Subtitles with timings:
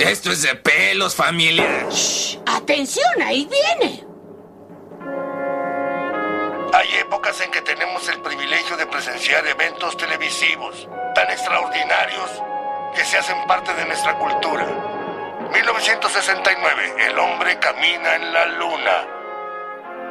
[0.00, 1.86] Esto es de pelos, familia.
[1.90, 4.04] Shh, atención, ahí viene.
[6.72, 12.30] Hay épocas en que tenemos el privilegio de presenciar eventos televisivos tan extraordinarios
[12.94, 14.66] que se hacen parte de nuestra cultura.
[15.52, 19.06] 1969, el hombre camina en la luna.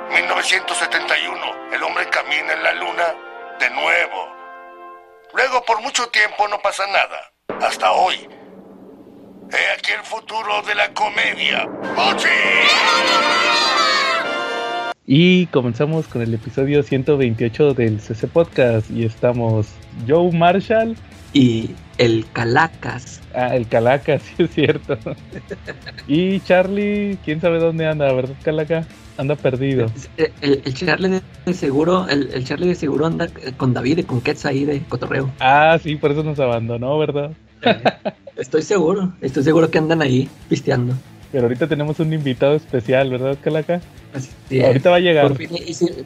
[0.10, 3.16] 1971, el hombre camina en la luna
[3.60, 4.36] de nuevo.
[5.34, 7.34] Luego, por mucho tiempo no pasa nada.
[7.62, 8.37] Hasta hoy.
[9.50, 11.66] He aquí el futuro de la comedia.
[11.96, 12.28] ¡Mochi!
[15.06, 19.68] Y comenzamos con el episodio 128 del CC Podcast y estamos
[20.06, 20.98] Joe Marshall
[21.32, 23.22] y el Calacas.
[23.34, 24.98] Ah, el Calacas, sí es cierto.
[26.10, 28.86] y Charlie, quién sabe dónde anda, ¿verdad, Calaca?
[29.18, 29.90] Anda perdido.
[30.18, 34.20] El, el Charlie de seguro, el, el, Charlie de seguro anda con David y con
[34.20, 35.32] Ketz ahí de cotorreo.
[35.40, 37.32] Ah, sí, por eso nos abandonó, ¿verdad?
[38.38, 40.94] Estoy seguro, estoy seguro que andan ahí pisteando.
[41.32, 43.82] Pero ahorita tenemos un invitado especial, ¿verdad, Calaca?
[44.14, 45.28] Así ahorita va a llegar.
[45.28, 45.50] Por fin,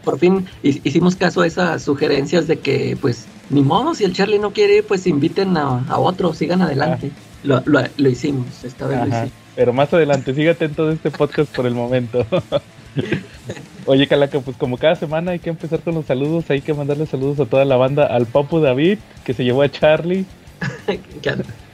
[0.03, 4.39] por fin, hicimos caso a esas sugerencias de que, pues, ni modo, si el Charlie
[4.39, 7.11] no quiere, pues inviten a, a otro, sigan adelante.
[7.44, 9.05] Lo, lo, lo, hicimos, esta vez Ajá.
[9.05, 9.31] lo hicimos.
[9.55, 12.25] Pero más adelante, sígate en todo este podcast por el momento.
[13.86, 17.05] Oye, Calaca, pues como cada semana hay que empezar con los saludos, hay que mandarle
[17.05, 20.25] saludos a toda la banda, al Papu David, que se llevó a Charlie,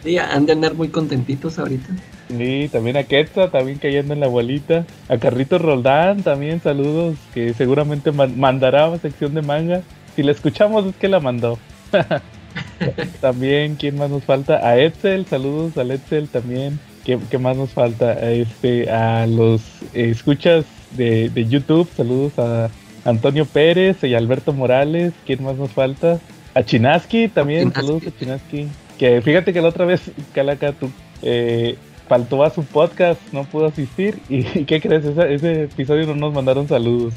[0.07, 1.89] sí, han de andar muy contentitos ahorita.
[2.29, 7.53] y también a Quetza, también cayendo en la bolita, a Carrito Roldán, también saludos, que
[7.53, 9.81] seguramente man- mandará a sección de manga.
[10.15, 11.57] Si la escuchamos es que la mandó.
[13.21, 14.67] también, ¿quién más nos falta?
[14.67, 16.79] A Edsel, saludos al Edsel también.
[17.05, 18.11] ¿Qué, qué más nos falta?
[18.11, 19.61] A, este, a los
[19.93, 22.69] eh, escuchas de, de YouTube, saludos a
[23.05, 25.13] Antonio Pérez y Alberto Morales.
[25.25, 26.19] ¿Quién más nos falta?
[26.53, 27.81] A Chinaski también, Chinaski.
[27.85, 28.67] saludos a Chinaski.
[28.97, 30.01] Que fíjate que la otra vez,
[30.33, 30.89] Calaca, tú
[31.21, 34.19] eh, faltó a su podcast, no pudo asistir.
[34.29, 35.05] ¿Y, qué crees?
[35.05, 37.13] Ese, ese episodio no nos mandaron saludos.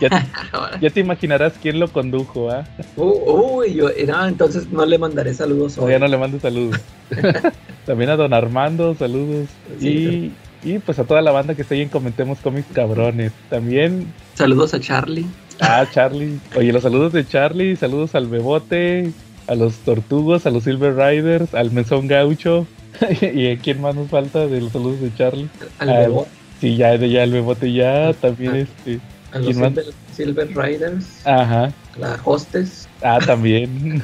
[0.00, 0.08] Ya,
[0.80, 2.64] ya te imaginarás quién lo condujo, ¿ah?
[2.96, 5.76] Uh, uy, yo, no, entonces no le mandaré saludos hoy.
[5.76, 6.80] Todavía no le mando saludos.
[7.86, 9.48] También a Don Armando, saludos.
[9.80, 13.32] Sí, y, y pues a toda la banda que está ahí en Comentemos Cómics Cabrones.
[13.50, 15.26] También Saludos a Charlie.
[15.60, 16.38] a Charlie.
[16.56, 19.12] Oye, los saludos de Charlie, saludos al Bebote,
[19.46, 22.66] a los Tortugos, a los Silver Riders, al Mesón Gaucho.
[23.20, 25.48] ¿Y a quién más nos falta de los saludos de Charlie?
[25.78, 26.26] Al Ah, Bebo,
[26.60, 29.00] Sí, ya, ya el Bebote ya, también este.
[29.32, 29.54] a los.
[29.54, 31.72] Silver, Silver Riders, Ajá.
[31.98, 32.88] la Hostess.
[33.02, 34.00] Ah, también.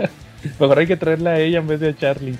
[0.60, 2.36] Mejor hay que traerla a ella en vez de a Charlie.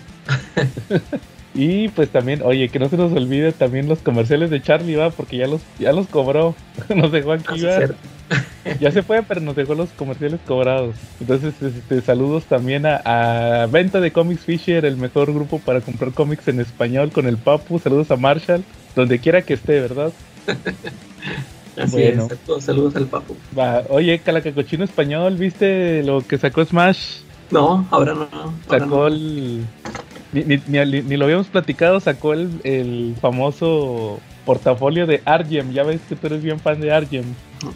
[1.54, 5.10] y pues también, oye, que no se nos olvide también los comerciales de Charlie, va,
[5.10, 6.54] porque ya los, ya los cobró.
[6.94, 7.66] nos dejó Ah, aquí, sí.
[8.80, 10.94] Ya se fue, pero nos dejó los comerciales cobrados.
[11.20, 12.96] Entonces, este, saludos también a,
[13.62, 17.38] a Venta de Comics Fisher, el mejor grupo para comprar cómics en español con el
[17.38, 17.78] Papu.
[17.78, 18.62] Saludos a Marshall,
[18.94, 20.12] donde quiera que esté, ¿verdad?
[21.76, 22.26] Así Bueno.
[22.30, 23.36] es, saludos, saludos al papu.
[23.56, 27.20] Va, oye, Calacacochino español, ¿viste lo que sacó Smash?
[27.50, 28.28] No, ahora no.
[28.32, 29.06] ahora sacó no.
[29.06, 29.64] el.
[30.32, 35.72] Ni, ni- ni- ni lo habíamos platicado, sacó el, el famoso portafolio de Argem.
[35.72, 37.24] Ya ves que tú eres bien fan de Argem.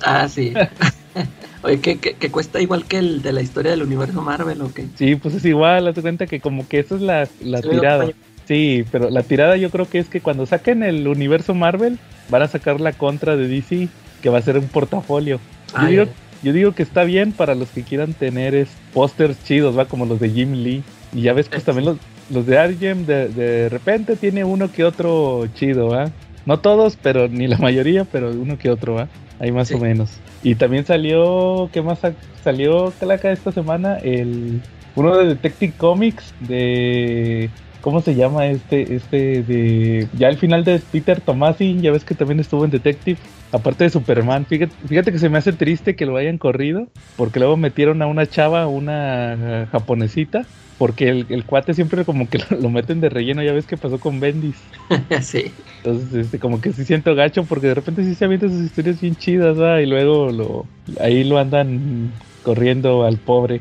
[0.05, 0.53] Ah, sí.
[1.63, 4.73] Oye, que, que, que cuesta igual que el de la historia del universo Marvel, ¿o
[4.73, 4.87] qué?
[4.97, 7.69] Sí, pues es igual, haz de cuenta que como que esa es la, la Sí,
[7.69, 8.09] tirada.
[8.49, 11.99] Sí, pero la tirada yo creo que es que cuando saquen el universo Marvel,
[12.29, 13.89] van a sacar la contra de DC,
[14.21, 15.37] que va a ser un portafolio.
[15.37, 16.05] Yo, Ah, digo,
[16.43, 20.05] yo digo que está bien para los que quieran tener es, pósters chidos, va como
[20.07, 20.83] los de Jim Lee.
[21.15, 21.99] Y ya ves, pues también los,
[22.31, 26.11] los de Argem de, de repente tiene uno que otro chido, ¿va?
[26.45, 29.09] No todos, pero ni la mayoría, pero uno que otro, ¿va?
[29.43, 29.75] Ahí más Sí.
[29.75, 30.21] o menos.
[30.41, 32.15] Y también salió, ¿qué más sa-
[32.45, 33.99] salió Calaca esta semana?
[33.99, 34.63] El
[34.95, 37.51] uno de Detective Comics de
[37.81, 42.15] ¿cómo se llama este este de ya el final de Peter Tomasi, ya ves que
[42.15, 43.19] también estuvo en Detective,
[43.51, 44.47] aparte de Superman.
[44.47, 46.87] Fíjate, fíjate que se me hace triste que lo hayan corrido,
[47.17, 50.47] porque luego metieron a una chava, una eh, japonesita,
[50.83, 53.77] porque el, el cuate siempre como que lo, lo meten de relleno, ya ves que
[53.77, 54.57] pasó con Bendis.
[55.21, 55.45] sí.
[55.77, 59.01] Entonces, este, como que sí siento gacho porque de repente sí se avientan sus historias
[59.01, 59.81] bien chidas, ¿va?
[59.81, 60.67] Y luego lo,
[60.99, 62.11] ahí lo andan
[62.43, 63.61] corriendo al pobre.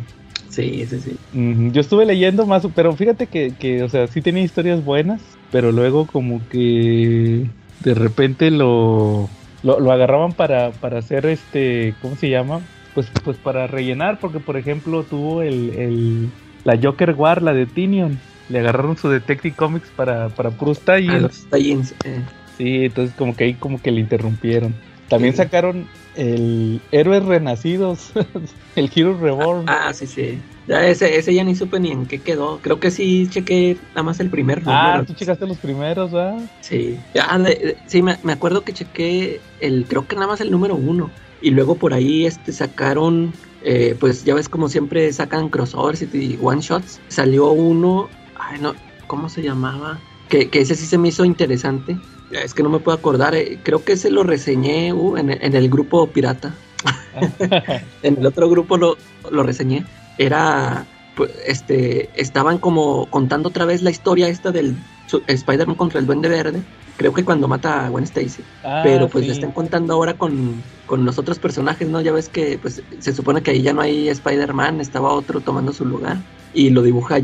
[0.49, 1.15] Sí, sí, sí.
[1.71, 5.21] Yo estuve leyendo más, pero fíjate que, que, o sea, sí tenía historias buenas,
[5.51, 7.45] pero luego como que
[7.83, 9.29] de repente lo,
[9.61, 12.61] lo, lo agarraban para, para hacer este, ¿cómo se llama?
[12.95, 16.31] Pues, pues para rellenar, porque por ejemplo tuvo el, el
[16.63, 18.19] la Joker War, la de Tinion,
[18.49, 21.93] le agarraron su Detective Comics para, para puros tie-ins.
[22.03, 22.21] eh.
[22.57, 24.73] Sí, entonces como que ahí como que le interrumpieron.
[25.07, 25.37] También Sí.
[25.37, 28.11] sacaron el Héroes Renacidos,
[28.75, 29.65] el Hero Reborn.
[29.67, 30.39] Ah, sí, sí.
[30.67, 32.59] Ya ese, ese ya ni supe ni en qué quedó.
[32.61, 35.05] Creo que sí chequé nada más el primer Ah, número.
[35.05, 36.39] tú checaste los primeros, ¿verdad?
[36.61, 40.39] Sí, ya, de- de- sí me, me acuerdo que chequé el, creo que nada más
[40.41, 41.09] el número uno.
[41.41, 46.39] Y luego por ahí este sacaron, eh, pues ya ves como siempre sacan crossovers y
[46.41, 46.99] one shots.
[47.07, 48.73] Salió uno, ay no,
[49.07, 49.99] ¿cómo se llamaba?
[50.29, 51.97] Que, que ese sí se me hizo interesante.
[52.31, 55.69] Es que no me puedo acordar, eh, creo que ese lo reseñé uh, en, el
[55.69, 56.55] grupo pirata.
[58.03, 58.97] en el otro grupo lo,
[59.29, 59.85] lo reseñé.
[60.17, 60.85] Era,
[61.15, 64.77] pues, este, estaban como contando otra vez la historia esta del
[65.27, 66.61] Spider-Man contra el Duende Verde.
[67.01, 68.43] Creo que cuando mata a Gwen Stacy.
[68.63, 69.29] Ah, Pero pues sí.
[69.29, 71.99] le están contando ahora con, con los otros personajes, ¿no?
[71.99, 75.73] Ya ves que pues se supone que ahí ya no hay Spider-Man, estaba otro tomando
[75.73, 76.17] su lugar.
[76.53, 77.17] Y lo dibuja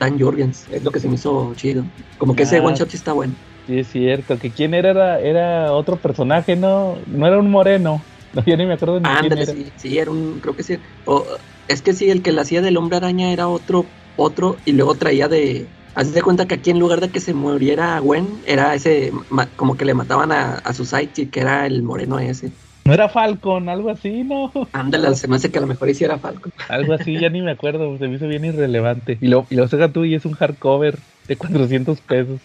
[0.00, 0.66] Dan Jorgens.
[0.70, 1.84] Es lo que se me hizo chido.
[2.16, 2.62] Como que ese Ah.
[2.64, 3.34] one shot sí está bueno.
[3.66, 4.38] Sí, es cierto.
[4.38, 6.96] Que quién era, era, era otro personaje, ¿no?
[7.06, 8.00] No era un moreno.
[8.34, 9.52] No, yo ni me acuerdo ni quién Ándale, era.
[9.52, 10.78] sí, sí, era un, creo que sí.
[11.04, 11.22] O,
[11.68, 13.84] es que sí, el que la hacía del hombre araña era otro,
[14.16, 15.66] otro, y luego traía de.
[15.94, 19.48] Haz de cuenta que aquí en lugar de que se muriera Gwen, era ese, ma-
[19.56, 22.50] como que le mataban a, a su sidekick, que era el moreno ese.
[22.84, 24.50] No era Falcon, algo así, ¿no?
[24.72, 26.52] Ándale, se me hace que a lo mejor hiciera Falcon.
[26.68, 27.96] Algo así, ya ni me acuerdo.
[27.98, 29.18] Se me hizo bien irrelevante.
[29.20, 30.98] Y lo, y lo saca tú y es un hardcover
[31.28, 32.40] de 400 pesos.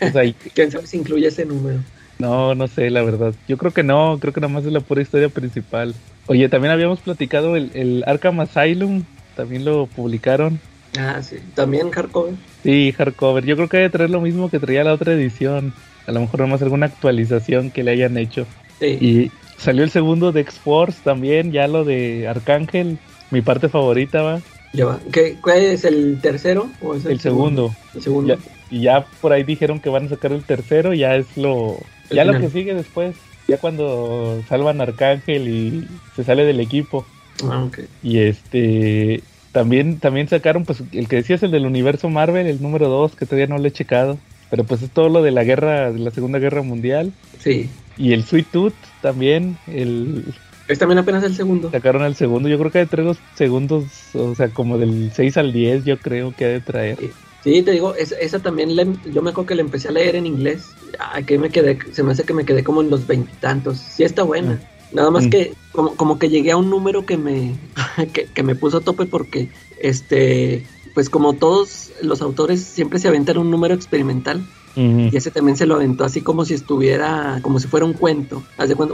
[0.00, 0.22] O sea,
[0.54, 1.78] ¿Quién sabe si incluye ese número?
[2.18, 3.32] no, no sé, la verdad.
[3.46, 5.94] Yo creo que no, creo que nada más es la pura historia principal.
[6.26, 9.04] Oye, también habíamos platicado el, el Arkham Asylum.
[9.36, 10.58] También lo publicaron.
[10.98, 11.36] Ah, sí.
[11.54, 12.34] También hardcover.
[12.62, 13.44] Sí, hardcover.
[13.44, 15.72] Yo creo que debe traer lo mismo que traía la otra edición.
[16.06, 18.46] A lo mejor nomás alguna actualización que le hayan hecho.
[18.80, 18.86] Sí.
[19.00, 22.98] Y salió el segundo de X-Force también, ya lo de Arcángel.
[23.30, 24.40] Mi parte favorita va.
[24.72, 25.00] Ya va.
[25.12, 26.68] ¿Qué, ¿Cuál es el tercero?
[26.82, 27.74] ¿O es El segundo.
[27.94, 28.34] El segundo.
[28.36, 28.40] Ya-
[28.70, 31.78] y ya por ahí dijeron que van a sacar el tercero, ya es lo.
[32.10, 33.16] El Ya lo que sigue después.
[33.46, 37.06] Ya cuando salvan a Arcángel y se sale del equipo.
[37.44, 37.78] Ah, ok.
[38.02, 39.22] Y este.
[39.58, 43.26] También, también sacaron, pues, el que decías, el del universo Marvel, el número 2, que
[43.26, 44.16] todavía no lo he checado.
[44.50, 47.12] Pero pues es todo lo de la guerra, de la Segunda Guerra Mundial.
[47.40, 47.68] Sí.
[47.96, 48.72] Y el Sweet Tooth
[49.02, 50.26] también, el,
[50.68, 51.72] Es también apenas el segundo.
[51.72, 52.48] sacaron el segundo.
[52.48, 53.84] Yo creo que ha de traer los segundos,
[54.14, 56.98] o sea, como del 6 al 10, yo creo que ha de traer.
[57.42, 60.14] Sí, te digo, esa, esa también la yo me acuerdo que la empecé a leer
[60.14, 60.68] en inglés.
[61.00, 63.78] Ay, que me quedé, se me hace que me quedé como en los veintitantos.
[63.78, 64.60] Sí está buena.
[64.92, 65.30] Nada más Mm.
[65.30, 67.54] que como, como que llegué a un número que me
[68.12, 69.48] que, que me puso a tope porque
[69.80, 70.64] este
[70.94, 74.44] pues como todos los autores siempre se aventan un número experimental
[74.76, 78.44] y ese también se lo aventó así como si estuviera como si fuera un cuento,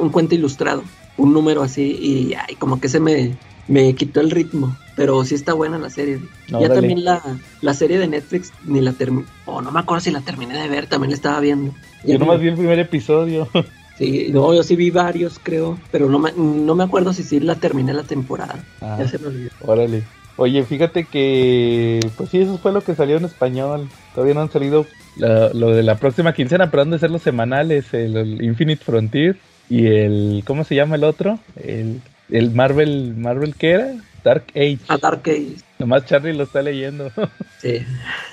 [0.01, 0.83] un cuento ilustrado,
[1.19, 3.37] un número así y ay, como que se me
[3.69, 6.21] me quitó el ritmo, pero sí está buena la serie.
[6.49, 7.23] ya también la,
[7.63, 10.69] la serie de Netflix ni la terminé, o no me acuerdo si la terminé de
[10.69, 11.73] ver, también la estaba viendo.
[12.05, 13.49] Yo nomás vi el primer episodio.
[13.99, 17.39] Sí, no, yo sí vi varios, creo, pero no me, no me acuerdo si sí
[17.41, 18.59] la terminé la temporada.
[18.81, 18.97] Ah.
[18.99, 19.51] Ya se me olvidó.
[19.61, 20.03] Órale.
[20.37, 23.89] Oye, fíjate que, pues sí, eso fue lo que salió en español.
[24.15, 24.85] Todavía no han salido
[25.17, 28.83] la- lo de la próxima quincena, pero han de ser los semanales, el, el Infinite
[28.85, 29.37] Frontier
[29.71, 31.39] y el, ¿cómo se llama el otro?
[31.63, 32.01] El,
[32.31, 33.95] el Marvel, ¿Marvel qué era?
[34.25, 34.79] Dark Age.
[34.89, 35.55] A Dark Age,
[35.85, 37.13] Nomás Charlie lo está leyendo.
[37.59, 37.85] sí.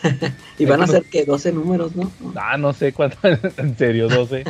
[0.58, 2.10] y van a ser que 12 números, ¿no?
[2.38, 3.18] ah, no sé cuánto,
[3.58, 4.46] en serio, 12.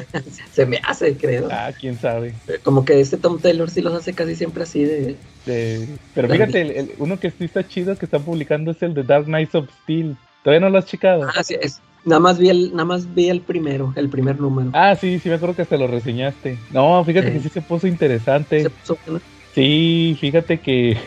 [0.51, 1.48] Se me hace, creo.
[1.51, 2.36] Ah, quién sabe.
[2.62, 5.15] Como que este Tom Taylor sí los hace casi siempre así de...
[5.48, 8.94] De- Pero fíjate, el, el- uno que sí está chido que están publicando es el
[8.94, 10.15] de Dark Knights of Steel.
[10.44, 11.27] ¿Todavía no lo has checado?
[11.36, 11.81] Ah, sí, es...
[12.06, 14.69] Nada más vi el, nada más vi el primero, el primer número.
[14.74, 16.57] Ah, sí, sí, me acuerdo que hasta lo reseñaste.
[16.71, 18.61] No, fíjate que sí se puso interesante.
[18.61, 19.21] Se puso bueno.
[19.56, 20.97] Sí, fíjate que,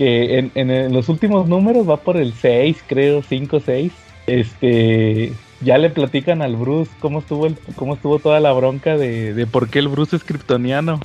[0.00, 3.92] que en, en, los últimos números va por el 6, creo, 5, 6.
[4.26, 5.30] Este,
[5.60, 9.46] ya le platican al Bruce cómo estuvo el, cómo estuvo toda la bronca de, de
[9.46, 11.00] por qué el Bruce es kryptoniano.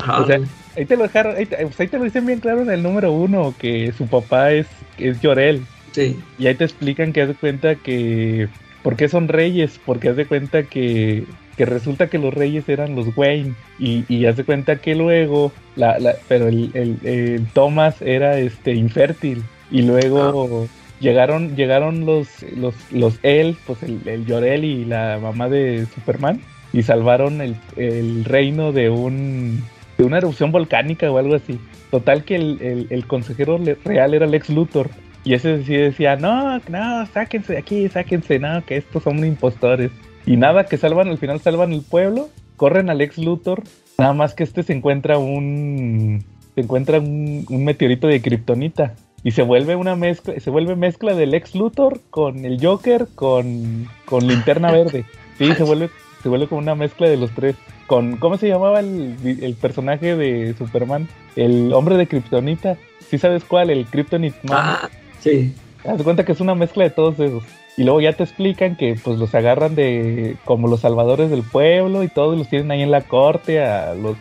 [0.00, 0.40] Ah, O sea,
[0.76, 2.82] ahí te lo dejaron, ahí, te- pues ahí te lo dicen bien claro en el
[2.82, 4.66] número 1, que su papá es,
[4.98, 5.68] es Llorel.
[5.92, 6.18] sí.
[6.36, 8.48] Y ahí te explican que haz de cuenta que.
[8.82, 9.78] ¿Por qué son reyes?
[9.84, 11.24] Porque haz de cuenta que,
[11.60, 13.52] que resulta que los reyes eran los Wayne.
[13.78, 15.52] Y, y haz de cuenta que luego.
[15.76, 19.42] La, la- pero el, el- el Thomas era este infértil.
[19.70, 20.66] Y luego
[21.00, 26.40] llegaron, llegaron los, los, los él, pues el, el Llorel y la mamá de Superman.
[26.72, 29.62] Y salvaron el, el reino de un.
[29.98, 31.60] de una erupción volcánica o algo así.
[31.90, 34.88] Total que el, consejero real era Lex Luthor.
[35.24, 39.90] Y ese sí decía, no, no, sáquense de aquí, sáquense, no, que estos son impostores.
[40.26, 43.62] Y nada, que salvan, al final salvan el pueblo, corren al ex Luthor,
[43.98, 46.24] nada más que este se encuentra un,
[46.54, 48.94] se encuentra un, un meteorito de kriptonita.
[49.22, 53.86] Y se vuelve una mezcla, se vuelve mezcla del ex Luthor con el Joker con,
[54.06, 55.04] con linterna verde.
[55.36, 55.90] Sí, se vuelve,
[56.22, 57.56] se vuelve como una mezcla de los tres.
[57.86, 61.08] con ¿cómo se llamaba el, el personaje de Superman?
[61.36, 62.78] El hombre de Kryptonita.
[63.10, 63.70] ¿Sí sabes cuál?
[63.70, 64.58] El Kryptonite Man.
[64.58, 65.54] Ah, sí.
[65.84, 67.42] Haz cuenta que es una mezcla de todos esos.
[67.80, 72.02] Y luego ya te explican que pues los agarran de como los salvadores del pueblo
[72.02, 74.18] y todos los tienen ahí en la corte a los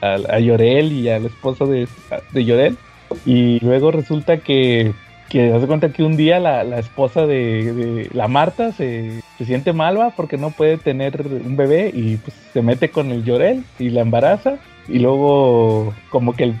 [0.00, 1.86] a, a Llorel y a la esposa de,
[2.32, 2.78] de Llorel.
[3.26, 4.94] Y luego resulta que
[5.28, 9.44] que hace cuenta que un día la, la esposa de, de, la Marta se, se
[9.44, 13.64] siente malva porque no puede tener un bebé y pues se mete con el Llorel
[13.78, 14.56] y la embaraza
[14.88, 16.54] y luego como que el,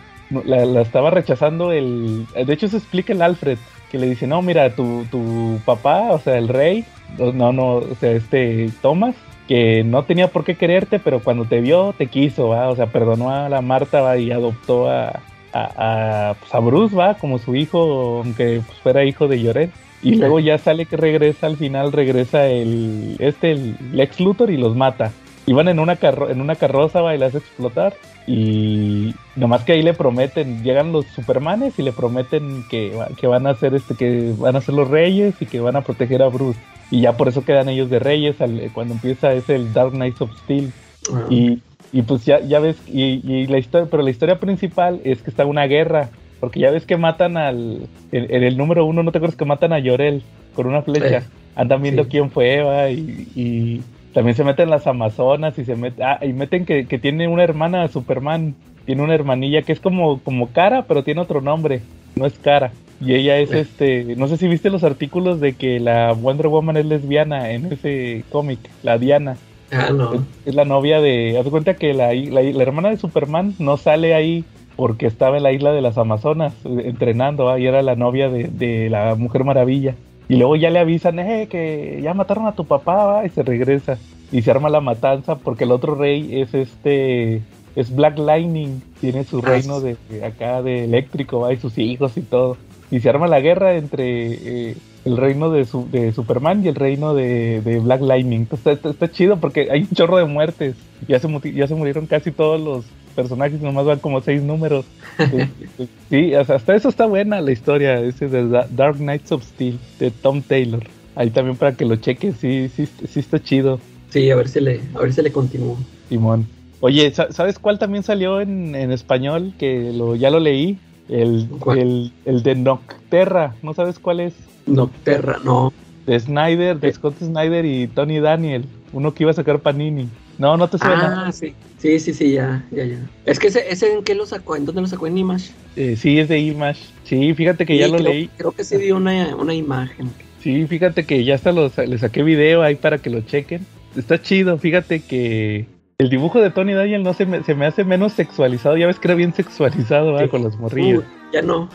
[0.44, 3.56] la, la, estaba rechazando el de hecho se explica el Alfred
[3.90, 6.84] que le dice no mira tu, tu papá o sea el rey
[7.18, 9.14] no no o sea este Thomas
[9.48, 12.68] que no tenía por qué quererte pero cuando te vio te quiso ¿va?
[12.68, 14.16] o sea perdonó a la Marta ¿va?
[14.18, 15.20] y adoptó a
[15.54, 19.70] a, a, pues a, Bruce, va, como su hijo, aunque pues fuera hijo de Lloret.
[20.02, 24.58] Y luego ya sale que regresa, al final regresa el, este, el Lex Luthor y
[24.58, 25.12] los mata.
[25.46, 27.94] Y van en una, carro en una carroza, va, y las hace explotar.
[28.26, 33.46] Y nomás que ahí le prometen, llegan los Supermanes y le prometen que, que van
[33.46, 36.28] a ser este, que van a ser los reyes y que van a proteger a
[36.28, 36.58] Bruce.
[36.90, 40.22] Y ya por eso quedan ellos de reyes al, cuando empieza ese el Dark Knights
[40.22, 40.72] of Steel.
[41.10, 41.26] Uh -huh.
[41.30, 41.62] Y
[41.94, 45.30] y pues ya, ya ves, y, y, la historia, pero la historia principal es que
[45.30, 46.08] está una guerra,
[46.40, 49.44] porque ya ves que matan al, en, en el número uno, ¿no te acuerdas que
[49.44, 50.24] matan a Llorel
[50.56, 51.22] con una flecha?
[51.54, 52.10] Andan viendo sí.
[52.10, 53.82] quién fue, va, y, y,
[54.14, 57.42] también se meten las Amazonas y se meten, ah, y meten que, que tiene una
[57.42, 58.54] hermana Superman,
[58.86, 61.82] tiene una hermanilla que es como, como cara, pero tiene otro nombre,
[62.14, 62.72] no es cara.
[63.00, 66.76] Y ella es este, no sé si viste los artículos de que la Wonder Woman
[66.76, 69.36] es lesbiana en ese cómic, la Diana.
[69.72, 70.14] Ah, no.
[70.14, 71.36] es, es, la novia de.
[71.38, 74.44] Haz cuenta que la, la, la, hermana de Superman no sale ahí
[74.76, 78.44] porque estaba en la isla de las Amazonas eh, entrenando, y era la novia de,
[78.44, 79.96] de, la Mujer Maravilla.
[80.28, 83.26] Y luego ya le avisan, eh, que ya mataron a tu papá, ¿va?
[83.26, 83.98] y se regresa.
[84.32, 87.42] Y se arma la matanza porque el otro rey es este.
[87.76, 91.52] Es Black Lightning, tiene su reino de, de acá de eléctrico, ¿va?
[91.52, 92.56] y sus hijos y todo.
[92.90, 94.70] Y se arma la guerra entre.
[94.70, 98.46] Eh, el reino de, su, de, Superman y el reino de, de Black Lightning.
[98.50, 100.76] Está, está, está, chido porque hay un chorro de muertes.
[101.06, 104.84] Ya se, ya se murieron casi todos los personajes, nomás van como seis números.
[106.10, 110.42] sí, hasta eso está buena la historia, ese de Dark Knights of Steel, de Tom
[110.42, 110.82] Taylor.
[111.16, 113.80] Ahí también para que lo cheques, sí, sí, sí está chido.
[114.10, 115.76] Sí, a ver si le, a ver si le continúo.
[116.08, 116.46] Simón.
[116.80, 119.54] Oye, ¿sabes cuál también salió en, en español?
[119.58, 120.78] Que lo, ya lo leí.
[121.08, 124.34] El, el, el de Nocterra, ¿no sabes cuál es?
[124.66, 125.72] Nocterra, no.
[126.06, 128.66] De Snyder, de Scott Snyder y Tony Daniel.
[128.92, 130.08] Uno que iba a sacar Panini.
[130.38, 131.26] No, no te suena.
[131.26, 131.54] Ah, sí.
[131.78, 132.98] Sí, sí, sí, ya, ya, ya.
[133.26, 135.06] Es que ese, ese en qué lo sacó, ¿en dónde lo sacó?
[135.06, 135.50] ¿En Image?
[135.76, 136.80] Eh, sí, es de Image.
[137.04, 138.28] Sí, fíjate que sí, ya lo creo, leí.
[138.38, 140.10] Creo que sí dio una, una imagen.
[140.40, 143.66] Sí, fíjate que ya hasta lo, le saqué video ahí para que lo chequen.
[143.96, 145.66] Está chido, fíjate que
[145.98, 148.76] el dibujo de Tony Daniel no se me, se me hace menos sexualizado.
[148.76, 150.28] Ya ves que era bien sexualizado sí.
[150.28, 151.04] con los morrillos.
[151.04, 151.68] Uh, ya no.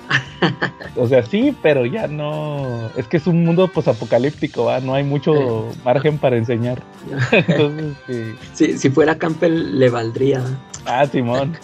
[0.98, 2.90] o sea, sí, pero ya no.
[2.98, 4.82] Es que es un mundo posapocalíptico, ¿va?
[4.82, 6.82] No hay mucho margen para enseñar.
[7.32, 7.96] Entonces,
[8.54, 10.44] sí, si fuera Campbell, le valdría.
[10.86, 11.58] Ah, Simón.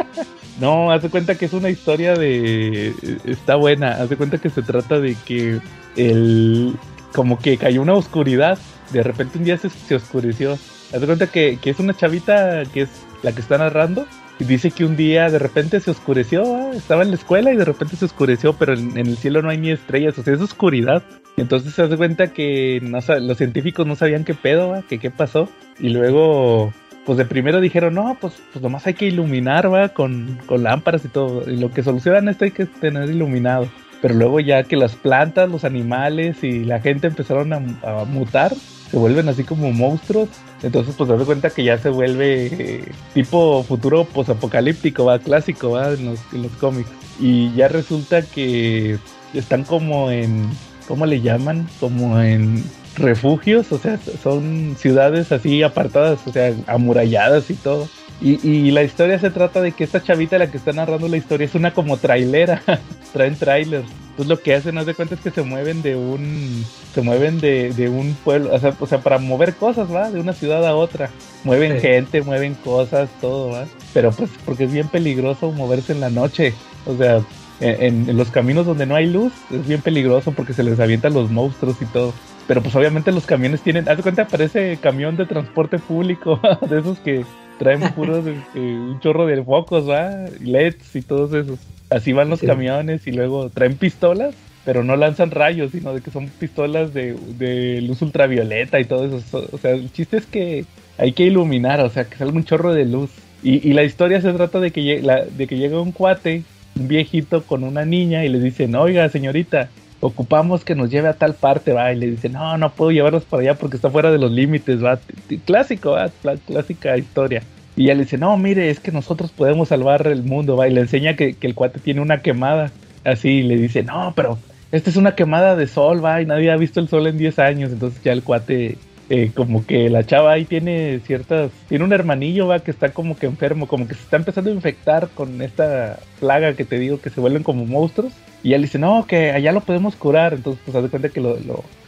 [0.60, 2.94] no, hace cuenta que es una historia de.
[3.24, 3.92] Está buena.
[3.92, 5.60] Hace cuenta que se trata de que
[5.96, 6.76] el.
[7.14, 8.58] Como que cayó una oscuridad.
[8.90, 10.58] De repente un día se, se oscureció.
[10.92, 12.90] Hace cuenta que, que es una chavita que es
[13.22, 14.06] la que está narrando
[14.38, 16.76] y dice que un día de repente se oscureció, ¿eh?
[16.76, 19.50] estaba en la escuela y de repente se oscureció, pero en, en, el cielo no
[19.50, 21.02] hay ni estrellas, o sea, es oscuridad.
[21.36, 24.84] Entonces se hace cuenta que no, los científicos no sabían qué pedo, ¿eh?
[24.88, 25.48] que qué pasó.
[25.78, 26.72] Y luego,
[27.06, 29.90] pues de primero dijeron, no, pues, pues nomás hay que iluminar, ¿va?
[29.90, 31.48] Con, con lámparas y todo.
[31.48, 33.68] Y lo que solucionan esto hay que tener iluminado.
[34.00, 38.52] Pero luego ya que las plantas, los animales y la gente empezaron a, a mutar,
[38.90, 40.28] se vuelven así como monstruos.
[40.62, 45.92] Entonces, pues, das cuenta que ya se vuelve eh, tipo futuro posapocalíptico, va, clásico, va,
[45.92, 46.90] en los, en los cómics.
[47.20, 48.98] Y ya resulta que
[49.34, 50.48] están como en,
[50.86, 51.68] ¿cómo le llaman?
[51.80, 52.62] Como en
[52.96, 57.88] refugios, o sea, son ciudades así apartadas, o sea, amuralladas y todo.
[58.20, 61.16] Y, y, la historia se trata de que esta chavita, la que está narrando la
[61.16, 62.62] historia, es una como trailera.
[63.12, 63.88] Traen trailers.
[64.12, 66.64] Entonces lo que hacen, haz de cuenta, es que se mueven de un.
[66.94, 68.54] Se mueven de, de un pueblo.
[68.54, 70.10] O sea, o sea, para mover cosas, ¿va?
[70.10, 71.10] De una ciudad a otra.
[71.44, 71.80] Mueven sí.
[71.80, 73.64] gente, mueven cosas, todo, ¿va?
[73.94, 76.52] Pero pues porque es bien peligroso moverse en la noche.
[76.84, 77.22] O sea,
[77.60, 81.14] en, en los caminos donde no hay luz, es bien peligroso porque se les avientan
[81.14, 82.12] los monstruos y todo.
[82.46, 83.88] Pero pues obviamente los camiones tienen.
[83.88, 86.40] Haz de cuenta, parece camión de transporte público.
[86.68, 87.24] de esos que
[87.58, 90.10] traen puros eh, un chorro de focos, ¿va?
[90.40, 91.58] LEDs y todos esos.
[91.92, 92.46] Así van los sí.
[92.46, 94.34] camiones y luego traen pistolas,
[94.64, 99.04] pero no lanzan rayos, sino de que son pistolas de, de luz ultravioleta y todo
[99.04, 99.48] eso.
[99.52, 100.64] O sea, el chiste es que
[100.98, 103.10] hay que iluminar, o sea, que salga un chorro de luz.
[103.42, 106.44] Y, y la historia se trata de que, la, de que llega un cuate,
[106.78, 109.68] un viejito con una niña y le dicen, oiga señorita,
[110.00, 113.24] ocupamos que nos lleve a tal parte, va, y le dice, no, no puedo llevarlos
[113.24, 114.98] para allá porque está fuera de los límites, va,
[115.44, 116.10] clásico, va,
[116.46, 117.42] clásica historia.
[117.76, 120.72] Y ella le dice, no, mire, es que nosotros podemos salvar el mundo, va, y
[120.72, 122.70] le enseña que, el cuate tiene una quemada,
[123.04, 124.38] así, y le dice, no, pero
[124.72, 127.38] esta es una quemada de sol, va, y nadie ha visto el sol en 10
[127.38, 128.76] años, entonces ya el cuate
[129.14, 133.16] eh, como que la chava ahí tiene ciertas, tiene un hermanillo, va, que está como
[133.16, 137.00] que enfermo, como que se está empezando a infectar con esta plaga que te digo
[137.00, 138.12] que se vuelven como monstruos.
[138.42, 140.32] Y él dice, no, que allá lo podemos curar.
[140.34, 141.36] Entonces, pues, haz de cuenta que lo,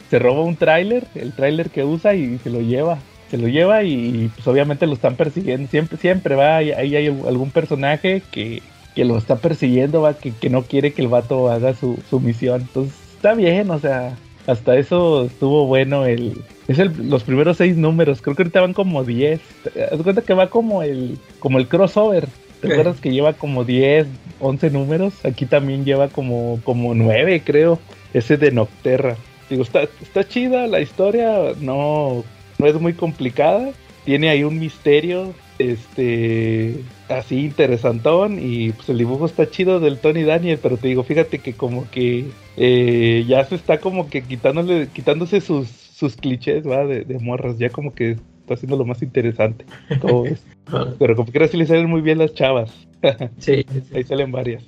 [0.09, 2.99] se roba un tráiler, el tráiler que usa y se lo lleva.
[3.29, 5.69] Se lo lleva y, pues obviamente lo están persiguiendo.
[5.69, 8.61] Siempre, siempre va, ahí hay algún personaje que,
[8.95, 12.19] que lo está persiguiendo, va, que, que no quiere que el vato haga su, su
[12.19, 12.61] misión.
[12.61, 14.15] Entonces, está bien, o sea,
[14.47, 18.73] hasta eso estuvo bueno el, es el, los primeros seis números, creo que ahorita van
[18.73, 19.39] como 10.
[19.91, 22.27] Haz cuenta que va como el, como el crossover.
[22.61, 24.07] ¿Te acuerdas que lleva como 10,
[24.39, 25.13] 11 números?
[25.23, 27.79] Aquí también lleva como, como 9, creo.
[28.13, 29.17] Ese de Nocterra.
[29.49, 32.23] Digo, está, está chida la historia, no,
[32.57, 33.71] no es muy complicada.
[34.05, 36.75] Tiene ahí un misterio, este,
[37.09, 38.37] así interesantón.
[38.39, 41.89] Y pues el dibujo está chido del Tony Daniel, pero te digo, fíjate que como
[41.89, 42.25] que
[42.57, 47.69] eh, ya se está como que quitándole, quitándose sus sus clichés, va, de, morras, ya
[47.69, 49.65] como que está haciendo lo más interesante.
[50.01, 50.25] Todo
[50.99, 52.85] Pero como que sí le salen muy bien las chavas.
[53.37, 54.65] sí, Ahí salen varias.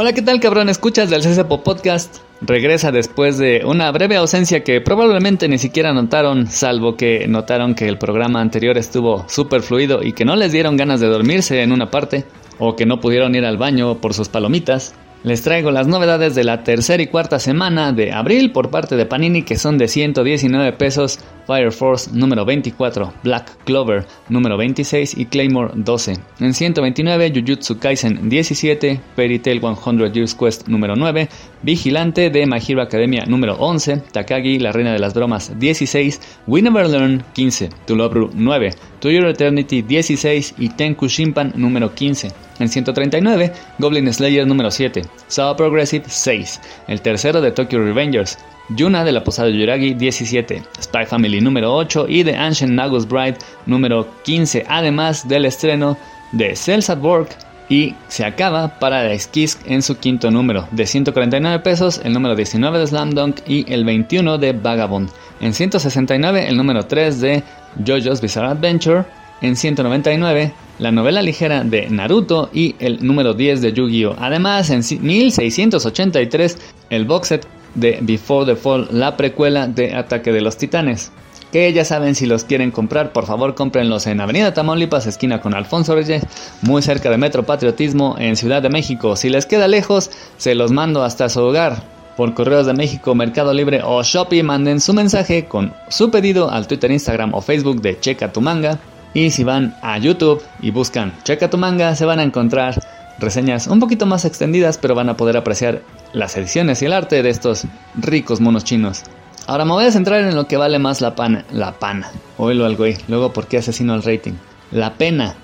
[0.00, 0.68] Hola, ¿qué tal cabrón?
[0.68, 2.18] Escuchas del CCPO Podcast.
[2.40, 7.88] Regresa después de una breve ausencia que probablemente ni siquiera notaron, salvo que notaron que
[7.88, 11.72] el programa anterior estuvo súper fluido y que no les dieron ganas de dormirse en
[11.72, 12.24] una parte,
[12.60, 14.94] o que no pudieron ir al baño por sus palomitas.
[15.24, 19.04] Les traigo las novedades de la tercera y cuarta semana de abril por parte de
[19.04, 25.26] Panini que son de 119 pesos, Fire Force número 24, Black Clover número 26 y
[25.26, 26.12] Claymore 12.
[26.38, 31.28] En 129 Jujutsu Kaisen 17, Fairy Tail 100 Years Quest número 9,
[31.62, 36.88] Vigilante de My Academia número 11, Takagi la Reina de las Bromas 16, We Never
[36.88, 42.32] Learn 15, Tulobru 9, To Your Eternity 16 y Tenku Shimpan número 15.
[42.58, 48.36] En 139, Goblin Slayer número 7, Saw Progressive 6, el tercero de Tokyo Revengers,
[48.70, 53.38] Yuna de la Posada Yuragi 17, Spy Family número 8 y The Ancient Nagus Bride
[53.66, 55.96] número 15, además del estreno
[56.32, 60.86] de Cells at Work y se acaba para la Skisk en su quinto número, de
[60.86, 65.10] 149 pesos el número 19 de Slam Dunk y el 21 de Vagabond.
[65.40, 67.42] En 169 el número 3 de
[67.84, 69.04] JoJo's Bizarre Adventure
[69.40, 74.14] en 199 la novela ligera de Naruto y el número 10 de Yu-Gi-Oh!
[74.18, 76.58] Además, en 1683,
[76.90, 81.10] el box set de Before the Fall, la precuela de Ataque de los Titanes.
[81.52, 85.54] Que ya saben, si los quieren comprar, por favor cómprenlos en Avenida Tamaulipas, esquina con
[85.54, 86.26] Alfonso Reyes,
[86.60, 89.16] muy cerca de Metro Patriotismo en Ciudad de México.
[89.16, 91.82] Si les queda lejos, se los mando hasta su hogar.
[92.18, 96.66] Por Correos de México, Mercado Libre o Shopee, manden su mensaje con su pedido al
[96.66, 98.78] Twitter, Instagram o Facebook de Checa tu Manga.
[99.14, 102.78] Y si van a YouTube y buscan Checa tu manga, se van a encontrar
[103.18, 105.80] reseñas un poquito más extendidas, pero van a poder apreciar
[106.12, 109.04] las ediciones y el arte de estos ricos monos chinos.
[109.48, 111.42] Ahora me voy a centrar en lo que vale más la pana.
[111.50, 112.10] La pana.
[112.36, 112.98] Oílo algo ahí.
[113.08, 114.34] Luego, ¿por qué asesino el rating?
[114.72, 115.36] La pena.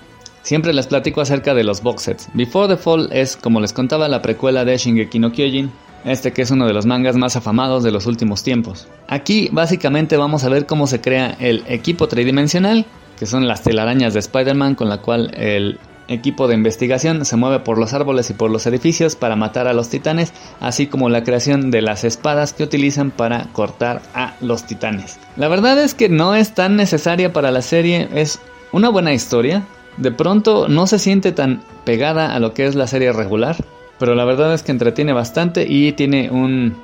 [0.43, 2.29] Siempre les platico acerca de los box sets.
[2.35, 5.73] Before the Fall es, como les contaba, la precuela de Shingeki no Kyojin.
[6.05, 8.89] Este que es uno de los mangas más afamados de los últimos tiempos.
[9.09, 12.85] Aquí básicamente vamos a ver cómo se crea el equipo tridimensional
[13.19, 17.61] que son las telarañas de Spider-Man con la cual el equipo de investigación se mueve
[17.61, 21.25] por los árboles y por los edificios para matar a los titanes, así como la
[21.25, 25.19] creación de las espadas que utilizan para cortar a los titanes.
[25.37, 28.41] La verdad es que no es tan necesaria para la serie, es
[28.73, 29.65] una buena historia,
[29.97, 33.57] de pronto no se siente tan pegada a lo que es la serie regular,
[33.99, 36.77] pero la verdad es que entretiene bastante y tiene un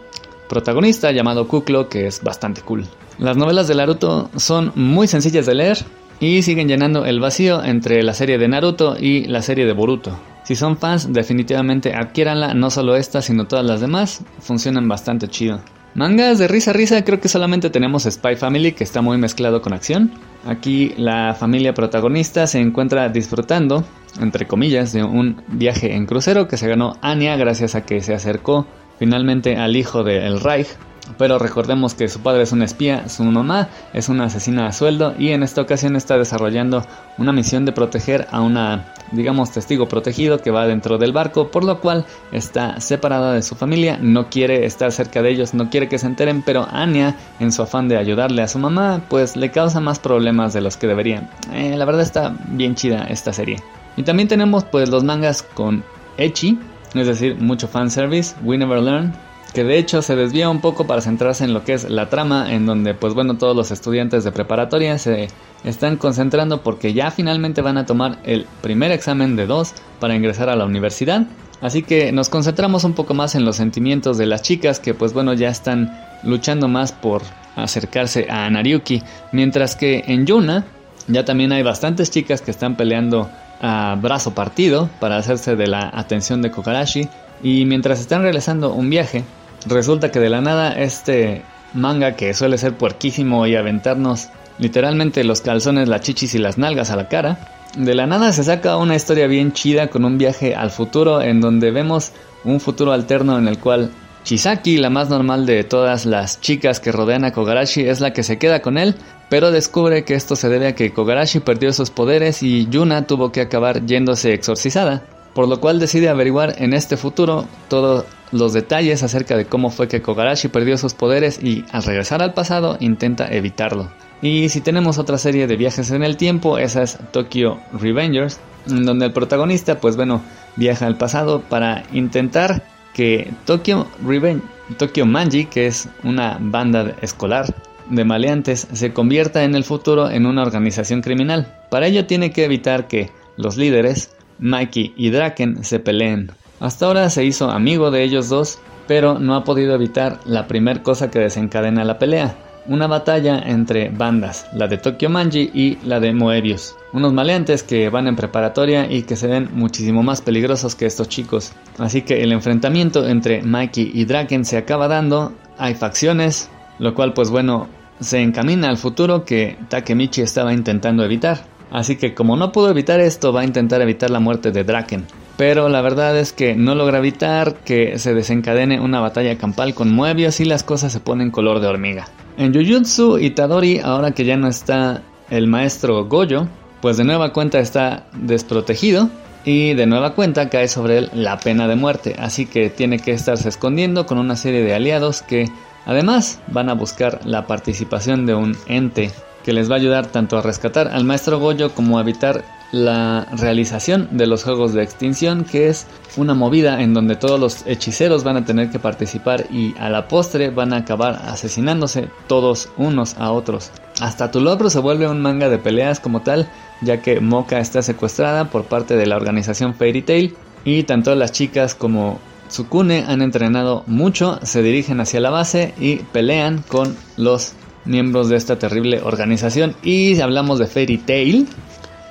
[0.49, 2.87] protagonista llamado Kuklo que es bastante cool.
[3.19, 5.79] Las novelas de Naruto son muy sencillas de leer,
[6.21, 10.17] y siguen llenando el vacío entre la serie de Naruto y la serie de Boruto.
[10.45, 15.61] Si son fans, definitivamente adquiéranla, no solo esta, sino todas las demás, funcionan bastante chido.
[15.95, 19.73] Mangas de risa risa, creo que solamente tenemos Spy Family que está muy mezclado con
[19.73, 20.13] acción.
[20.47, 23.85] Aquí la familia protagonista se encuentra disfrutando,
[24.21, 28.15] entre comillas, de un viaje en crucero que se ganó Anya gracias a que se
[28.15, 28.67] acercó
[28.99, 30.69] finalmente al hijo de El Reich,
[31.19, 35.15] pero recordemos que su padre es un espía, su mamá es una asesina a sueldo
[35.19, 36.85] y en esta ocasión está desarrollando
[37.19, 41.65] una misión de proteger a una, digamos, testigo protegido que va dentro del barco, por
[41.65, 45.89] lo cual está separada de su familia, no quiere estar cerca de ellos, no quiere
[45.89, 49.51] que se enteren, pero Anya, en su afán de ayudarle a su mamá, pues le
[49.51, 51.29] causa más problemas de los que debería.
[51.53, 53.63] Eh, la verdad está bien chida esta serie.
[53.97, 55.85] Y también tenemos pues los mangas con
[56.17, 56.59] Echi,
[56.95, 59.13] es decir, mucho fanservice, We Never Learn,
[59.53, 62.53] que de hecho se desvía un poco para centrarse en lo que es la trama,
[62.53, 65.29] en donde pues bueno todos los estudiantes de preparatoria se
[65.65, 70.49] están concentrando porque ya finalmente van a tomar el primer examen de dos para ingresar
[70.49, 71.27] a la universidad.
[71.61, 75.13] Así que nos concentramos un poco más en los sentimientos de las chicas que pues
[75.13, 77.23] bueno ya están luchando más por
[77.57, 80.65] acercarse a Nariuki, mientras que en Yuna
[81.09, 83.29] ya también hay bastantes chicas que están peleando
[83.61, 87.09] a brazo partido para hacerse de la atención de Kokarashi
[87.43, 89.25] y mientras están realizando un viaje
[89.67, 91.43] Resulta que de la nada este
[91.75, 96.91] manga que suele ser puerquísimo y aventarnos literalmente los calzones, las chichis y las nalgas
[96.91, 97.39] a la cara,
[97.77, 101.41] de la nada se saca una historia bien chida con un viaje al futuro en
[101.41, 102.13] donde vemos
[102.45, 103.91] un futuro alterno en el cual
[104.25, 108.23] Chisaki, la más normal de todas las chicas que rodean a Kogarashi, es la que
[108.23, 108.95] se queda con él,
[109.31, 113.33] pero descubre que esto se debe a que Kogarashi perdió sus poderes y Yuna tuvo
[113.33, 119.03] que acabar yéndose exorcizada, por lo cual decide averiguar en este futuro todo los detalles
[119.03, 123.29] acerca de cómo fue que Kogarashi perdió sus poderes y al regresar al pasado intenta
[123.29, 123.91] evitarlo.
[124.23, 129.07] Y si tenemos otra serie de viajes en el tiempo, esa es Tokyo Revengers, donde
[129.07, 130.21] el protagonista, pues bueno,
[130.57, 132.63] viaja al pasado para intentar
[132.93, 134.43] que Tokyo Revenge,
[134.77, 137.55] Tokyo Manji, que es una banda escolar
[137.89, 141.59] de maleantes, se convierta en el futuro en una organización criminal.
[141.71, 146.33] Para ello tiene que evitar que los líderes, Mikey y Draken, se peleen.
[146.59, 150.83] Hasta ahora se hizo amigo de ellos dos, pero no ha podido evitar la primer
[150.83, 156.01] cosa que desencadena la pelea, una batalla entre bandas, la de Tokyo Manji y la
[156.01, 160.75] de Moebius, unos maleantes que van en preparatoria y que se ven muchísimo más peligrosos
[160.75, 161.53] que estos chicos.
[161.79, 167.13] Así que el enfrentamiento entre Mikey y Draken se acaba dando, hay facciones, lo cual
[167.13, 167.69] pues bueno,
[168.01, 171.39] se encamina al futuro que Takemichi estaba intentando evitar.
[171.71, 175.07] Así que como no pudo evitar esto, va a intentar evitar la muerte de Draken
[175.41, 179.91] pero la verdad es que no logra evitar que se desencadene una batalla campal con
[179.91, 182.09] Moebius y las cosas se ponen color de hormiga.
[182.37, 186.47] En Jujutsu Itadori, ahora que ya no está el maestro Goyo,
[186.83, 189.09] pues de nueva cuenta está desprotegido
[189.47, 193.13] y de nueva cuenta cae sobre él la pena de muerte, así que tiene que
[193.13, 195.47] estarse escondiendo con una serie de aliados que
[195.87, 199.11] además van a buscar la participación de un ente
[199.45, 203.27] que les va a ayudar tanto a rescatar al maestro Goyo como a evitar la
[203.33, 208.23] realización de los juegos de extinción, que es una movida en donde todos los hechiceros
[208.23, 213.17] van a tener que participar y a la postre van a acabar asesinándose todos unos
[213.19, 213.71] a otros.
[214.01, 216.49] Hasta tu logro se vuelve un manga de peleas como tal,
[216.81, 221.33] ya que Moka está secuestrada por parte de la organización Fairy Tail y tanto las
[221.33, 227.55] chicas como Tsukune han entrenado mucho, se dirigen hacia la base y pelean con los
[227.85, 229.75] miembros de esta terrible organización.
[229.83, 231.49] Y hablamos de Fairy Tail,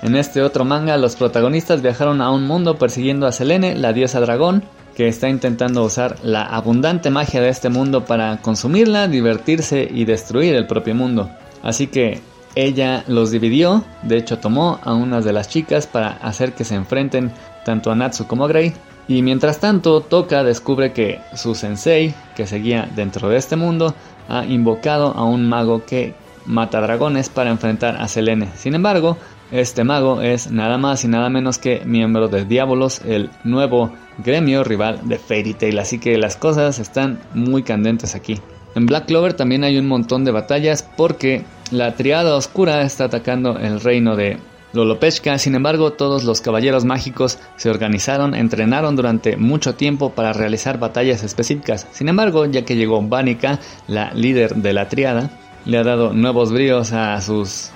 [0.02, 4.22] en este otro manga, los protagonistas viajaron a un mundo persiguiendo a Selene, la diosa
[4.22, 4.64] dragón,
[4.96, 10.56] que está intentando usar la abundante magia de este mundo para consumirla, divertirse y destruir
[10.56, 11.30] el propio mundo.
[11.64, 12.22] Así que
[12.56, 16.76] ella los dividió, de hecho tomó a unas de las chicas para hacer que se
[16.76, 17.32] enfrenten
[17.66, 18.74] tanto a Natsu como a Grey.
[19.10, 23.96] Y mientras tanto, Toka descubre que su sensei, que seguía dentro de este mundo,
[24.30, 26.14] ha invocado a un mago que
[26.46, 28.50] mata dragones para enfrentar a Selene.
[28.56, 29.18] Sin embargo,
[29.52, 34.64] este mago es nada más y nada menos que miembro de Diabolos, el nuevo gremio
[34.64, 38.40] rival de Fairy Tail, así que las cosas están muy candentes aquí.
[38.76, 43.58] En Black Clover también hay un montón de batallas porque la triada oscura está atacando
[43.58, 44.38] el reino de
[44.74, 50.80] Lolopechka, sin embargo todos los caballeros mágicos se organizaron, entrenaron durante mucho tiempo para realizar
[50.80, 51.88] batallas específicas.
[51.92, 55.32] Sin embargo, ya que llegó Vanica, la líder de la triada,
[55.66, 57.72] le ha dado nuevos bríos a sus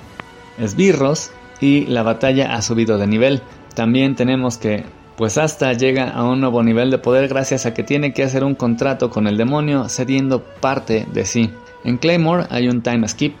[0.58, 1.30] esbirros
[1.60, 3.42] y la batalla ha subido de nivel.
[3.74, 4.84] También tenemos que
[5.16, 8.42] pues hasta llega a un nuevo nivel de poder gracias a que tiene que hacer
[8.42, 11.50] un contrato con el demonio cediendo parte de sí.
[11.84, 13.40] En Claymore hay un time skip,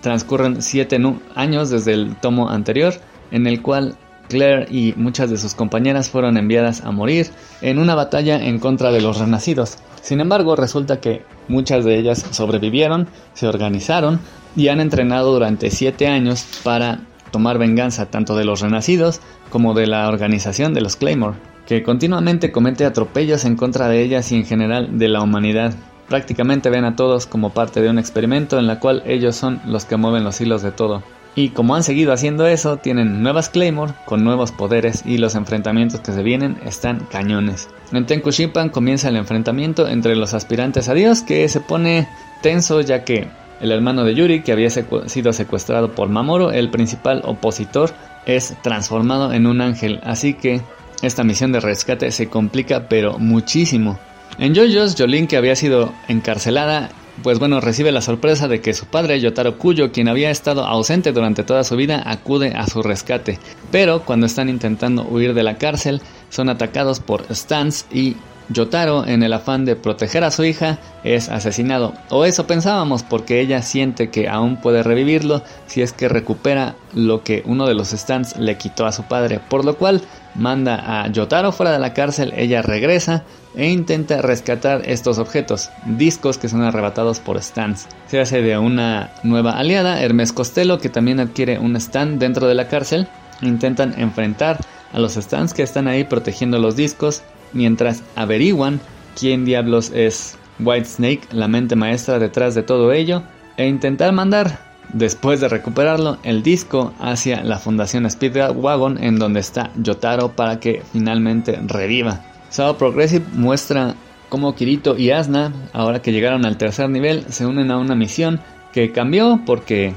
[0.00, 0.98] transcurren 7
[1.34, 2.94] años desde el tomo anterior
[3.30, 3.96] en el cual
[4.28, 7.28] Claire y muchas de sus compañeras fueron enviadas a morir
[7.62, 9.78] en una batalla en contra de los renacidos.
[10.02, 14.20] Sin embargo, resulta que muchas de ellas sobrevivieron, se organizaron
[14.56, 19.86] y han entrenado durante 7 años para tomar venganza tanto de los renacidos como de
[19.86, 21.36] la organización de los Claymore,
[21.66, 25.74] que continuamente comete atropellos en contra de ellas y en general de la humanidad.
[26.10, 29.86] Prácticamente ven a todos como parte de un experimento en la cual ellos son los
[29.86, 31.02] que mueven los hilos de todo.
[31.36, 36.00] Y como han seguido haciendo eso, tienen nuevas Claymore con nuevos poderes y los enfrentamientos
[36.00, 37.68] que se vienen están cañones.
[37.92, 42.08] En Tenkushipan comienza el enfrentamiento entre los aspirantes a Dios que se pone
[42.42, 43.28] tenso ya que
[43.60, 47.90] el hermano de Yuri, que había sido secuestrado por Mamoru, el principal opositor,
[48.26, 50.62] es transformado en un ángel, así que
[51.02, 53.98] esta misión de rescate se complica pero muchísimo.
[54.38, 56.90] En JoJo's, Jolene, que había sido encarcelada,
[57.22, 61.12] pues bueno, recibe la sorpresa de que su padre, Yotaro Kuyo, quien había estado ausente
[61.12, 63.38] durante toda su vida, acude a su rescate.
[63.70, 68.16] Pero cuando están intentando huir de la cárcel, son atacados por Stans y
[68.48, 71.94] Yotaro, en el afán de proteger a su hija, es asesinado.
[72.08, 77.22] O eso pensábamos, porque ella siente que aún puede revivirlo si es que recupera lo
[77.22, 79.40] que uno de los stands le quitó a su padre.
[79.48, 80.02] Por lo cual
[80.34, 86.38] manda a Yotaro fuera de la cárcel, ella regresa e intenta rescatar estos objetos, discos
[86.38, 87.88] que son arrebatados por stands.
[88.06, 92.54] Se hace de una nueva aliada, Hermes Costello, que también adquiere un stand dentro de
[92.54, 93.08] la cárcel.
[93.42, 94.58] Intentan enfrentar
[94.92, 98.80] a los stands que están ahí protegiendo los discos mientras averiguan
[99.18, 103.22] quién diablos es White Snake, la mente maestra detrás de todo ello,
[103.56, 109.70] e intentar mandar, después de recuperarlo, el disco hacia la Fundación Speedwagon en donde está
[109.76, 112.20] Yotaro para que finalmente reviva.
[112.50, 113.94] Sao Progressive muestra
[114.28, 118.40] cómo Kirito y Asuna, ahora que llegaron al tercer nivel, se unen a una misión
[118.72, 119.94] que cambió porque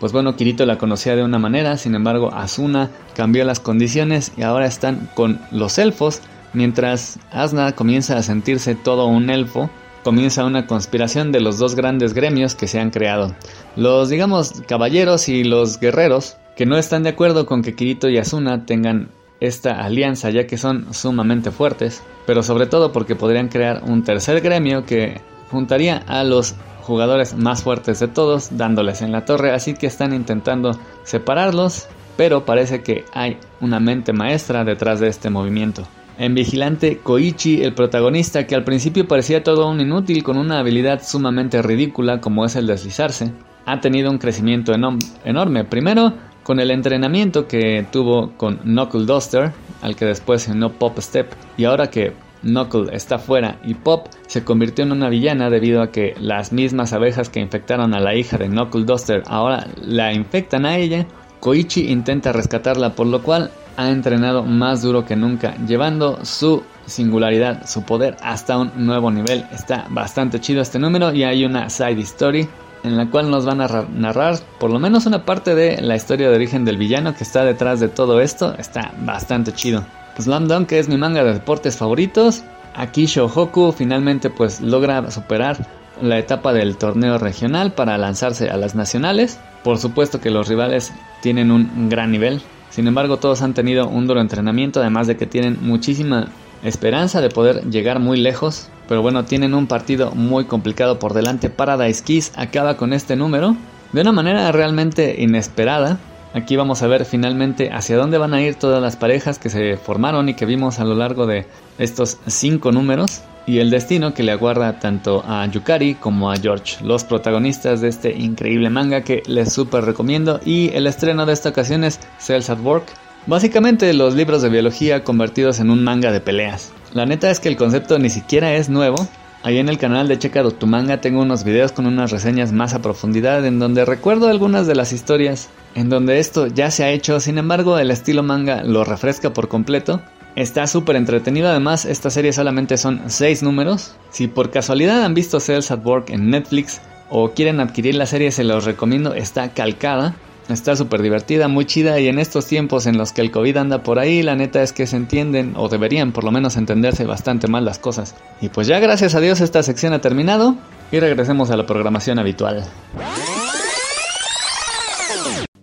[0.00, 4.42] pues bueno, Kirito la conocía de una manera, sin embargo Asuna cambió las condiciones y
[4.42, 6.22] ahora están con los elfos
[6.54, 9.70] Mientras Asna comienza a sentirse todo un elfo,
[10.02, 13.34] comienza una conspiración de los dos grandes gremios que se han creado.
[13.76, 18.18] Los, digamos, caballeros y los guerreros, que no están de acuerdo con que Kirito y
[18.18, 19.10] Asuna tengan
[19.40, 24.40] esta alianza ya que son sumamente fuertes, pero sobre todo porque podrían crear un tercer
[24.40, 29.74] gremio que juntaría a los jugadores más fuertes de todos dándoles en la torre, así
[29.74, 35.86] que están intentando separarlos, pero parece que hay una mente maestra detrás de este movimiento.
[36.22, 41.02] En Vigilante, Koichi, el protagonista, que al principio parecía todo un inútil con una habilidad
[41.02, 43.32] sumamente ridícula como es el deslizarse,
[43.66, 45.64] ha tenido un crecimiento enorme.
[45.64, 50.96] Primero, con el entrenamiento que tuvo con Knuckle Duster, al que después se unió Pop
[51.00, 55.82] Step, y ahora que Knuckle está fuera y Pop se convirtió en una villana debido
[55.82, 60.12] a que las mismas abejas que infectaron a la hija de Knuckle Duster ahora la
[60.12, 61.04] infectan a ella,
[61.40, 67.66] Koichi intenta rescatarla, por lo cual ha entrenado más duro que nunca, llevando su singularidad,
[67.66, 69.46] su poder hasta un nuevo nivel.
[69.52, 72.48] Está bastante chido este número y hay una side story
[72.84, 76.28] en la cual nos van a narrar por lo menos una parte de la historia
[76.28, 78.54] de origen del villano que está detrás de todo esto.
[78.58, 79.84] Está bastante chido.
[80.18, 82.42] Slam Dunk que es mi manga de deportes favoritos.
[82.74, 85.66] Aquí Shohoku finalmente pues logra superar
[86.00, 89.38] la etapa del torneo regional para lanzarse a las nacionales.
[89.62, 94.06] Por supuesto que los rivales tienen un gran nivel, sin embargo, todos han tenido un
[94.06, 96.28] duro entrenamiento, además de que tienen muchísima
[96.64, 98.70] esperanza de poder llegar muy lejos.
[98.88, 101.50] Pero bueno, tienen un partido muy complicado por delante.
[101.50, 103.56] Paradise Kiss acaba con este número
[103.92, 105.98] de una manera realmente inesperada.
[106.32, 109.76] Aquí vamos a ver finalmente hacia dónde van a ir todas las parejas que se
[109.76, 114.22] formaron y que vimos a lo largo de estos cinco números y el destino que
[114.22, 119.22] le aguarda tanto a Yukari como a George, los protagonistas de este increíble manga que
[119.26, 120.40] les super recomiendo.
[120.44, 122.86] Y el estreno de esta ocasión es Cells at Work,
[123.26, 126.72] básicamente los libros de biología convertidos en un manga de peleas.
[126.92, 129.08] La neta es que el concepto ni siquiera es nuevo,
[129.44, 132.74] Ahí en el canal de Checa Tu Manga tengo unos videos con unas reseñas más
[132.74, 136.90] a profundidad en donde recuerdo algunas de las historias en donde esto ya se ha
[136.90, 140.00] hecho, sin embargo el estilo manga lo refresca por completo
[140.34, 143.96] Está súper entretenido, además esta serie solamente son 6 números.
[144.10, 148.30] Si por casualidad han visto Cells at Work en Netflix o quieren adquirir la serie
[148.30, 150.14] se los recomiendo, está calcada.
[150.48, 153.82] Está súper divertida, muy chida y en estos tiempos en los que el COVID anda
[153.82, 157.46] por ahí, la neta es que se entienden o deberían por lo menos entenderse bastante
[157.46, 158.14] mal las cosas.
[158.40, 160.56] Y pues ya gracias a Dios esta sección ha terminado
[160.90, 162.64] y regresemos a la programación habitual.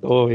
[0.01, 0.27] Oh,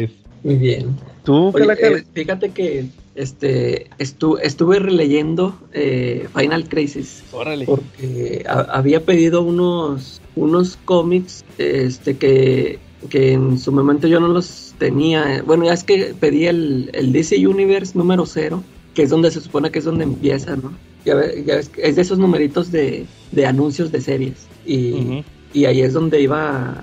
[0.42, 0.96] Muy bien.
[1.24, 7.22] ¿Tú, eh, fíjate que este, estuve releyendo eh, Final Crisis.
[7.66, 14.74] Porque había pedido unos, unos cómics este, que, que en su momento yo no los
[14.78, 15.42] tenía.
[15.46, 18.62] Bueno, ya es que pedí el, el DC Universe número 0,
[18.94, 20.72] que es donde se supone que es donde empieza, ¿no?
[21.04, 24.46] Ya, es de esos numeritos de, de anuncios de series.
[24.66, 25.22] Y,
[25.52, 26.82] y ahí es donde iba,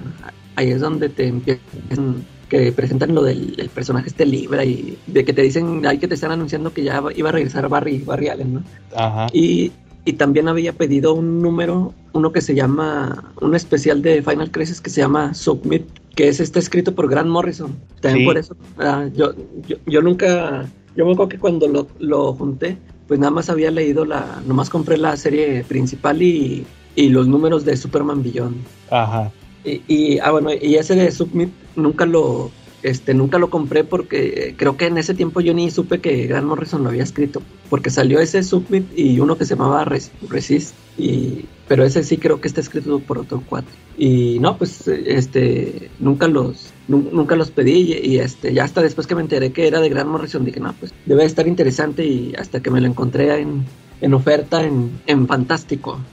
[0.56, 5.32] ahí es donde te empiezan que presentan lo del personaje este Libra y de que
[5.32, 8.56] te dicen, hay que te están anunciando que ya iba a regresar Barry, Barry Allen,
[8.56, 8.64] ¿no?
[8.94, 9.28] Ajá.
[9.32, 9.72] Y,
[10.04, 14.82] y también había pedido un número uno que se llama, un especial de Final Crisis
[14.82, 17.74] que se llama Submit, que es está escrito por Grant Morrison.
[18.02, 18.26] También Sí.
[18.26, 19.34] por eso, ah, yo,
[19.66, 20.66] yo, yo nunca,
[20.98, 22.76] yo me acuerdo que cuando lo, lo junté,
[23.08, 26.66] pues nada más había leído la, nomás compré la serie principal y,
[26.98, 28.58] y los números de Superman Beyond.
[28.90, 29.32] Ajá.
[29.64, 29.84] Y,
[30.16, 34.76] y, ah, bueno, y ese de Submit nunca lo, este, nunca lo compré porque creo
[34.78, 38.20] que en ese tiempo yo ni supe que Grant Morrison lo había escrito, porque salió
[38.20, 42.48] ese Submit y uno que se llamaba Res- Resist, y, pero ese sí creo que
[42.48, 43.78] está escrito por otro cuatro.
[43.96, 48.82] Y no, pues, este, nunca los, nu- nunca los pedí y, y, este, ya hasta
[48.82, 52.06] después que me enteré que era de Grant Morrison dije, no, pues, debe estar interesante
[52.06, 53.66] y hasta que me lo encontré en,
[54.00, 56.04] en oferta en, en Fantástico.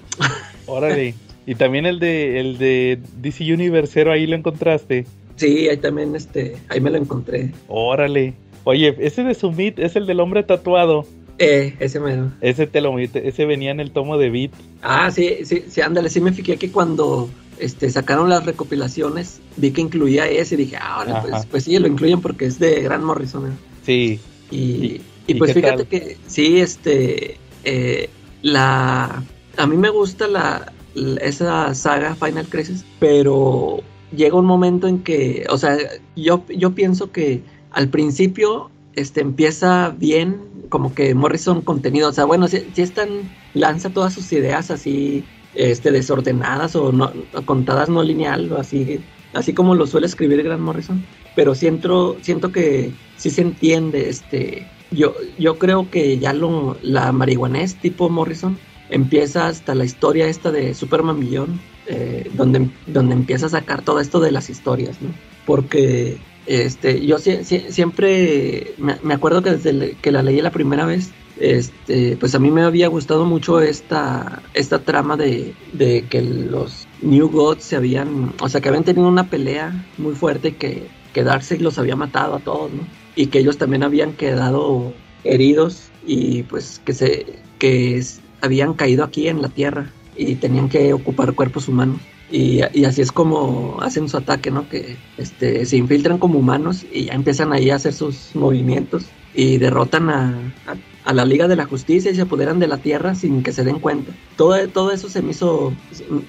[0.67, 1.19] Órale.
[1.51, 5.07] y también el de el de DC Universe Zero, ahí lo encontraste.
[5.37, 7.53] Sí, ahí también, este, ahí me lo encontré.
[7.69, 8.35] Órale.
[8.65, 11.07] Oye, ese de Summit es el del hombre tatuado.
[11.39, 12.33] Eh, ese mero.
[12.43, 14.51] Ese te lo ese venía en el tomo de Beat.
[14.83, 19.71] Ah, sí, sí, sí, ándale, sí me fijé que cuando este, sacaron las recopilaciones vi
[19.71, 22.83] que incluía ese y dije, ah, ahora pues, pues sí, lo incluyen porque es de
[22.83, 23.47] Grant Morrison.
[23.47, 23.55] ¿eh?
[23.87, 24.21] Sí.
[24.51, 25.87] Y, ¿Y- pues fíjate tal?
[25.87, 28.11] que sí, este, eh,
[28.43, 29.23] la,
[29.57, 30.73] a mí me gusta la-
[31.21, 33.83] esa saga Final Crisis, pero
[34.15, 35.77] llega un momento en que, o sea,
[36.17, 42.25] yo, yo pienso que al principio este, empieza bien, como que Morrison contenido, o sea,
[42.25, 43.09] bueno, si, si están,
[43.55, 47.13] lanza todas sus ideas así, este, desordenadas o no,
[47.45, 49.01] contadas no lineal, o así,
[49.35, 54.67] así como lo suele escribir Grant Morrison, pero siento, siento que sí se entiende, este,
[54.91, 58.59] yo, yo creo que ya lo, la marihuanés tipo Morrison
[58.91, 64.01] empieza hasta la historia esta de Superman Millón, eh, donde, donde empieza a sacar todo
[64.01, 65.09] esto de las historias, ¿no?
[65.47, 70.87] Porque este, yo sie- siempre me, me acuerdo que desde que la leí la primera
[70.87, 76.21] vez, este, pues a mí me había gustado mucho esta, esta trama de, de que
[76.23, 80.89] los New Gods se habían, o sea, que habían tenido una pelea muy fuerte que,
[81.13, 82.83] que Darkseid los había matado a todos, ¿no?
[83.15, 84.93] Y que ellos también habían quedado
[85.25, 87.27] heridos y pues que se
[87.59, 87.97] que
[88.41, 92.01] habían caído aquí en la Tierra y tenían que ocupar cuerpos humanos.
[92.31, 94.69] Y, y así es como hacen su ataque, ¿no?
[94.69, 99.57] Que este, se infiltran como humanos y ya empiezan ahí a hacer sus movimientos y
[99.59, 103.15] derrotan a, a- a la Liga de la Justicia y se apoderan de la Tierra
[103.15, 104.13] sin que se den cuenta.
[104.37, 105.73] Todo, todo eso se me hizo,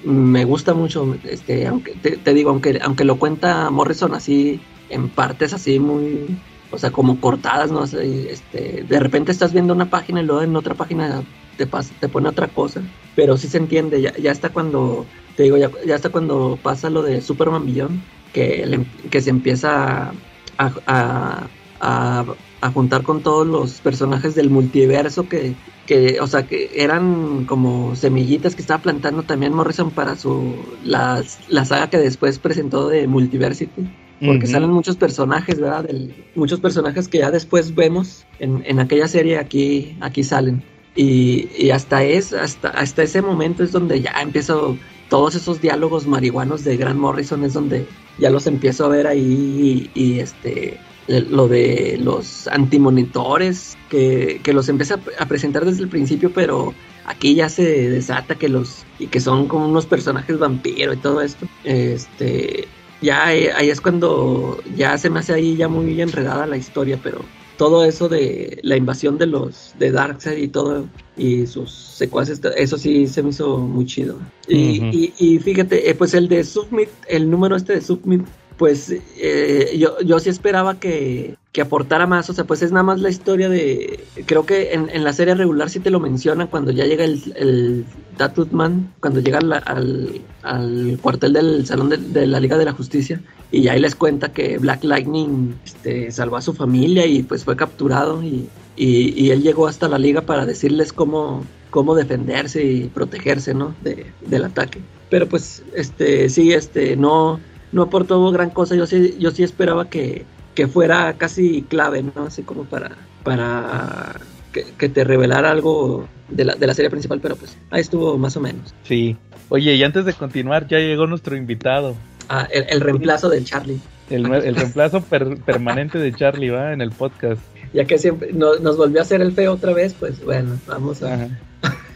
[0.05, 5.09] me gusta mucho, este, aunque te, te digo, aunque, aunque lo cuenta Morrison así en
[5.09, 6.39] partes así muy,
[6.71, 7.83] o sea, como cortadas, ¿no?
[7.83, 11.23] Este, de repente estás viendo una página y luego en otra página
[11.59, 15.43] te, pasa, te pone otra cosa, pero sí se entiende, ya, ya está cuando, te
[15.43, 20.09] digo, ya, ya está cuando pasa lo de Superman Beyond, que, le- que se empieza
[20.11, 20.17] a,
[20.57, 26.69] a, a- a juntar con todos los personajes del multiverso que, que, o sea, que
[26.83, 32.39] eran como semillitas que estaba plantando también Morrison para su, la, la saga que después
[32.39, 35.85] presentó de Multiversity porque salen muchos personajes, ¿verdad?
[35.85, 40.65] Del- muchos personajes que ya después vemos en, en aquella serie aquí, aquí salen.
[40.99, 46.05] Y, y hasta, es, hasta, hasta ese momento es donde ya empiezo todos esos diálogos
[46.05, 50.77] marihuanos de Grant Morrison, es donde ya los empiezo a ver ahí y, y, este
[51.07, 56.73] lo de los antimonitores, que, que los empieza a presentar desde el principio, pero
[57.05, 61.21] aquí ya se desata que los y que son como unos personajes vampiro y todo
[61.21, 61.47] esto.
[61.63, 62.67] Este,
[63.01, 67.21] ya ahí es cuando ya se me hace ahí ya muy enredada la historia, pero
[67.59, 70.85] todo eso de la invasión de los de Darkseid y todo
[71.17, 74.17] y sus secuaces, eso sí se me hizo muy chido.
[74.47, 78.21] Y, y, y fíjate, eh, pues el de Submit, el número este de Submit,
[78.59, 82.83] pues eh, yo, yo sí esperaba que, que aportara más, o sea, pues es nada
[82.83, 86.47] más la historia de, creo que en, en la serie regular sí te lo mencionan
[86.47, 87.85] cuando ya llega el, el
[88.17, 92.65] Tattooed Man, cuando llega al, al, al cuartel del Salón de, de la Liga de
[92.65, 97.23] la Justicia, y ahí les cuenta que Black Lightning este, salvó a su familia y
[97.23, 101.95] pues fue capturado y, y, y él llegó hasta la liga para decirles cómo, cómo
[101.95, 103.73] defenderse y protegerse, ¿no?
[103.81, 104.81] De, del ataque.
[105.09, 107.39] Pero pues, este, sí, este, no,
[107.71, 108.75] no aportó gran cosa.
[108.75, 112.23] Yo sí, yo sí esperaba que, que fuera casi clave, ¿no?
[112.27, 112.91] Así como para,
[113.23, 114.13] para
[114.51, 118.17] que, que te revelara algo de la, de la serie principal, pero pues ahí estuvo
[118.17, 118.73] más o menos.
[118.83, 119.17] Sí.
[119.49, 121.95] Oye, y antes de continuar, ya llegó nuestro invitado.
[122.29, 123.79] Ah, el, el reemplazo de Charlie.
[124.09, 127.41] El, el reemplazo per- permanente de Charlie, va, en el podcast.
[127.73, 131.01] Ya que siempre no- nos volvió a hacer el feo otra vez, pues bueno, vamos
[131.03, 131.13] a...
[131.13, 131.27] Ajá.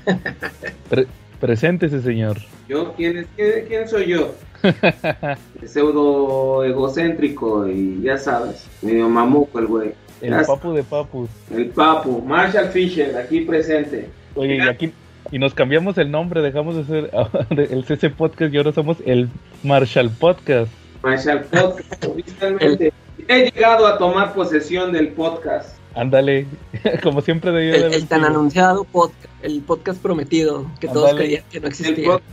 [1.43, 2.37] Pre- preséntese, señor.
[2.69, 2.93] ¿Yo?
[2.95, 4.33] ¿Quién, es, quién, quién soy yo?
[5.65, 9.91] Pseudo egocéntrico y ya sabes, medio mamuco el güey.
[10.21, 11.29] El papu de papus.
[11.53, 14.09] El papu, Marshall Fisher, aquí presente.
[14.35, 14.93] Oye, y aquí,
[15.31, 17.11] y nos cambiamos el nombre, dejamos de ser
[17.49, 19.27] el CC Podcast y ahora somos el
[19.63, 20.71] Marshall Podcast.
[21.01, 22.93] Marshall Podcast, oficialmente.
[23.27, 25.77] He llegado a tomar posesión del podcast.
[25.95, 26.47] Ándale,
[27.03, 31.13] como siempre debió El, de haber el tan anunciado podcast, el podcast prometido que todos
[31.13, 32.19] creían que no existía.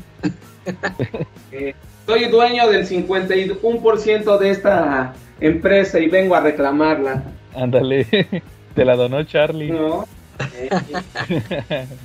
[1.50, 1.74] Eh,
[2.06, 7.24] soy dueño del 51% de esta empresa y vengo a reclamarla.
[7.54, 8.06] Ándale,
[8.74, 9.72] te la donó Charlie.
[9.72, 10.06] ¿No?
[10.54, 10.68] Eh,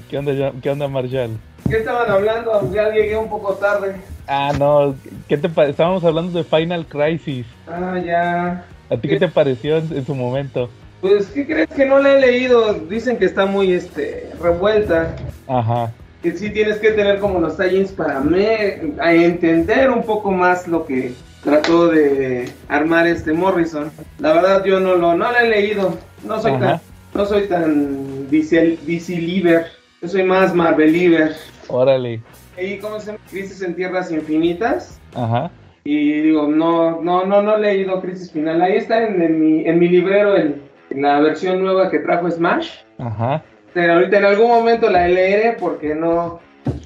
[0.10, 1.38] ¿Qué onda, ¿Qué onda, Marshall?
[1.70, 2.72] ¿Qué estaban hablando?
[2.74, 3.97] Ya llegué un poco tarde.
[4.26, 4.95] Ah, no,
[5.28, 7.45] ¿qué te Estábamos hablando de Final Crisis.
[7.68, 8.66] Ah, ya.
[8.89, 10.70] ¿A ti qué te pareció en, en su momento?
[11.08, 12.74] Pues, ¿qué crees que no la he leído?
[12.74, 15.16] Dicen que está muy este, revuelta.
[15.47, 15.91] Ajá,
[16.24, 20.68] Que sí tienes que tener como los tie para me, a entender un poco más
[20.68, 23.91] lo que trató de armar este Morrison.
[24.18, 25.95] La verdad yo no lo no la he leído.
[26.24, 26.60] No soy Ajá.
[26.68, 26.82] tan
[27.14, 29.68] no soy tan DC, DC Lieber.
[30.01, 31.36] Yo soy más Marveliver.
[31.68, 32.20] órale,
[32.60, 33.20] Y cómo se llama?
[33.30, 34.99] Crisis en Tierras Infinitas.
[35.14, 35.51] ajá,
[35.84, 38.60] Y digo, no, no, no, no he leído Crisis Final.
[38.64, 42.70] Ahí está en, en mi, en mi librero el- la versión nueva que trajo Smash.
[42.98, 43.44] ajá.
[43.74, 46.40] Pero ahorita en algún momento la leeré porque no,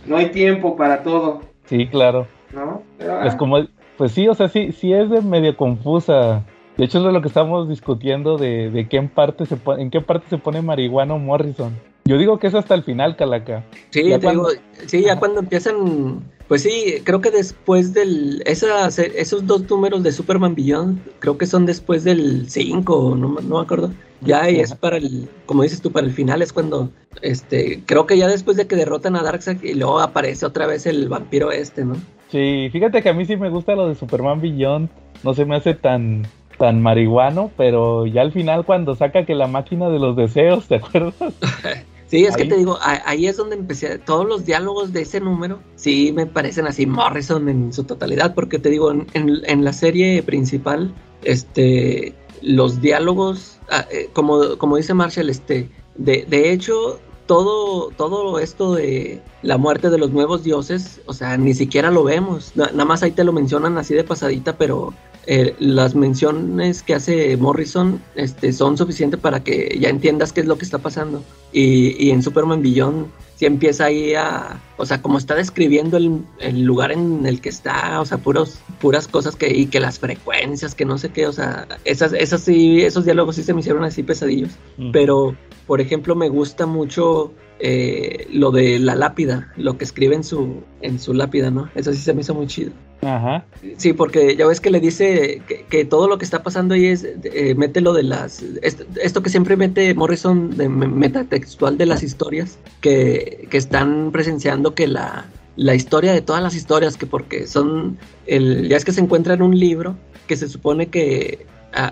[0.08, 2.26] no hay tiempo para todo, Sí, claro.
[2.52, 2.82] ¿no?
[2.98, 3.60] Pero, Pues ah, como,
[3.96, 6.44] pues sí, o sea, sí, sí es de medio confusa.
[6.78, 9.92] De hecho es de lo que estamos discutiendo de, de qué en parte se en
[9.92, 11.78] qué parte se pone marihuano Morrison.
[12.10, 13.64] Yo digo que es hasta el final, Calaca.
[13.92, 18.42] Sí, Ya te cuando- digo, sí, ya cuando empiezan, pues sí, creo que después del,
[18.48, 23.44] esas, esos dos números de Superman Beyond, creo que son después del 5, no, me-
[23.44, 23.92] no me acuerdo.
[24.22, 26.90] Ya y es para el, como dices tú, para el final es cuando,
[27.22, 30.88] este, creo que ya después de que derrotan a Darkseid y luego aparece otra vez
[30.88, 31.96] el vampiro este, ¿no?
[32.32, 34.90] Sí, fíjate que a mí sí me gusta lo de Superman Beyond.
[35.24, 36.26] No se me hace tan,
[36.58, 40.76] tan marihuano, pero ya al final cuando saca que la máquina de los deseos, ¿te
[40.78, 41.14] acuerdas?
[42.10, 45.60] Sí, es que te digo, ahí es donde empecé, todos los diálogos de ese número,
[45.76, 49.74] sí me parecen así Morrison en su totalidad, porque te digo, en, en- en la
[49.74, 50.92] serie principal,
[51.24, 58.40] este, los diálogos, ah, eh, como, como dice Marshall, este, de, de hecho, todo, todo
[58.40, 62.72] esto de la muerte de los nuevos dioses, o sea, ni siquiera lo vemos, Na-
[62.72, 64.94] nada más ahí te lo mencionan así de pasadita, pero
[65.32, 70.48] eh, las menciones que hace Morrison este, son suficientes para que ya entiendas qué es
[70.48, 71.24] lo que está pasando.
[71.54, 73.06] Y, y en Superman Beyond
[73.36, 77.50] sí empieza ahí a, o sea, como está describiendo el, el lugar en el que
[77.50, 81.28] está, o sea, puros, puras cosas que, y que las frecuencias, que no sé qué,
[81.28, 84.52] o sea, esas, esas sí, esos diálogos sí se me hicieron así pesadillos.
[84.92, 85.36] Pero,
[85.68, 90.64] por ejemplo, me gusta mucho eh, lo de la lápida, lo que escribe en su,
[90.82, 91.70] en su lápida, ¿no?
[91.76, 92.72] Eso sí se me hizo muy chido.
[93.02, 93.46] Ajá,
[93.78, 96.86] Sí, porque ya ves que le dice que, que todo lo que está pasando ahí
[96.88, 101.78] es, eh, mete lo de las, esto, esto que siempre mete Morrison de me- metatextual
[101.78, 106.98] de las historias, que, que están presenciando que la, la historia de todas las historias,
[106.98, 107.98] que porque son,
[108.28, 109.96] el, ya es que se encuentra en un libro,
[110.28, 111.46] que se supone que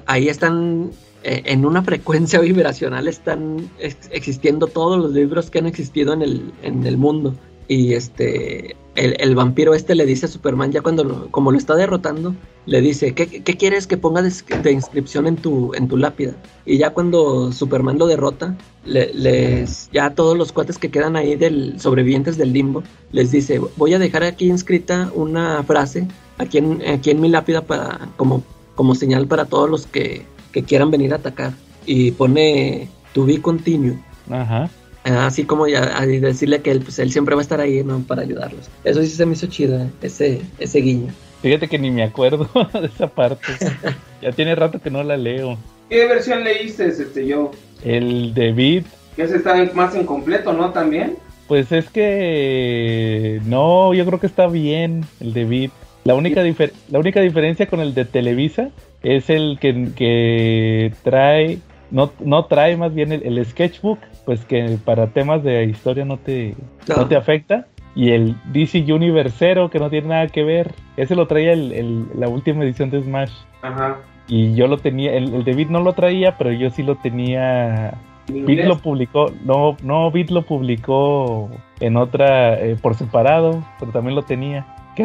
[0.05, 0.91] ahí están,
[1.23, 6.21] eh, en una frecuencia vibracional están ex- existiendo todos los libros que han existido en
[6.21, 7.35] el, en el mundo.
[7.67, 11.57] Y este, el, el vampiro este le dice a Superman, ya cuando, lo- como lo
[11.57, 12.33] está derrotando,
[12.65, 16.33] le dice, ¿qué, qué quieres que ponga de, inscripción en tu, en tu lápida?
[16.65, 18.55] Y ya cuando Superman lo derrota,
[18.85, 23.59] le- les, ya todos los cuates que quedan ahí del sobrevivientes del limbo, les dice,
[23.75, 26.07] voy a dejar aquí inscrita una frase
[26.37, 28.43] aquí en, aquí en mi lápida para, como,
[28.75, 31.53] como señal para todos los que, que quieran venir a atacar.
[31.85, 33.95] Y pone, to be continued.
[34.29, 34.69] ajá.
[35.07, 37.99] Así como ya decirle que él, pues, él siempre va a estar ahí ¿no?
[37.99, 38.69] para ayudarlos.
[38.83, 41.13] Eso sí se me hizo chido, eh, ese, ese guiño.
[41.41, 43.53] Fíjate que ni me acuerdo de esa parte.
[44.21, 45.59] Ya tiene rato que no la leo.
[45.89, 47.51] ¿Qué versión leíste, este, yo?
[47.85, 48.85] El de Beat,
[49.15, 50.71] Que ese está más incompleto, ¿no?
[50.71, 51.17] También.
[51.47, 55.71] pues es que no, yo creo que está bien el de Beat.
[56.03, 58.69] La única, difer- la única diferencia con el de Televisa
[59.03, 61.59] es el que, que trae,
[61.91, 66.17] no, no trae más bien el, el sketchbook, pues que para temas de historia no
[66.17, 66.55] te,
[66.87, 66.97] No.
[66.97, 67.67] no te afecta.
[67.95, 72.05] Y el DC Universe que no tiene nada que ver, ese lo traía el, el-
[72.15, 73.31] la última edición de Smash.
[73.63, 73.97] Ajá.
[74.27, 76.95] Y yo lo tenía, el, el de Beat no lo traía, pero yo sí lo
[76.97, 77.93] tenía.
[78.29, 78.67] Inglés.
[78.67, 84.21] lo publicó, no, no, Beat lo publicó en otra, eh, por separado, pero también lo
[84.23, 84.65] tenía.
[84.95, 85.03] ¿Qué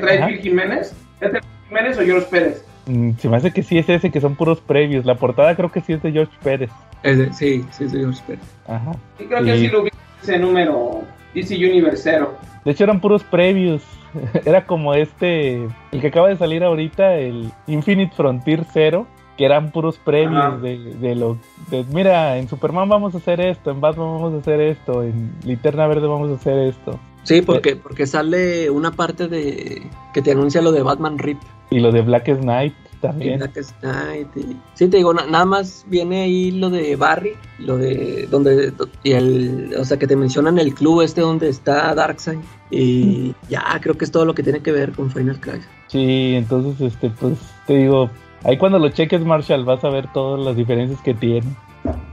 [0.00, 0.26] trae.
[0.26, 0.94] Phil Jiménez?
[1.20, 2.66] ¿Es Phil Jiménez o George Pérez?
[2.86, 5.04] Mm, se me hace que sí es ese, que son puros previos.
[5.04, 6.70] La portada creo que sí es de George Pérez.
[7.32, 8.40] Sí, sí, sí, yo espero.
[8.68, 8.92] Ajá.
[9.18, 9.66] Sí, creo que Sí.
[9.66, 9.90] sí lo vi
[10.22, 11.02] ese número
[11.34, 12.34] DC Universe Zero.
[12.64, 13.82] De hecho eran puros previos.
[14.44, 15.54] Era como este,
[15.90, 19.06] el que acaba de salir ahorita, el Infinite Frontier Zero,
[19.38, 20.04] que eran puros Ajá.
[20.04, 21.38] previos de, de lo
[21.70, 25.32] de, mira, en Superman vamos a hacer esto, en Batman vamos a hacer esto, en
[25.44, 27.00] Linterna Verde vamos a hacer esto.
[27.24, 31.38] Sí, porque, porque sale una parte de que te anuncia lo de Batman Rip.
[31.70, 33.38] Y lo de Black Knight y también.
[33.38, 37.78] Black Knight, y- Sí, te digo, na- nada más viene ahí lo de Barry, lo
[37.78, 38.72] de donde
[39.04, 43.62] y el, o sea, que te mencionan el club este donde está Darkseid y ya
[43.80, 45.68] creo que es todo lo que tiene que ver con Final Crisis.
[45.86, 48.10] Sí, entonces, este, pues, te digo,
[48.44, 51.46] ahí cuando lo cheques, Marshall, vas a ver todas las diferencias que tiene.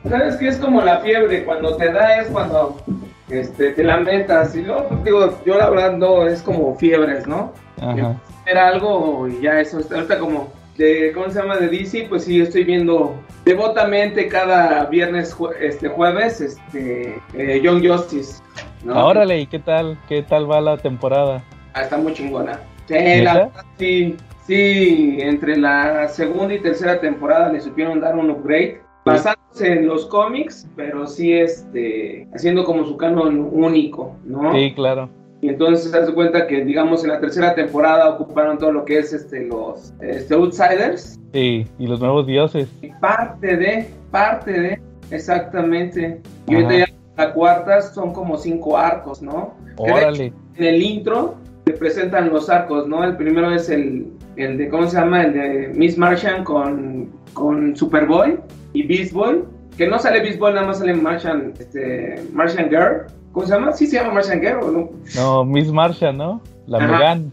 [0.07, 1.43] ¿Sabes qué es como la fiebre?
[1.45, 2.81] Cuando te da es cuando
[3.29, 4.55] este, te lamentas.
[4.55, 7.53] Y luego, pues, digo, yo la verdad no, es como fiebres, ¿no?
[7.81, 8.15] Ajá.
[8.45, 9.79] Era algo y ya eso.
[9.93, 11.57] Ahorita como de, ¿cómo se llama?
[11.57, 13.15] De DC, pues sí, estoy viendo
[13.45, 18.41] devotamente cada viernes, jue- este jueves, este, eh, Young Justice.
[18.83, 19.05] ¿no?
[19.05, 19.97] Órale, ¿y qué tal?
[20.07, 21.43] ¿Qué tal va la temporada?
[21.73, 22.59] Ah, está muy chingona.
[22.87, 24.17] Sí, la sí,
[24.47, 28.81] sí, entre la segunda y tercera temporada le supieron dar un upgrade.
[29.05, 34.53] Basándose en los cómics, pero sí este, haciendo como su canon único, ¿no?
[34.53, 35.09] Sí, claro.
[35.41, 38.99] Y entonces se hace cuenta que, digamos, en la tercera temporada ocuparon todo lo que
[38.99, 41.17] es este, los este, Outsiders.
[41.33, 42.67] Sí, y los nuevos dioses.
[42.81, 44.81] Y parte de, parte de,
[45.11, 46.21] exactamente.
[46.47, 46.85] Y ahorita ya
[47.17, 49.53] la cuarta son como cinco arcos, ¿no?
[49.77, 50.33] Órale.
[50.55, 53.03] en el intro te presentan los arcos, ¿no?
[53.03, 55.23] El primero es el, el de, ¿cómo se llama?
[55.23, 58.37] El de Miss Martian con, con Superboy
[58.73, 59.43] y Beast Boy.
[59.77, 63.05] Que no sale Beast Boy, nada más sale Martian, este, Martian Girl.
[63.31, 63.71] ¿Cómo se llama?
[63.73, 64.89] Sí se llama Martian Girl, ¿o no?
[65.15, 66.41] No, Miss Marsha, ¿no?
[66.67, 66.79] La.
[66.79, 67.31] Megan.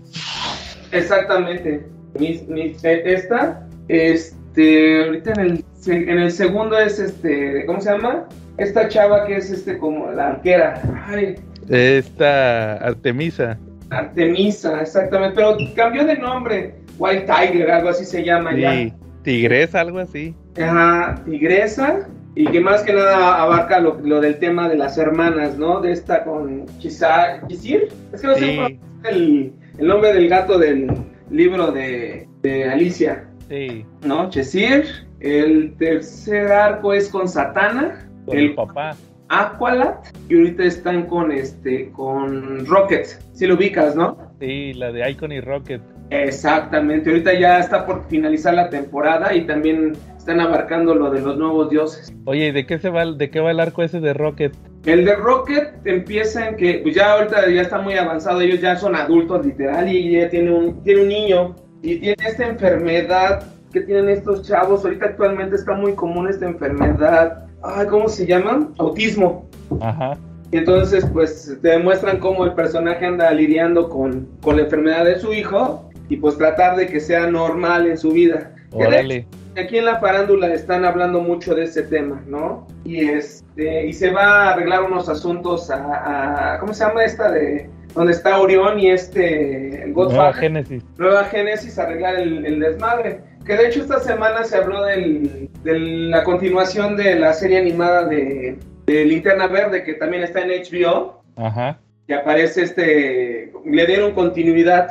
[0.93, 1.87] Exactamente.
[2.19, 7.91] Miss, Miss- eh, esta, este, ahorita en el, en el segundo es este, ¿cómo se
[7.91, 8.27] llama?
[8.59, 10.81] Esta chava que es este como la arquera.
[11.09, 11.35] Ay,
[11.69, 13.59] Esta Artemisa.
[13.91, 16.75] Artemisa, exactamente, pero cambió de nombre.
[16.99, 18.95] White Tiger, algo así se llama Sí, ya.
[19.27, 20.37] Tigresa, algo así.
[20.57, 22.09] Ajá, tigresa.
[22.37, 25.81] Y que más que nada abarca lo, lo del tema de las hermanas, ¿no?
[25.81, 27.89] De esta con Chisir.
[28.13, 28.59] Es que no sé Sí.
[29.03, 30.87] es el, el nombre del gato del
[31.31, 34.31] libro de, de Alicia, Sí, ¿no?
[34.31, 34.85] Chesir.
[35.19, 38.95] El tercer arco es con Satana, con el el papá.
[39.29, 39.95] Aqualad.
[40.29, 43.07] Y ahorita están con este, con Rocket.
[43.33, 44.19] Si lo ubicas, ¿no?
[44.39, 45.81] Sí, la de Icon y Rocket.
[46.11, 51.37] Exactamente, ahorita ya está por finalizar la temporada y también están abarcando lo de los
[51.37, 52.13] nuevos dioses.
[52.25, 54.53] Oye, ¿y de qué se va, de qué va el arco ese de Rocket?
[54.85, 58.77] El de Rocket empieza en que, pues ya ahorita ya está muy avanzado, ellos ya
[58.77, 63.43] son adultos literal y ya tiene un, tiene un niño y tiene esta enfermedad
[63.73, 68.69] que tienen estos chavos, ahorita actualmente está muy común esta enfermedad, ay, ¿cómo se llama?
[68.79, 69.49] Autismo.
[69.81, 70.17] Ajá.
[70.53, 75.19] Y entonces, pues, te demuestran cómo el personaje anda lidiando con, con la enfermedad de
[75.19, 78.53] su hijo y pues tratar de que sea normal en su vida.
[78.73, 79.27] Órale.
[79.57, 82.67] Aquí en la farándula están hablando mucho de ese tema, ¿no?
[82.85, 87.31] Y este y se va a arreglar unos asuntos a, a- ¿cómo se llama esta
[87.31, 90.35] de donde está Orión y este el Nueva Godfather?
[90.35, 90.85] Génesis.
[90.99, 93.21] Nueva Génesis arreglar el, el desmadre.
[93.47, 98.05] Que de hecho esta semana se habló del, de la continuación de la serie animada
[98.05, 101.23] de, de Linterna Verde que también está en HBO.
[101.37, 101.79] Ajá.
[102.07, 104.91] Que aparece este, le dieron continuidad.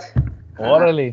[0.57, 1.11] Órale.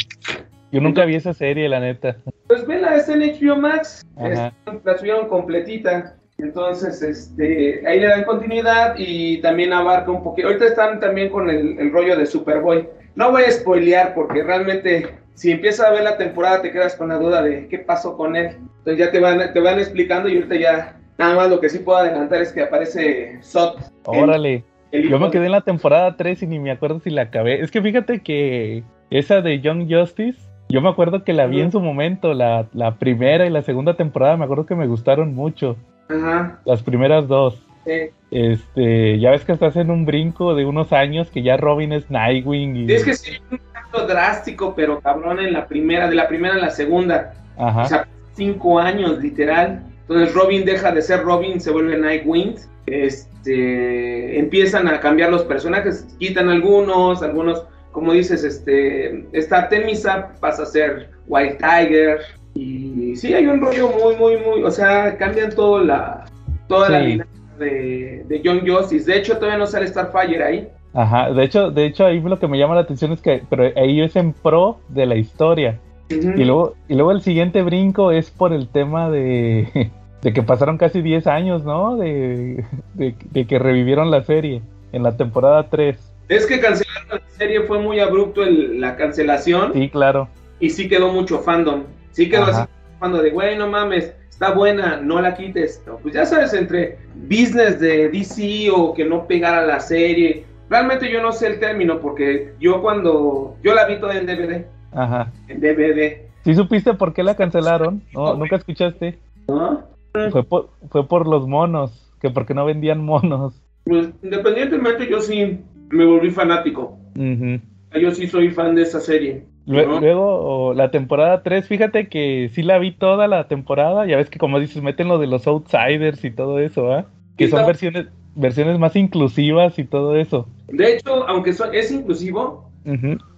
[0.71, 2.17] Yo nunca vi esa serie, la neta.
[2.49, 4.07] Pues vela, está en HBO Max.
[4.17, 4.53] Ajá.
[4.85, 6.17] La subieron completita.
[6.39, 10.49] Entonces, este, ahí le dan continuidad y también abarca un poquito.
[10.49, 12.89] Ahorita están también con el, el rollo de Superboy.
[13.15, 17.09] No voy a spoilear porque realmente si empiezas a ver la temporada te quedas con
[17.09, 18.57] la duda de qué pasó con él.
[18.79, 21.79] Entonces ya te van, te van explicando y ahorita ya nada más lo que sí
[21.79, 23.79] puedo adelantar es que aparece Sot.
[24.05, 24.65] Órale.
[24.91, 27.61] el Yo me quedé en la temporada 3 y ni me acuerdo si la acabé.
[27.61, 28.83] Es que fíjate que
[29.19, 30.39] esa de Young Justice,
[30.69, 33.95] yo me acuerdo que la vi en su momento, la, la primera y la segunda
[33.95, 35.77] temporada, me acuerdo que me gustaron mucho.
[36.09, 36.61] Ajá.
[36.65, 37.61] Las primeras dos.
[37.85, 38.11] sí.
[38.31, 42.11] Este, ya ves que estás en un brinco de unos años que ya Robin es
[42.11, 42.93] Nightwing y...
[42.93, 46.59] Es que sí, un cambio drástico, pero cabrón en la primera, de la primera a
[46.59, 47.35] la segunda.
[47.59, 47.83] Ajá.
[47.83, 49.83] O sea, cinco años, literal.
[50.09, 52.55] Entonces Robin deja de ser Robin, se vuelve Nightwing.
[52.87, 60.65] Este, empiezan a cambiar los personajes, quitan algunos, algunos, como dices, este, esta Artemisa pasa
[60.65, 62.21] a ser White Tiger.
[62.55, 66.25] Y sí, hay un rollo muy, muy, muy, o sea, cambian toda la,
[66.69, 67.29] toda la dinámica
[67.59, 69.11] de, de Young Justice.
[69.11, 70.69] De hecho, todavía no sale Starfire ahí.
[70.95, 71.33] Ajá.
[71.33, 74.03] De hecho, de hecho ahí lo que me llama la atención es que pero ahí
[74.03, 75.79] es en pro de la historia.
[76.11, 79.91] Y luego, y luego el siguiente brinco es por el tema de,
[80.23, 81.97] de que pasaron casi 10 años, ¿no?
[81.97, 84.61] De, de, de que revivieron la serie
[84.93, 86.12] en la temporada 3.
[86.37, 90.29] Es que cancelaron la serie, fue muy abrupto el- la cancelación Sí, claro.
[90.61, 91.85] y sí quedó mucho fandom.
[92.13, 92.63] Sí quedó Ajá.
[92.63, 95.83] así cuando de, güey, no mames, está buena, no la quites.
[95.87, 100.45] No, pues ya sabes, entre business de DC o que no pegara la serie.
[100.71, 104.65] Realmente yo no sé el término porque yo cuando, yo la vi toda en DVD,
[104.93, 105.31] Ajá.
[105.49, 106.29] en DVD.
[106.45, 108.03] ¿Sí supiste por qué la cancelaron?
[108.15, 109.19] No, ¿Nunca escuchaste?
[109.49, 109.83] ¿no?
[110.31, 113.55] Fue por, fue por los monos, que porque no vendían monos.
[113.85, 115.61] Pues independientemente yo sí
[115.93, 116.99] me volví fanático.
[117.17, 117.61] Ujú.
[118.01, 119.45] Yo sí soy fan de esa serie.
[119.67, 124.07] Luego, la temporada 3, fíjate que sí la vi toda la temporada.
[124.07, 127.07] Ya ves que, como dices, meten lo de los outsiders y todo eso, ¿ah?
[127.37, 130.49] Que son versiones, versiones más inclusivas y todo eso.
[130.69, 132.71] De hecho, aunque so- es inclusivo,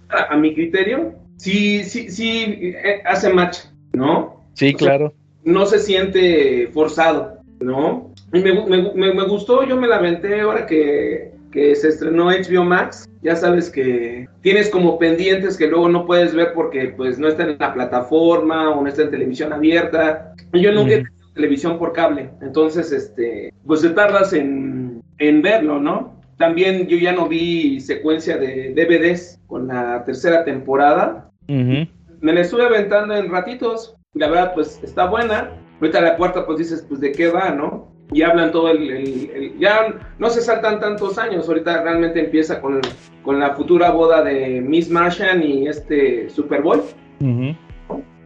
[0.09, 3.57] a, a mi criterio, sí, sí, sí eh, hace match,
[3.93, 4.41] ¿no?
[4.53, 5.13] Sí, O sea, claro.
[5.43, 8.09] No se siente forzado, ¿no?
[8.33, 12.65] Y me, me me- me gustó, yo me lamenté ahora que, que se estrenó HBO
[12.65, 13.09] Max.
[13.21, 17.43] Ya sabes que tienes como pendientes que luego no puedes ver porque pues no está
[17.43, 20.33] en la plataforma o no está en televisión abierta.
[20.51, 21.05] Yo nunca he Ujú.
[21.05, 26.19] tenido televisión por cable, entonces este, pues te tardas en, en verlo, ¿no?
[26.37, 31.31] También yo ya no vi secuencia de DVDs con la tercera temporada.
[31.47, 33.95] Me la estuve aventando en ratitos.
[34.13, 35.51] La verdad, pues está buena.
[35.79, 37.94] Ahorita la cuarta, pues dices, pues de qué va, ¿no?
[38.13, 41.47] Y hablan todo el, el- el- Ya no se saltan tantos años.
[41.47, 42.79] Ahorita realmente empieza con,
[43.23, 46.79] con la futura boda de Miss Martian y este Superboy.
[47.21, 47.55] Ujú.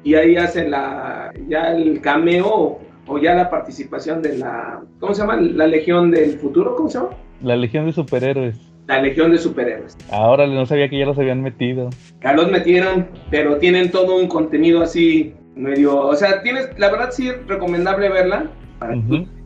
[0.04, 4.82] Y ahí hacen la, ya el cameo o ya la participación de la.
[5.00, 5.38] ¿Cómo se llama?
[5.38, 7.10] La Legión del Futuro, ¿cómo se llama?
[7.42, 8.58] La Legión de Superhéroes.
[8.88, 9.98] La Legión de Superhéroes.
[10.12, 11.90] Ahora no sabía que ya los habían metido.
[12.24, 17.10] Ya los metieron, pero tienen todo un contenido así medio, o sea, tienes, la verdad
[17.12, 18.50] sí es recomendable verla
[18.80, 18.96] para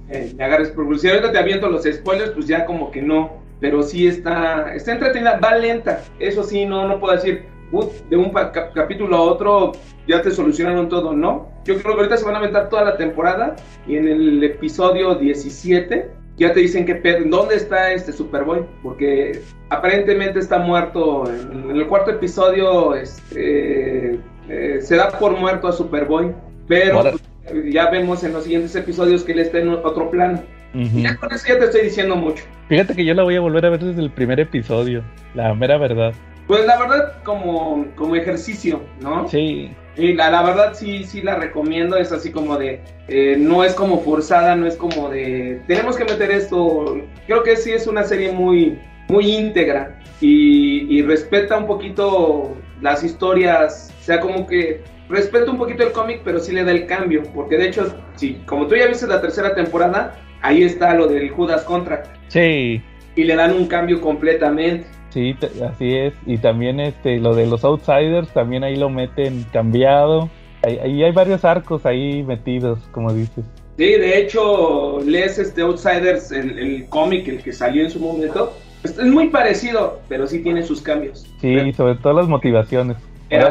[0.09, 3.41] eh, le agarres por Si ahorita te aviento los spoilers, pues ya como que no,
[3.59, 8.17] pero sí está, está entretenida, va lenta, eso sí, no, no puedo decir, "Ut, de
[8.17, 9.71] un cap- capítulo a otro
[10.07, 11.47] ya te solucionaron todo, ¿no?
[11.65, 13.55] Yo creo que ahorita se van a aventar toda la temporada
[13.87, 16.95] y en el episodio 17 ya te dicen que
[17.25, 21.23] dónde está este Superboy, porque aparentemente está muerto.
[21.27, 26.33] En, en el cuarto episodio este, eh, se da por muerto a Superboy,
[26.67, 27.23] pero Ahora- pues,
[27.65, 30.43] ya vemos en los siguientes episodios que él está en otro plano.
[30.73, 30.99] Ujú.
[30.99, 32.43] Ya con eso ya te estoy diciendo mucho.
[32.69, 35.03] Fíjate que yo la voy a volver a ver desde el primer episodio.
[35.35, 36.13] La mera verdad.
[36.47, 39.29] Pues la verdad, como, como ejercicio, ¿no?
[39.29, 39.71] Sí.
[39.95, 43.73] Y la, la verdad sí, sí la recomiendo, es así como de, eh, no es
[43.75, 48.03] como forzada, no es como de, tenemos que meter esto, creo que sí es una
[48.03, 54.81] serie muy, muy íntegra y, y respeta un poquito las historias, o sea, como que
[55.09, 58.41] respeta un poquito el cómic, pero sí le da el cambio, porque de hecho, sí,
[58.45, 62.81] como tú ya viste la tercera temporada, ahí está lo del Judas Contract Sí.
[63.15, 64.87] y le dan un cambio completamente.
[65.09, 66.13] Sí, así es.
[66.25, 70.29] Y también este, lo de los outsiders, también ahí lo meten cambiado.
[70.63, 73.45] Ahí, ahí hay varios arcos ahí metidos, como dices.
[73.77, 78.55] Sí, de hecho, lees este Outsiders, el, el cómic, el que salió en su momento.
[78.83, 81.25] Es es muy parecido, pero sí tiene sus cambios.
[81.41, 82.97] Sí, y sobre todo las motivaciones.
[83.29, 83.49] Era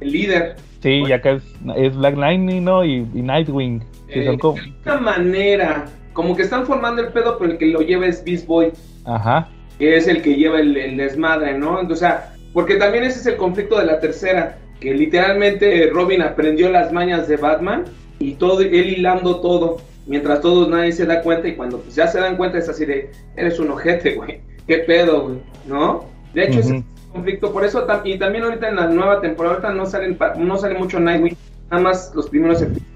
[0.00, 0.56] El líder.
[0.80, 1.42] Sí, y acá es,
[1.76, 2.84] es Black Lightning, ¿no?
[2.84, 3.82] Y, y Nightwing.
[4.08, 4.54] Que eh, son como...
[4.54, 8.24] de alguna manera, como que están formando el pedo, pero el que lo lleva es
[8.24, 8.72] Beast Boy,
[9.04, 9.48] Ajá.
[9.78, 11.80] que es el que lleva el, el desmadre, ¿no?
[11.80, 16.22] Entonces, o sea, porque también ese es el conflicto de la tercera, que literalmente Robin
[16.22, 17.84] aprendió las mañas de Batman
[18.18, 22.08] y todo, él hilando todo, mientras todos nadie se da cuenta y cuando pues, ya
[22.08, 26.06] se dan cuenta es así de, eres un ojete, güey, qué pedo, güey, ¿no?
[26.34, 26.84] De hecho, Ujú.
[27.12, 30.74] Conflicto, por eso, y también ahorita en la nueva temporada, ahorita no, salen, no sale
[30.78, 31.36] mucho Nightwing,
[31.70, 32.86] nada más los primeros episodios.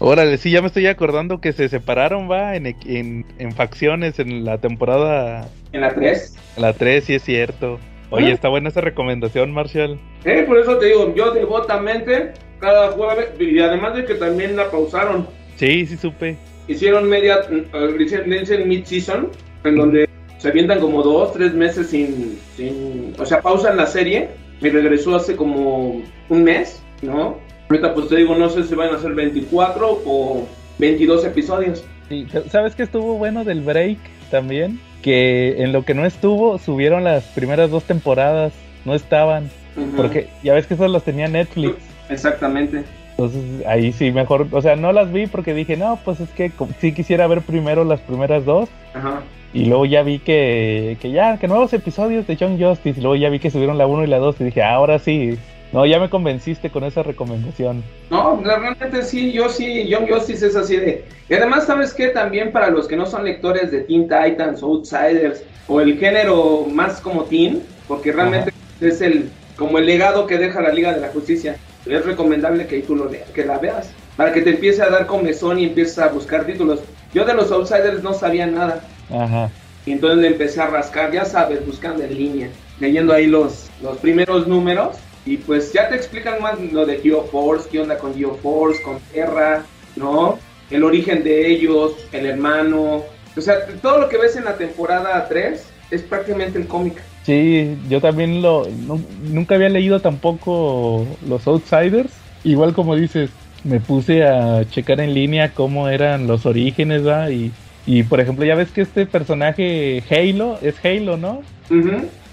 [0.00, 4.44] Órale, sí, ya me estoy acordando que se separaron, va, en, en, en facciones en
[4.44, 6.36] la temporada, En la 3.
[6.56, 7.78] la 3, sí es cierto.
[8.10, 8.34] Oye, Ah.
[8.34, 9.98] está buena esa recomendación, Marshall.
[10.24, 14.70] Eh, por eso te digo, yo devotamente cada jueves, y además de que también la
[14.70, 15.26] pausaron,
[15.56, 16.36] Sí, sí supe.
[16.66, 17.40] hicieron media,
[17.98, 19.28] dicen mid-season,
[19.64, 20.08] en donde
[20.44, 24.28] se avientan como dos, tres meses sin, sin, o sea, pausan la serie
[24.60, 27.38] y regresó hace como un mes, ¿no?
[27.70, 30.46] Ahorita pues te digo, no sé si van a ser 24 o
[30.78, 31.82] 22 episodios.
[32.10, 33.96] Sí, ¿sabes qué estuvo bueno del break
[34.30, 34.78] también?
[35.00, 38.52] Que en lo que no estuvo, subieron las primeras dos temporadas.
[38.84, 39.48] No estaban.
[39.96, 41.76] Porque ya ves que esas las tenía Netflix.
[42.10, 42.84] Exactamente.
[43.12, 44.46] Entonces ahí sí, mejor.
[44.50, 47.82] O sea, no las vi porque dije, no, pues es que sí quisiera ver primero
[47.82, 48.68] las primeras dos.
[48.92, 49.22] Ajá.
[49.54, 52.98] Y luego ya vi que, que ya, que nuevos episodios de John Justice.
[52.98, 54.40] Y luego ya vi que subieron la 1 y la 2.
[54.40, 55.38] Y dije, ahora sí.
[55.72, 57.82] No, ya me convenciste con esa recomendación.
[58.10, 61.04] No, realmente sí, yo sí, Young Justice es así de...
[61.28, 62.08] Y además, ¿sabes qué?
[62.08, 67.00] También para los que no son lectores de Teen Titans Outsiders o el género más
[67.00, 71.08] como Teen, porque realmente es el como el legado que deja la Liga de la
[71.08, 73.92] Justicia, es recomendable que tú lo leas, que la veas.
[74.16, 76.80] para que te empiece a dar comezón y empieces a buscar títulos.
[77.12, 78.84] Yo de los Outsiders no sabía nada.
[79.10, 79.50] Ajá.
[79.86, 82.48] Y entonces le empecé a rascar, ya sabes, buscando en línea,
[82.80, 84.96] leyendo ahí los, los primeros números.
[85.26, 89.64] Y pues ya te explican más lo de GeoForce, qué onda con GeoForce, con Terra,
[89.96, 90.38] ¿no?
[90.70, 93.02] El origen de ellos, el hermano.
[93.36, 97.02] O sea, todo lo que ves en la temporada 3 es prácticamente el cómic.
[97.24, 102.10] Sí, yo también lo nu- nunca había leído tampoco los Outsiders.
[102.44, 103.30] Igual como dices,
[103.64, 107.30] me puse a checar en línea cómo eran los orígenes, ¿va?
[107.30, 107.50] Y,
[107.86, 111.42] y por ejemplo, ya ves que este personaje Halo es Halo, ¿no?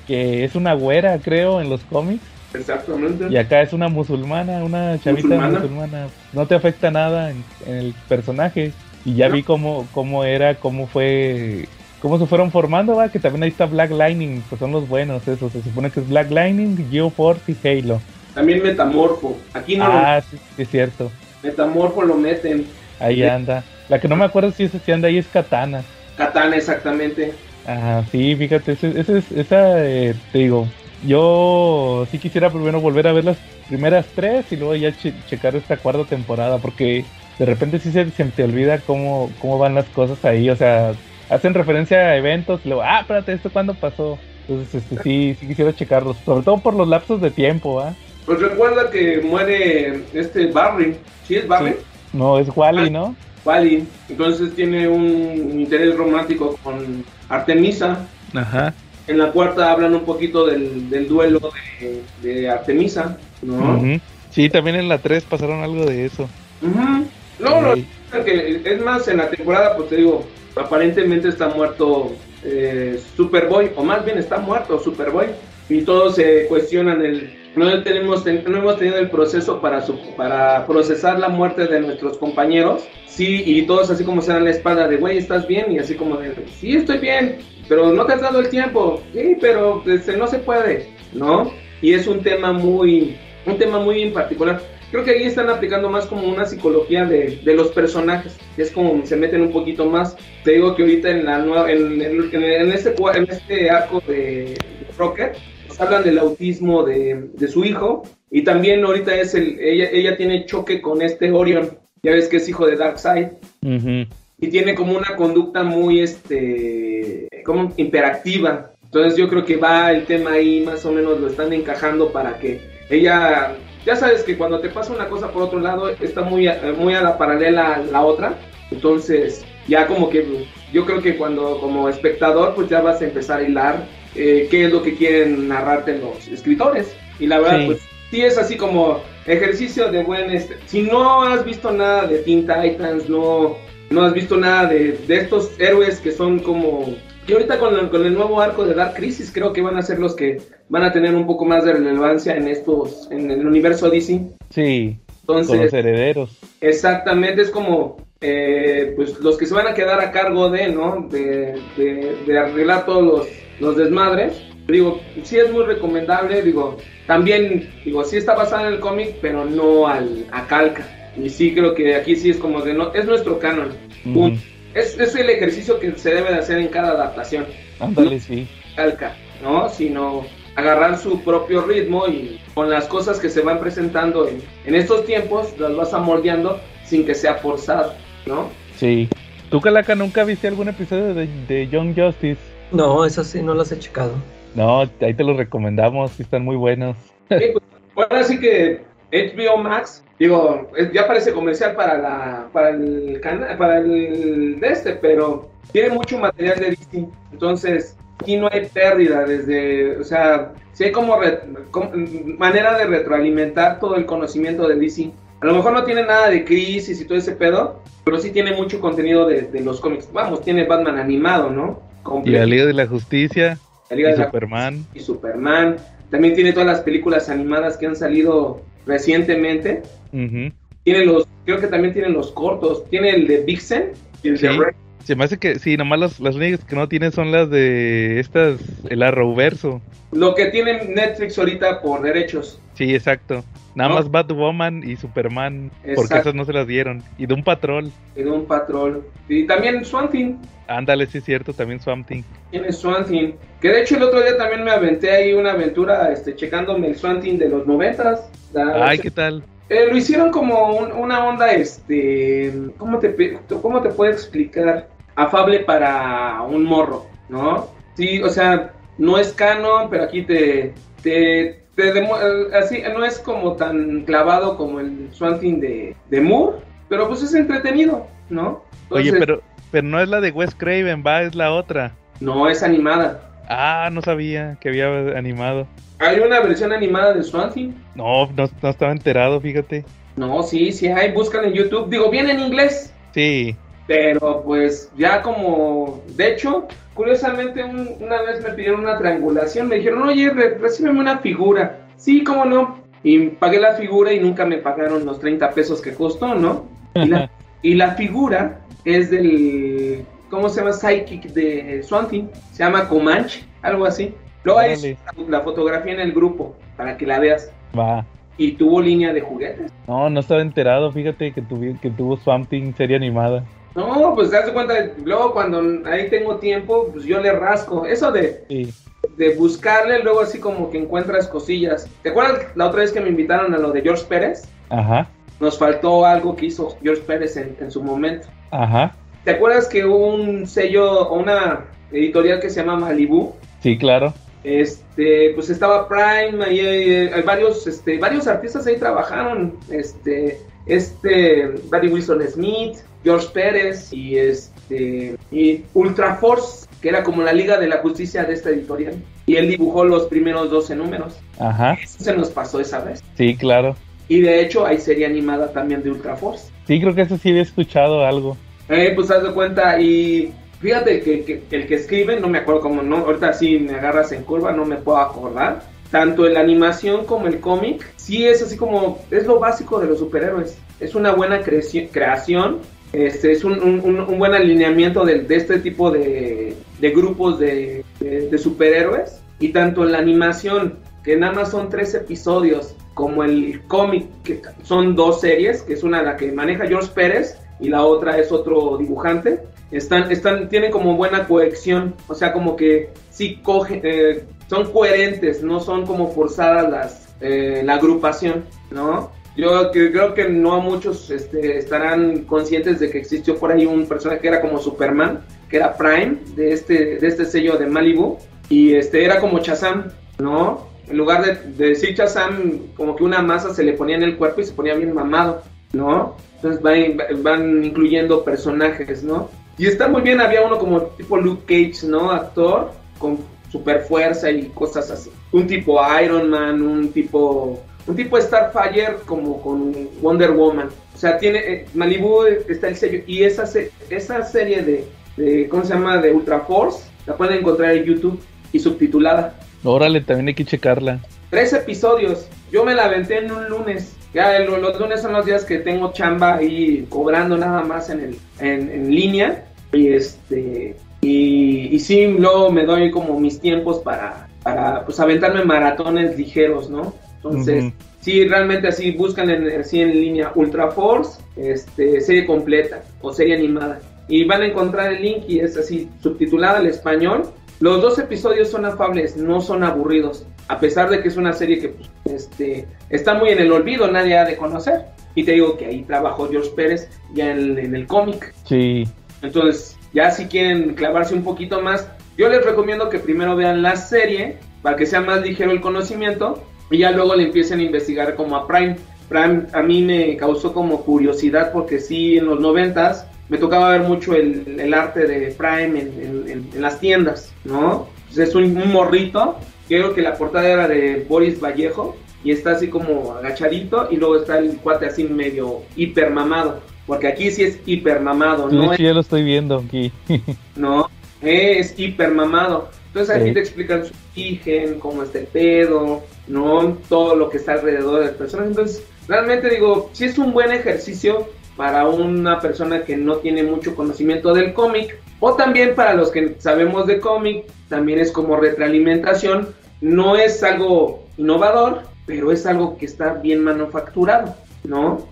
[0.08, 2.24] Que es una güera, creo, en los cómics.
[2.54, 3.28] Exactamente.
[3.30, 5.60] Y acá es una musulmana, una chavita Musulmana.
[5.60, 6.08] musulmana.
[6.34, 8.74] No te afecta nada en, en el personaje.
[9.06, 9.36] Y ya No.
[9.36, 11.68] vi cómo, cómo era, cómo fue,
[12.02, 15.26] cómo se fueron formando, va, que también ahí está Black Lightning, pues son los buenos
[15.28, 15.52] esos.
[15.54, 18.02] Se supone que es Black Lightning, GeoForce y Halo.
[18.36, 19.38] También Metamorfo.
[19.54, 21.12] Aquí no, Ah, sí, sí, es cierto.
[21.44, 22.66] Metamorfo lo meten.
[23.00, 23.64] Ahí anda.
[23.92, 25.84] La que no me acuerdo si, es, si anda ahí es Katana.
[26.16, 27.34] Katana, exactamente.
[27.66, 30.66] Ajá, sí, fíjate, ese, ese es- esa, eh, te digo,
[31.06, 33.38] yo sí quisiera primero volver a ver las
[33.68, 37.04] primeras tres y luego ya che- checar esta cuarta temporada, porque
[37.38, 40.94] de repente sí se, se te olvida cómo, cómo van las cosas ahí, o sea,
[41.28, 44.20] hacen referencia a eventos y luego, ah, espérate, ¿esto cuándo pasó?
[44.48, 47.94] Entonces, este, sí, sí quisiera checarlos, sobre todo por los lapsos de tiempo, ¿ah?
[48.26, 50.96] Pues recuerda que muere este Barry.
[51.26, 51.72] ¿Sí es Barry?
[51.72, 51.76] Sí.
[52.14, 53.18] No, es Wally, ¿no?
[53.46, 53.88] Wally.
[54.10, 58.08] Entonces tiene un interés romántico con Artemisa.
[58.34, 58.74] Ajá.
[59.08, 63.82] En la cuarta hablan un poquito del, del duelo de, de Artemisa, ¿no?
[64.30, 66.30] Sí, también en la 3 pasaron algo de eso.
[66.62, 67.06] No,
[67.40, 70.26] no, es más, en la temporada, pues te digo,
[70.56, 72.14] aparentemente está muerto
[72.44, 75.28] eh, Superboy, o más bien está muerto Superboy,
[75.68, 77.41] y todos se cuestionan el...
[77.56, 82.18] No, tenemos, no hemos tenido el proceso para, su- para procesar la muerte de nuestros
[82.18, 85.70] compañeros, sí, y todos así como se dan la espalda de, güey, ¿estás bien?
[85.72, 89.36] Y así como de, sí, estoy bien, pero no te has dado el tiempo, sí,
[89.42, 91.52] pero este, no se puede, ¿no?
[91.82, 94.62] Y es un tema muy, un tema muy en particular.
[94.92, 98.38] Creo que ahí están aplicando más como una psicología de, de los personajes.
[98.58, 100.18] Es como se meten un poquito más.
[100.44, 104.54] Te digo que ahorita en la nueva, en, en- en- este, en este arco de,
[104.98, 105.38] Rocket,
[105.82, 108.04] hablan del autismo de, de su hijo.
[108.30, 111.78] Y también ahorita es el, ella, ella tiene choque con este Orion.
[112.04, 113.28] Ya ves que es hijo de Darkseid.
[113.64, 114.06] Ujú.
[114.40, 118.72] Y tiene como una conducta muy, este, como imperactiva.
[118.84, 122.38] Entonces yo creo que va el tema ahí, más o menos lo están encajando para
[122.40, 122.60] que
[122.90, 123.56] ella,
[123.86, 126.94] ya sabes que cuando te pasa una cosa por otro lado, está muy, a- muy
[126.94, 128.38] a la paralela a la otra.
[128.72, 130.26] Entonces ya como que
[130.74, 133.86] yo creo que cuando como espectador pues ya vas a empezar a hilar
[134.16, 136.94] eh, qué es lo que quieren narrarte los escritores.
[137.20, 137.66] Y la verdad Sí.
[137.68, 137.80] pues
[138.12, 140.58] sí es así como ejercicio de buen este.
[140.66, 143.56] Si no has visto nada de Teen Titans, no,
[143.90, 146.96] no has visto nada de, de estos héroes que son como.
[147.28, 149.84] Que ahorita con, el- con el nuevo arco de Dark Crisis creo que van a
[149.84, 153.46] ser los que van a tener un poco más de relevancia en estos, en el
[153.46, 154.22] universo DC.
[154.50, 154.98] Sí,
[155.28, 156.36] con los Entonces, herederos.
[156.60, 161.08] exactamente es como eh, pues los que se van a quedar a cargo de, ¿no?
[161.12, 163.28] De, de, de arreglar todos los,
[163.62, 164.42] los desmadres.
[164.68, 169.46] Digo, sí es muy recomendable, digo, también, digo, sí está basada en el cómic, pero
[169.46, 170.86] no al, a calca.
[171.18, 173.70] Y sí creo que aquí sí es como de, no, es nuestro canon.
[174.04, 174.42] Punto.
[174.74, 177.46] Es, es el ejercicio que se debe de hacer en cada adaptación.
[177.80, 178.48] Ándale, sí.
[178.76, 179.68] Calca, ¿no?
[179.70, 184.76] Sino agarrar su propio ritmo y con las cosas que se van presentando en, en
[184.76, 187.94] estos tiempos, las vas amoldeando sin que sea forzado,
[188.26, 188.50] ¿no?
[188.78, 189.10] Sí.
[189.50, 192.51] ¿Tú, Calaca, nunca viste algún episodio de, de Young Justice?
[192.72, 194.16] No, eso sí, no los he checado.
[194.54, 196.98] No, ahí te los recomendamos, sí están muy buenos.
[197.30, 203.20] Sí, pues, ahora sí que HBO Max, digo, ya parece comercial para la para el
[203.22, 207.08] canal, para el de este, pero tiene mucho material de DC.
[207.32, 211.42] Entonces, aquí no hay pérdida desde, o sea, sí hay como, re-
[211.72, 211.92] como-
[212.38, 215.12] manera de retroalimentar todo el conocimiento de DC.
[215.42, 218.54] A lo mejor no tiene nada de crisis y todo ese pedo, pero sí tiene
[218.54, 220.12] mucho contenido de, de los cómics.
[220.12, 221.91] Vamos, tiene Batman animado, ¿no?
[222.26, 223.58] Y la Liga de la Justicia,
[223.90, 224.86] La Liga y de la Superman.
[224.94, 225.78] y Superman.
[226.10, 229.82] También tiene todas las películas animadas que han salido recientemente.
[230.12, 232.86] Tiene los, creo que también tiene los cortos.
[232.90, 233.92] Tiene el de Vixen
[234.24, 234.50] y el de.
[234.50, 234.76] Red.
[235.04, 238.20] Se me hace que, sí, nomás las, las únicas que no tienen son las de
[238.20, 239.82] estas, el Arrowverso.
[240.12, 242.60] Lo que tiene Netflix ahorita por derechos.
[242.76, 243.44] Sí, exacto.
[243.76, 243.96] Nada ¿No?
[243.96, 246.18] más Batwoman y Superman, porque Exacto.
[246.18, 247.02] esas no se las dieron.
[247.18, 247.92] Y de un patrol.
[248.16, 249.06] En un patrol.
[249.30, 250.36] Y también Swamp Thing.
[250.68, 252.24] Ándale, sí es cierto, también Swamp Thing.
[252.50, 253.34] Tiene Swamp Thing.
[253.62, 256.96] Que de hecho el otro día también me aventé ahí una aventura este, checándome el
[256.96, 258.30] Swamp Thing de los noventas.
[258.56, 259.44] Ay, ¿qué tal?
[259.72, 264.90] Eh, lo hicieron como un- una onda, este, ¿cómo te, ¿cómo te puedo explicar?
[265.16, 267.70] Afable para un morro, ¿no?
[267.96, 272.08] Sí, o sea, no es canon, pero aquí te, te, te eh,
[272.54, 276.58] así, no es como tan clavado como el Swamp Thing de, de Moore,
[276.90, 278.66] pero pues es entretenido, ¿no?
[278.90, 279.42] Oye, pero,
[279.72, 281.94] pero no es la de Wes Craven, va, es la otra.
[282.20, 283.31] No, es animada.
[283.54, 284.88] Ah, no sabía que había
[285.18, 285.68] animado.
[286.00, 287.22] ¿Hay una versión animada de
[287.54, 287.72] Thing?
[287.96, 289.84] No, no, no estaba enterado, fíjate.
[290.16, 291.90] No, sí, sí hay, buscan en YouTube.
[291.90, 293.56] Digo, viene en inglés, Sí,
[293.88, 296.02] pero pues ya como...
[296.16, 301.00] De hecho, curiosamente un- una vez me pidieron una triangulación, me dijeron, oye, re- recíbeme
[301.02, 301.80] una figura.
[301.98, 302.80] Sí, cómo no.
[303.04, 306.68] Y pagué la figura y nunca me pagaron los 30 pesos que costó, ¿no?
[306.96, 307.30] Y la,
[307.62, 310.06] y la figura es del...
[310.32, 310.74] ¿Cómo se llama?
[310.74, 312.28] Psychic de Swanty.
[312.52, 314.16] Se llama Comanche, algo así.
[314.44, 317.52] Luego ahí la fotografía en el grupo para que la veas.
[317.78, 318.04] va.
[318.38, 319.72] Y tuvo línea de juguetes.
[319.88, 323.44] No, no estaba enterado, fíjate que, tuvi- que tuvo Swamp serie animada.
[323.76, 324.74] No, pues te das cuenta,
[325.04, 327.86] luego cuando ahí tengo tiempo, pues yo le rasco.
[327.86, 328.74] Eso de, Sí.
[329.18, 331.88] de buscarle, luego así como que encuentras cosillas.
[332.02, 334.50] ¿Te acuerdas la otra vez que me invitaron a lo de George Pérez?
[334.70, 335.08] Ajá,
[335.40, 338.28] Nos faltó algo que hizo George Pérez en, en su momento.
[338.52, 338.96] ajá.
[339.24, 343.34] ¿Te acuerdas que hubo un sello o una editorial que se llama Malibu?
[343.62, 344.14] Sí, claro.
[344.44, 351.90] Este, pues estaba Prime, ahí hay, varios, este, varios artistas ahí trabajaron, este, este, Barry
[351.90, 357.68] Wilson Smith, George Pérez y este, y Ultra Force, que era como la Liga de
[357.68, 358.96] la Justicia de esta editorial.
[359.28, 361.14] Y él dibujó los primeros 12 números.
[361.38, 363.04] Ajá, Eso se nos pasó esa vez.
[363.16, 363.76] sí, claro.
[364.08, 366.50] Y de hecho hay serie animada también de Ultra Force.
[366.68, 368.36] Sí, creo que eso sí había escuchado algo.
[368.74, 372.62] Eh, pues haz de cuenta y fíjate que, que- el que escribe, no me acuerdo
[372.62, 375.62] cómo, no, ahorita sí me agarras en curva, no me puedo acordar.
[375.92, 380.00] Tanto la animación como el cómic, sí es así como, es lo básico de los
[380.00, 380.58] superhéroes.
[380.80, 382.60] Es una buena creación,
[382.94, 387.84] este, es un, un- un- buen alineamiento de, de este tipo de, de grupos de,
[388.00, 389.22] de- de superhéroes.
[389.40, 394.96] Y tanto la animación, que nada más son tres episodios, como el cómic, que son
[394.96, 398.78] dos series, que es una la que maneja George Pérez y la otra es otro
[398.78, 399.42] dibujante.
[399.72, 405.44] Están, están, tienen como buena cohesión, o sea, como que sí cogen, eh, son coherentes,
[405.44, 409.12] no son como forzadas las, eh, la agrupación, ¿no?
[409.38, 414.20] Yo creo que no muchos este, estarán conscientes de que existió por ahí un personaje
[414.20, 418.18] que era como Superman, que era Prime, de este, de este sello de Malibu,
[418.50, 419.86] y este era como Shazam,
[420.20, 420.68] ¿no?
[420.90, 424.18] En lugar de, de decir Shazam, como que una masa se le ponía en el
[424.18, 426.18] cuerpo y se ponía bien mamado, ¿no?
[426.44, 429.30] Entonces van, van incluyendo personajes, ¿no?
[429.58, 432.12] Y está muy bien, había uno como tipo Luke Cage, ¿no?
[432.12, 433.20] Actor, con
[433.52, 435.12] super fuerza y cosas así.
[435.32, 437.62] Un tipo Iron Man, un tipo...
[437.88, 440.70] Un tipo Starfire como con Wonder Woman.
[440.96, 441.40] O sea, tiene...
[441.40, 443.04] eh, Malibu está el sello.
[443.06, 444.86] Y esa, se- esa serie de,
[445.18, 445.48] de...
[445.50, 445.98] ¿Cómo se llama?
[445.98, 446.84] De Ultra Force.
[447.06, 448.20] La pueden encontrar en YouTube
[448.54, 449.36] y subtitulada.
[449.64, 451.00] Órale, también hay que checarla.
[451.30, 452.28] Tres episodios.
[452.52, 453.96] Yo me la aventé en un lunes.
[454.14, 458.00] Ya lo- los, lunes son los días que tengo chamba ahí cobrando nada más en,
[458.02, 459.46] el, en, en línea.
[459.74, 465.44] Y este y, y sí, luego me doy como mis tiempos para, para pues aventarme
[465.46, 466.94] maratones ligeros, ¿no?
[467.16, 467.74] Entonces, Ujú.
[468.02, 473.36] sí, realmente así buscan en, así en línea Ultra Force, este, serie completa o serie
[473.36, 473.80] animada.
[474.08, 477.24] Y van a encontrar el link y es así, subtitulada al español.
[477.62, 480.26] Los dos episodios son afables, no son aburridos.
[480.48, 481.90] A pesar de que es una serie que pues,
[482.24, 484.86] este, está muy en el olvido, nadie ha de conocer.
[485.14, 488.34] Y te digo que ahí trabajó George Pérez ya en, en el cómic.
[488.46, 488.84] Sí,
[489.22, 491.88] Entonces, ya si quieren clavarse un poquito más,
[492.18, 496.44] yo les recomiendo que primero vean la serie para que sea más ligero el conocimiento
[496.72, 498.78] y ya luego le empiecen a investigar como a Prime.
[499.08, 503.82] Prime a mí me causó como curiosidad porque sí, en los noventas me tocaba ver
[503.88, 507.88] mucho el, el arte de Prime en, en- en- en las tiendas, ¿no?
[508.08, 509.38] Pues es un, un morrito,
[509.70, 514.18] creo que la portada era de Boris Vallejo y está así como agachadito y luego
[514.18, 518.76] está el cuate así medio hiper mamado, porque aquí sí es hiper mamado, no de
[518.76, 519.94] hecho ya lo estoy viendo aquí.
[520.58, 520.90] ¿no?
[521.22, 522.70] Es hiper mamado.
[522.88, 523.34] Entonces aquí Sí.
[523.34, 526.78] te explican su origen, cómo está el pedo, ¿no?
[526.90, 528.50] Todo lo que está alrededor del personaje.
[528.50, 533.76] Entonces, realmente digo, sí es un buen ejercicio para una persona que no tiene mucho
[533.76, 539.50] conocimiento del cómic, o también para los que sabemos de cómic, también es como retroalimentación.
[539.82, 545.08] No es algo innovador, pero es algo que está bien manufacturado, ¿no?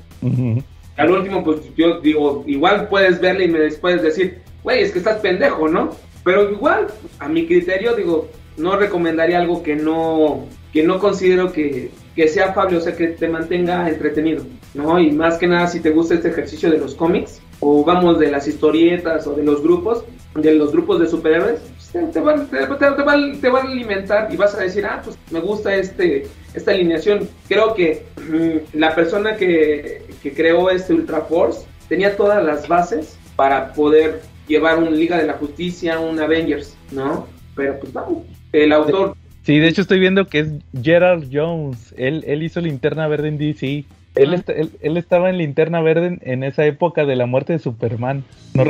[0.97, 4.99] Al último, pues yo digo, igual puedes verle y me puedes decir, güey, es que
[4.99, 5.91] estás pendejo, ¿no?
[6.23, 6.87] Pero igual,
[7.19, 8.27] a mi criterio, digo,
[8.57, 13.07] no recomendaría algo que no, que no considero que, que sea afable, o sea, que
[13.07, 14.43] te mantenga entretenido,
[14.74, 14.99] ¿no?
[14.99, 18.32] Y más que nada, si te gusta este ejercicio de los cómics, o vamos de
[18.32, 20.03] las historietas o de los grupos,
[20.36, 21.59] de los grupos de superhéroes,
[21.91, 22.59] pues, te, van, te,
[23.49, 27.28] va, a alimentar y vas a decir, ah, pues me gusta este, esta alineación.
[27.47, 33.17] Creo que mm, la persona que, que creó este Ultra Force tenía todas las bases
[33.36, 37.28] para poder llevar un Liga de la Justicia, un Avengers, ¿no?
[37.55, 39.15] Pero pues vamos, el autor...
[39.43, 40.49] Sí, de hecho estoy viendo que es
[40.84, 43.86] Gerald Jones, él, él hizo Linterna Verde en DC.
[44.16, 44.43] Él,
[44.82, 48.24] él, estaba en Linterna Verde en esa época de la muerte de Superman.
[48.53, 48.64] No,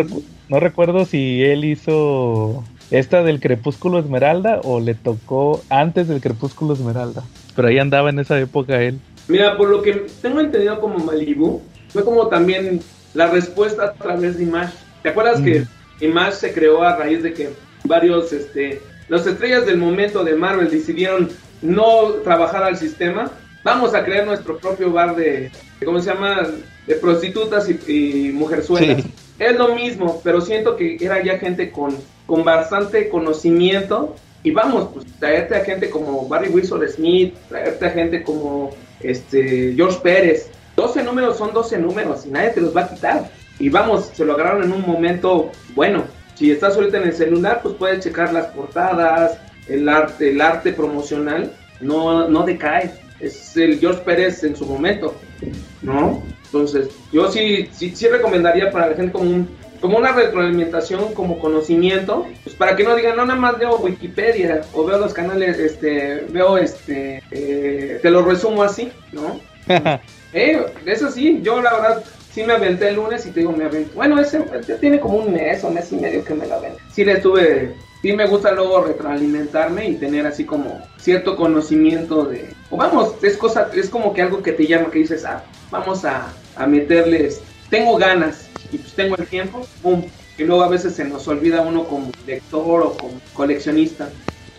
[0.50, 6.74] no recuerdo si él hizo esta del Crepúsculo Esmeralda o le tocó antes del Crepúsculo
[6.74, 7.24] Esmeralda.
[7.56, 9.00] Pero ahí andaba en esa época él.
[9.28, 12.82] Mira, por lo que tengo entendido como Malibu, fue como también
[13.14, 14.74] la respuesta a través de Image.
[15.04, 15.66] ¿Te acuerdas que
[16.02, 17.50] Image se creó a raíz de que
[17.86, 21.30] varios, este, las estrellas del momento de Marvel decidieron
[21.62, 23.32] no trabajar al sistema?
[23.64, 25.52] Vamos a crear nuestro propio bar de,
[25.84, 26.48] ¿cómo se llama?
[26.88, 29.04] De prostitutas y, mujerzuelas.
[29.38, 31.96] Es lo mismo, pero siento que era ya gente con,
[32.26, 34.16] con bastante conocimiento.
[34.44, 39.74] Y vamos, pues traerte a gente como Barry Wilson Smith, traerte a gente como este
[39.76, 40.50] George Pérez.
[40.78, 43.30] 12 números son 12 números y nadie te los va a quitar.
[43.60, 46.06] Y vamos, se lo agarraron en un momento bueno.
[46.36, 49.38] Si estás ahorita en el celular, pues puedes checar las portadas,
[49.68, 51.52] el arte, el arte promocional,
[51.82, 52.92] no, no decae.
[53.20, 55.16] Es el George Pérez en su momento,
[55.82, 56.24] ¿no?
[56.46, 61.40] Entonces, yo sí, sí, sí recomendaría para la gente como un como una retroalimentación, como
[61.40, 65.58] conocimiento, pues para que no digan, no, nada más veo Wikipedia o veo los canales,
[65.58, 69.40] este, veo, este, eh, te lo resumo así, ¿no?
[70.34, 73.66] eh, eso sí, yo la verdad sí me aventé el lunes y te digo, me
[73.66, 74.40] aventé, bueno, ese
[74.80, 76.82] tiene como un mes o mes y medio que me lo aventé.
[76.92, 82.50] Sí le estuve, sí me gusta luego retroalimentarme y tener así como cierto conocimiento de,
[82.70, 86.06] o vamos, es cosa, es como que algo que te llama, que dices, ah, vamos
[86.06, 90.04] a, a meterles, tengo ganas, y pues tengo el tiempo, ¡pum!
[90.38, 94.10] Y luego a veces se nos olvida uno como lector o como coleccionista.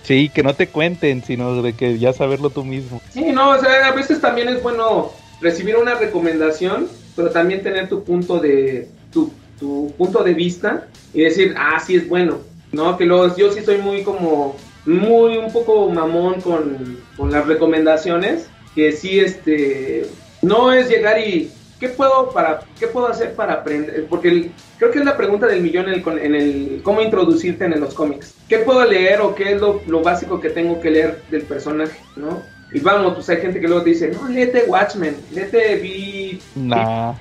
[0.02, 3.00] Sí, que no te cuenten, sino de que ya saberlo tú mismo.
[3.12, 7.88] Sí, no, o sea, a veces también es bueno recibir una recomendación, pero también tener
[7.88, 12.38] tu punto de tu, tu punto de vista y decir, ah, sí es bueno,
[12.72, 12.96] ¿no?
[12.96, 14.56] Que luego yo sí soy muy como
[14.86, 20.06] muy un poco mamón con, con las recomendaciones, que sí este
[20.42, 21.50] no es llegar y
[21.80, 24.06] ¿qué puedo, para, ¿qué puedo hacer para aprender?
[24.08, 27.80] Porque creo que es la pregunta del millón en el, en el, cómo introducirte en
[27.80, 28.34] los cómics.
[28.48, 31.98] ¿Qué puedo leer o qué es lo, lo, básico que tengo que leer del personaje,
[32.16, 32.42] no?
[32.72, 36.38] Y vamos, pues hay gente que luego te dice, no, léete Watchmen, léete V...
[36.54, 37.14] Nah.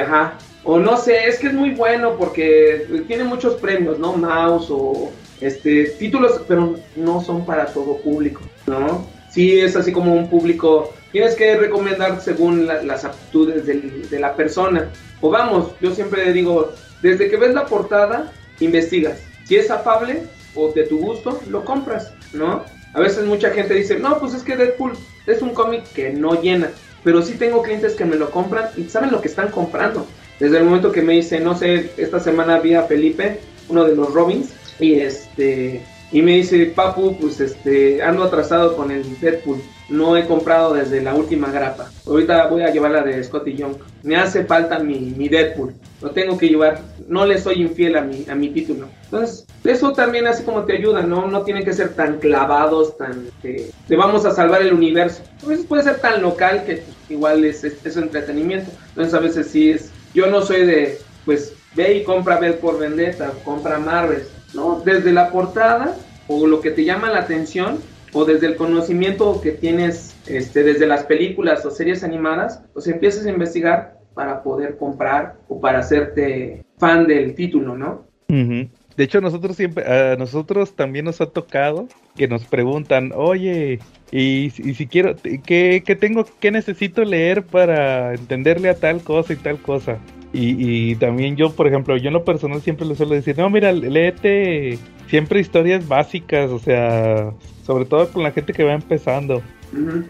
[0.00, 0.38] ajá.
[0.64, 4.14] O no sé, es que es muy bueno porque tiene muchos premios, ¿no?
[4.14, 5.10] Mouse o
[5.40, 9.06] este títulos, pero no son para todo público, ¿no?
[9.30, 14.90] Sí es así como un público tienes que recomendar según las aptitudes de la persona.
[15.20, 16.72] O vamos, yo siempre digo,
[17.02, 19.20] desde que ves la portada, investigas.
[19.44, 20.24] Si es afable
[20.54, 22.64] o de tu gusto, lo compras, ¿no?
[22.94, 24.92] A veces mucha gente dice, no, pues es que Deadpool
[25.26, 26.70] es un cómic que no llena.
[27.04, 30.06] Pero sí tengo clientes que me lo compran y saben lo que están comprando.
[30.40, 33.94] Desde el momento que me dice, no sé, esta semana vi a Felipe, uno de
[33.94, 39.60] los Robins, y este, y me dice, Papu, pues este, ando atrasado con el Deadpool
[39.88, 41.90] no he comprado desde la última grapa.
[42.06, 43.76] Ahorita voy a llevar la de Scotty Young.
[44.02, 45.74] Me hace falta mi, mi, Deadpool.
[46.02, 46.80] Lo tengo que llevar.
[47.06, 48.88] No le soy infiel a mi, a mi título.
[49.04, 51.26] Entonces, eso también así como te ayuda, ¿no?
[51.26, 55.22] No tienen que ser tan clavados, tan que te vamos a salvar el universo.
[55.42, 58.70] A veces puede ser tan local que pues, igual es, es, entretenimiento.
[58.90, 59.90] Entonces a veces sí es...
[60.14, 64.22] Yo no soy de, pues, ve y compra Bell por Vendetta, compra Marvel.
[64.54, 65.96] No, desde la portada
[66.28, 67.78] o lo que te llama la atención,
[68.12, 73.26] o desde el conocimiento que tienes este, desde las películas o series animadas, pues empiezas
[73.26, 78.06] a investigar para poder comprar o para hacerte fan del título, ¿no?
[78.28, 81.86] De hecho, nosotros siempre, a nosotros también nos ha tocado
[82.16, 83.78] que nos preguntan, oye,
[84.10, 89.36] y, si quiero, ¿qué, ¿qué, tengo, qué necesito leer para entenderle a tal cosa y
[89.36, 89.98] tal cosa?
[90.32, 93.48] Y, y, también yo, por ejemplo, yo en lo personal siempre le suelo decir, no,
[93.48, 97.32] mira, léete siempre historias básicas, o sea,
[97.64, 99.42] sobre todo con la gente que va empezando.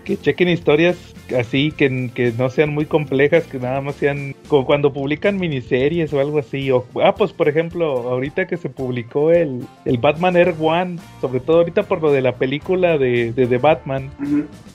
[0.04, 0.96] Que chequen historias
[1.36, 6.12] así, que, que, no sean muy complejas, que nada más sean como cuando publican miniseries
[6.12, 6.70] o algo así.
[6.70, 11.40] O, ah, pues por ejemplo, ahorita que se publicó el, el Batman Air One, sobre
[11.40, 14.10] todo ahorita por lo de la película de, de, Batman,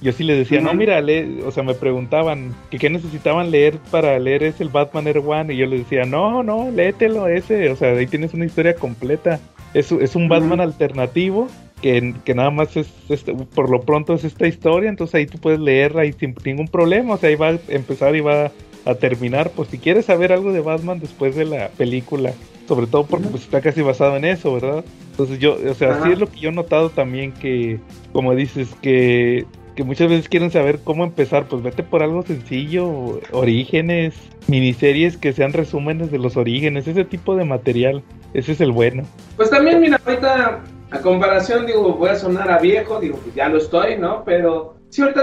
[0.02, 1.02] yo sí les decía, no, mira,
[1.46, 5.54] o sea, me preguntaban que qué necesitaban leer para leer ese el Batman Air One,
[5.54, 9.40] y yo les decía, no, no, léetelo ese, o sea, ahí tienes una historia completa.
[9.74, 11.48] Es, es un Batman alternativo
[11.84, 15.38] que, que nada más es, este, por lo pronto es esta historia, entonces ahí tú
[15.38, 18.52] puedes leerla y sin ningún problema, o sea, ahí va a empezar y va
[18.86, 22.32] a terminar, pues si quieres saber algo de Batman después de la película,
[22.70, 24.86] sobre todo porque pues está casi basado en eso, ¿verdad?
[25.12, 27.80] Entonces yo, o sea, sí es lo que yo he notado también que,
[28.14, 33.20] como dices, que que muchas veces quieren saber cómo empezar, pues vete por algo sencillo,
[33.32, 34.14] orígenes,
[34.48, 38.04] miniseries que sean resúmenes de los orígenes, ese tipo de material,
[38.36, 39.04] ese es el bueno.
[39.36, 40.62] Pues también, mira, ahorita
[40.94, 44.24] a comparación, digo, voy a sonar a viejo, digo, pues ya lo estoy, ¿no?
[44.24, 45.22] Pero sí, ahorita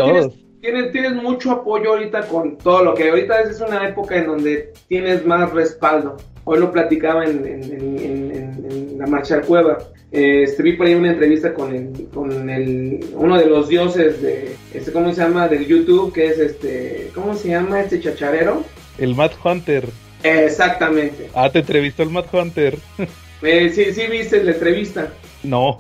[0.61, 4.73] tienes, tienes, mucho apoyo ahorita con todo lo que ahorita es una época en donde
[4.89, 6.17] tienes más respaldo.
[6.45, 9.79] Hoy lo platicaba en, en la marcha al cueva
[10.13, 14.57] eh, vi por ahí una entrevista con el, con el, uno de los dioses de,
[14.75, 15.47] este, ¿cómo se llama?
[15.47, 18.65] Del YouTube, que es este, ¿cómo se llama este chacharero?
[18.99, 19.89] El Matt Hunter.
[20.25, 21.31] exactamente.
[21.33, 22.77] Ah, te entrevistó el Matt Hunter.
[23.43, 25.15] Eh, sí, sí, viste la entrevista.
[25.43, 25.77] No.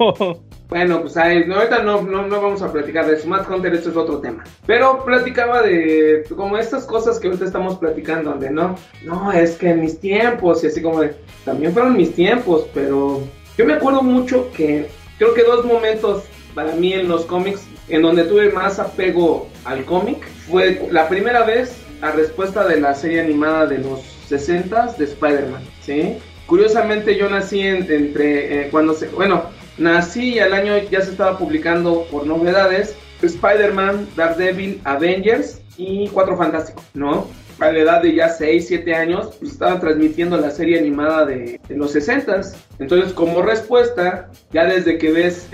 [0.70, 3.26] Bueno, pues ahorita no, no, no, vamos a platicar de eso.
[3.26, 4.44] Matt Hunter, esto es otro tema.
[4.66, 9.74] Pero platicaba de como estas cosas que ahorita estamos platicando, donde no, no, es que
[9.74, 13.20] mis tiempos, y así como de, también fueron mis tiempos, pero
[13.58, 14.88] yo me acuerdo mucho que
[15.18, 16.22] creo que dos momentos
[16.54, 21.44] para mí en los cómics en donde tuve más apego al cómic fue la primera
[21.44, 26.18] vez a respuesta de la serie animada de los 60 de Spider-Man, ¿sí?
[26.50, 29.44] Curiosamente yo nací entre eh, cuando bueno,
[29.78, 36.36] nací y al año ya se estaba publicando por novedades Spider-Man, Daredevil, Avengers y Cuatro
[36.36, 37.28] Fantásticos, ¿no?
[37.60, 41.60] a la edad de ya 6, 7 años, pues estaban transmitiendo la serie animada de,
[41.68, 42.40] los 60
[42.80, 45.48] Entonces, como respuesta, ya desde que ves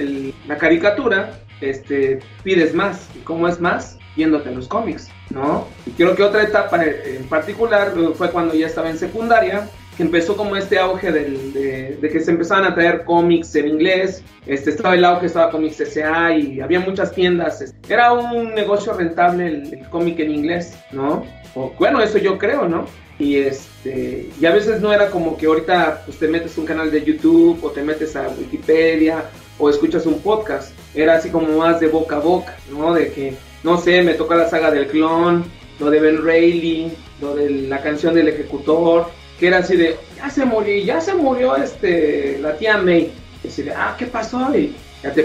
[0.47, 3.09] la caricatura, este, pides más.
[3.15, 3.99] ¿Y cómo es más?
[4.15, 5.67] Viéndote los cómics, ¿no?
[5.85, 9.69] Y creo que otra etapa en particular fue cuando ya estaba en secundaria,
[10.03, 14.95] empezó como este auge de, que se empezaban a traer cómics en inglés, este, estaba
[14.95, 16.37] el auge, estaba Comics S.A.
[16.37, 21.25] y había muchas tiendas, era un negocio rentable el cómic en inglés, ¿no?
[21.79, 22.87] bueno, eso yo creo, ¿no?
[23.19, 26.91] Y este, y a veces no era como que ahorita pues, te metes un canal
[26.91, 29.25] de YouTube o te metes a Wikipedia
[29.59, 30.73] o escuchas un podcast.
[30.95, 32.93] Era así como más de boca a boca, ¿no?
[32.93, 35.45] De que, no sé, me toca la saga del clon,
[35.81, 39.07] lo de Ben Reilly, lo de la canción del ejecutor,
[39.39, 43.13] que era así de, ya se murió, ya se murió este, la tía May.
[43.45, 44.57] Y así de, ah, ¿qué pasó?
[44.57, 45.25] Y ya te,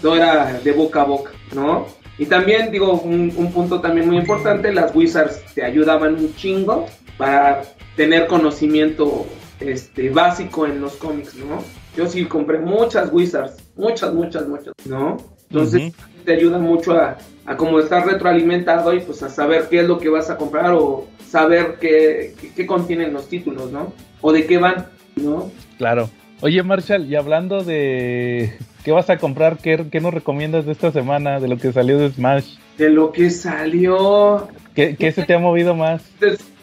[0.00, 1.86] todo era de boca a boca, ¿no?
[2.18, 6.86] Y también, digo, un, punto también muy importante, las Wizards te ayudaban un chingo
[7.16, 7.62] para
[7.96, 9.26] tener conocimiento
[9.60, 11.62] este, básico en los cómics, ¿no?
[11.96, 15.16] Yo sí compré muchas Wizards, muchas, muchas, muchas, ¿no?
[15.50, 15.92] Entonces
[16.24, 19.98] te ayuda mucho a, a como estar retroalimentado y pues a saber qué es lo
[19.98, 23.92] que vas a comprar o saber qué, qué contienen los títulos, ¿no?
[24.20, 24.86] O de qué van,
[25.16, 25.50] ¿no?
[25.78, 26.10] Claro.
[26.40, 28.52] Oye, Marshall, y hablando de
[28.84, 31.98] qué vas a comprar, ¿Qué, qué, nos recomiendas de esta semana, de lo que salió
[31.98, 32.56] de Smash?
[32.76, 34.48] De lo que salió.
[34.74, 36.02] ¿Qué, qué se te ha movido más?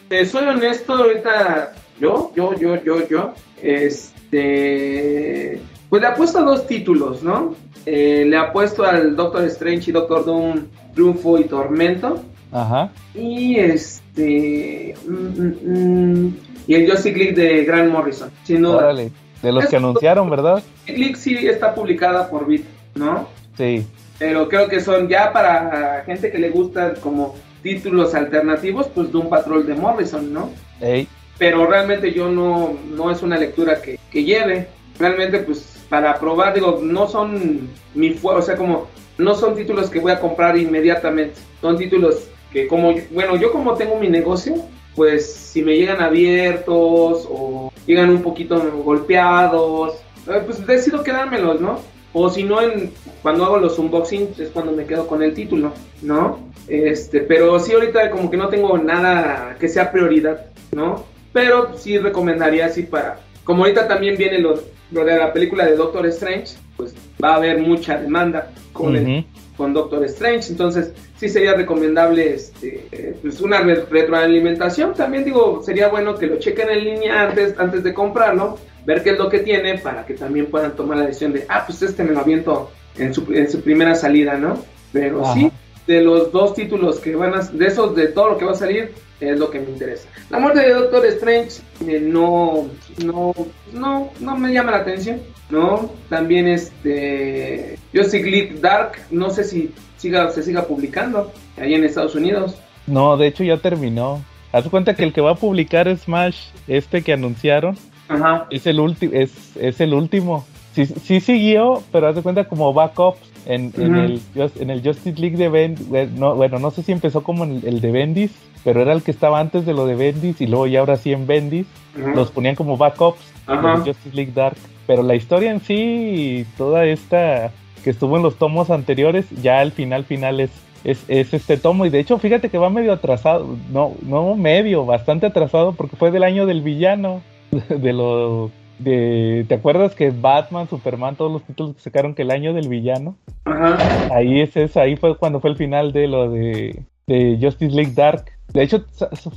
[0.08, 5.60] Te, soy honesto, ahorita, yo, yo, yo, yo, yo, este.
[5.90, 7.56] Pues le apuesto a dos títulos, ¿no?
[7.86, 12.24] Eh, le apuesto al Doctor Strange y Doctor Doom, Triunfo y Tormento.
[12.52, 12.92] Ajá.
[13.14, 14.96] Y este.
[15.06, 18.78] Mm, mm, mm, y el Justice League de Grant Morrison, sin duda.
[18.78, 19.12] Órale.
[19.42, 20.64] De los que anunciaron, ¿verdad?
[20.86, 22.66] Click sí está publicada por Bit,
[22.96, 23.28] ¿no?
[23.56, 23.86] Sí.
[24.18, 29.30] Pero creo que son ya para gente que le gusta como títulos alternativos, pues un
[29.30, 30.50] patrol de Morrison, ¿no?
[30.82, 31.08] Ey.
[31.38, 34.68] Pero realmente yo no, no es una lectura que, que lleve.
[35.00, 38.88] Realmente, pues para probar, digo, no son mi o sea, como
[39.18, 41.36] no son títulos que voy a comprar inmediatamente.
[41.62, 44.56] Son títulos que como, bueno, yo como tengo mi negocio,
[44.96, 49.96] pues si me llegan abiertos o llegan un poquito golpeados,
[50.28, 51.80] eh, pues decido quedármelos, ¿no?
[52.14, 55.74] O si no, en, cuando hago los unboxings es cuando me quedo con el título,
[56.02, 56.40] ¿no?
[56.68, 61.04] Este, pero sí ahorita como que no tengo nada que sea prioridad, ¿no?
[61.34, 64.60] Pero sí recomendaría así para, como ahorita también viene lo,
[64.92, 66.94] lo de la película de Doctor Strange, pues
[67.24, 73.16] va a haber mucha demanda con, el, con Doctor Strange, entonces sí sería recomendable este,
[73.22, 74.94] pues una retroalimentación.
[74.94, 79.12] También digo, sería bueno que lo chequen en línea antes, antes de comprarlo, ver qué
[79.12, 82.04] es lo que tiene para que también puedan tomar la decisión de, ah, pues este
[82.04, 84.58] me lo aviento en su, en su primera salida, ¿no?
[84.92, 85.52] Pero sí,
[85.88, 88.56] de los dos títulos que van a, de esos, de todo lo que va a
[88.56, 90.08] salir, es lo que me interesa.
[90.30, 92.68] La muerte de Doctor Strange eh, no,
[93.04, 93.34] no,
[93.74, 95.92] no, no me llama la atención, ¿no?
[96.10, 102.16] También este, Justice League Dark, no sé si siga, se siga publicando ahí en Estados
[102.16, 102.56] Unidos.
[102.88, 104.24] No, de hecho ya terminó.
[104.52, 106.38] Haz cuenta que el que va a publicar Smash,
[106.68, 107.78] este que anunciaron,
[108.08, 108.48] Ajá.
[108.50, 110.46] es el último, es, es el último.
[110.74, 114.22] sí, sí siguió, pero haz de cuenta como backups en, en, el,
[114.60, 115.88] en el Justice League de Bendis.
[116.12, 118.32] No, bueno, no sé si empezó como en el, de Bendis,
[118.66, 121.14] pero era el que estaba antes de lo de Bendis y luego ya ahora sí
[121.14, 121.68] en Bendis.
[121.96, 124.58] Los ponían como backups en Justice League Dark.
[124.88, 127.52] Pero la historia en sí, toda esta
[127.84, 130.50] que estuvo en los tomos anteriores, ya al final, final es,
[130.84, 131.86] es, es, este tomo.
[131.86, 133.56] Y de hecho, fíjate que va medio atrasado.
[133.72, 137.22] No, no medio, bastante atrasado porque fue del año del villano.
[137.70, 142.32] De lo de ¿te acuerdas que Batman, Superman, todos los títulos que sacaron que el
[142.32, 143.16] año del villano?
[143.46, 143.78] Ajá.
[144.14, 147.94] Ahí es eso, ahí fue cuando fue el final de lo de, de Justice League
[147.96, 148.35] Dark.
[148.56, 148.86] De hecho,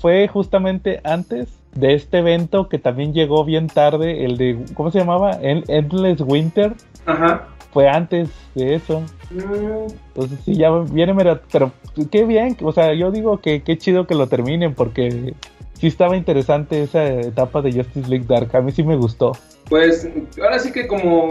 [0.00, 5.00] fue justamente antes de este evento que también llegó bien tarde, el de, ¿cómo se
[5.00, 5.36] llamaba?
[5.42, 6.74] Endless Winter.
[7.04, 7.48] Ajá.
[7.72, 9.02] Fue antes de eso.
[9.32, 9.90] Mm.
[10.14, 11.16] Entonces sí, ya viene,
[11.50, 11.72] pero
[12.12, 15.34] qué bien, o sea, yo digo que qué chido que lo terminen porque
[15.72, 18.54] sí estaba interesante esa etapa de Justice League Dark.
[18.54, 19.32] A mí sí me gustó.
[19.68, 20.08] Pues
[20.40, 21.28] ahora sí que como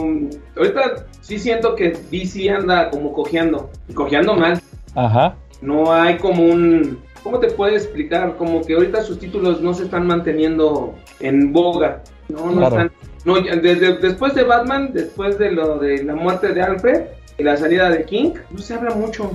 [0.57, 4.61] ahorita sí siento que DC anda como cojeando, cojeando mal.
[4.93, 5.38] Ajá.
[5.61, 8.35] No hay como un ¿cómo te puedo explicar?
[8.38, 12.03] Como que ahorita sus títulos no se están manteniendo en boga.
[12.30, 12.91] No, no están
[13.27, 17.07] no, desde después de Batman, después de lo de la muerte de Alfred
[17.38, 19.31] y la salida de King, no se habla mucho.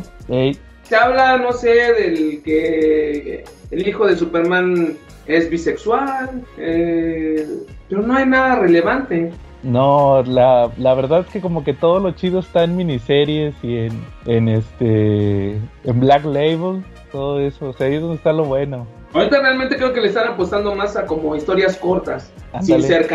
[0.85, 4.97] Se habla, no sé, del que el hijo de Superman
[5.27, 7.47] es bisexual, eh,
[7.89, 9.31] pero no hay nada relevante.
[9.63, 13.77] No, la, la, verdad es que como que todo lo chido está en miniseries y
[13.77, 15.53] en, en este
[15.85, 18.87] en Black Label, todo eso, o sea, ahí es donde está lo bueno.
[19.13, 22.33] Ahorita realmente creo que le están apostando más a como historias cortas,
[22.63, 23.09] sin ser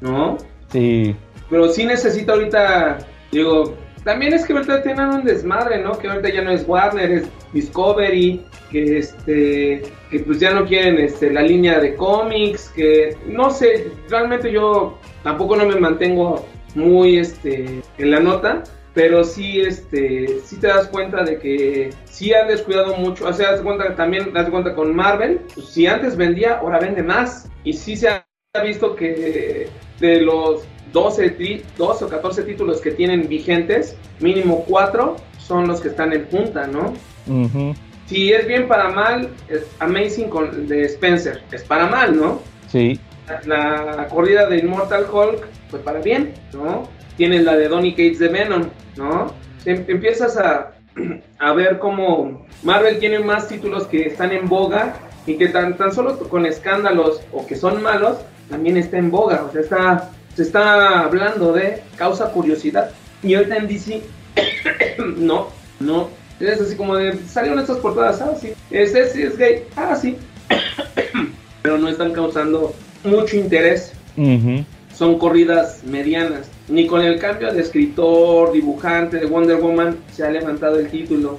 [0.00, 0.38] ¿no?
[0.68, 1.14] Sí.
[1.50, 2.98] Pero sí necesita ahorita,
[3.32, 3.74] digo,
[4.04, 5.98] también es que ahorita tienen un desmadre, ¿no?
[5.98, 10.98] Que ahorita ya no es Warner, es Discovery, que este que pues ya no quieren
[10.98, 17.18] este la línea de cómics, que no sé, realmente yo tampoco no me mantengo muy
[17.18, 18.62] este en la nota,
[18.94, 23.52] pero sí este sí te das cuenta de que sí han descuidado mucho, o sea,
[23.52, 27.72] das cuenta también das cuenta con Marvel, pues, si antes vendía, ahora vende más y
[27.72, 28.24] sí se ha
[28.64, 29.68] visto que
[30.00, 35.88] de los 12, 12 o 14 títulos que tienen vigentes, mínimo 4 son los que
[35.88, 36.94] están en punta, ¿no?
[38.06, 42.42] Si es bien para mal, es Amazing con, de Spencer, es para mal, ¿no?
[42.68, 42.98] Sí.
[43.46, 46.88] La, corrida de Immortal Hulk, pues para bien, ¿no?
[47.20, 48.62] Tienes la de Donny Cates de Venom,
[48.96, 49.30] ¿no?
[49.66, 50.72] Em, empiezas a,
[51.38, 54.94] a ver cómo Marvel tiene más títulos que están en boga
[55.26, 58.16] y que tan, tan solo con escándalos o que son malos,
[58.48, 62.90] también está en boga, o sea, está se está hablando de causa curiosidad.
[63.22, 64.02] Y ahorita en DC,
[65.18, 65.48] no,
[65.78, 66.08] no.
[66.40, 68.54] Es así como de, salieron estas portadas, ah, sí.
[68.70, 70.16] Es, es, es gay, ah, sí.
[71.62, 72.74] Pero no están causando
[73.04, 73.92] mucho interés.
[74.94, 76.50] Son corridas medianas.
[76.70, 81.36] Ni con el cambio de escritor, dibujante de Wonder Woman se ha levantado el título.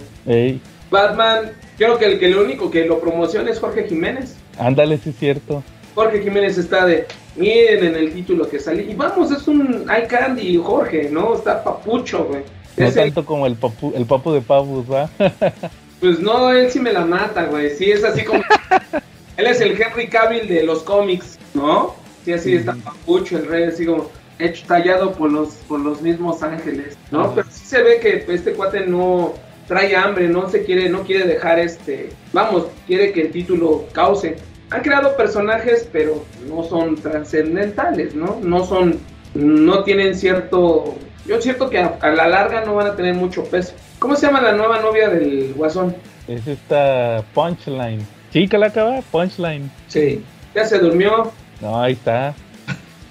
[0.90, 4.36] Batman, creo que el que lo único que lo promociona es Jorge Jiménez.
[4.60, 5.64] Ándale, sí es cierto.
[5.96, 8.84] Jorge Jiménez está de, miren en el título que salió.
[8.84, 11.36] Y vamos, es un eye candy, Jorge, ¿no?
[11.36, 12.44] Está papucho, güey.
[12.76, 15.10] No tanto como el papu, el papu de Pavus, ¿va?
[16.00, 17.70] pues no, él sí me la mata, güey.
[17.76, 18.42] Sí, es así como...
[19.38, 21.96] él es el Henry Cavill de los cómics, ¿no?
[22.26, 24.10] Sí, así está papucho, el rey, así como
[24.40, 27.34] hecho tallado por los por los mismos ángeles, ¿no?
[27.36, 29.34] Pero sí se ve que este cuate no
[29.68, 34.36] trae hambre, no se quiere, no quiere dejar este, vamos, quiere que el título cause
[34.70, 38.40] han creado personajes, pero no son trascendentales, ¿no?
[38.42, 39.00] No son,
[39.34, 40.96] no tienen cierto,
[41.26, 43.74] yo siento que a, la larga no van a tener mucho peso.
[44.00, 45.96] ¿Cómo se llama la nueva novia del Guasón?
[46.28, 48.06] Es esta Punchline.
[48.32, 49.70] Sí, que la acaba, Punchline.
[49.88, 50.24] Sí.
[50.56, 51.32] ¿Ya se durmió?
[51.62, 52.34] No, ahí está.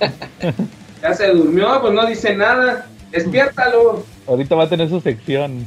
[1.02, 2.86] ya se durmió, pues no dice nada.
[3.10, 4.05] Despiértalo.
[4.27, 5.66] Ahorita va a tener su sección.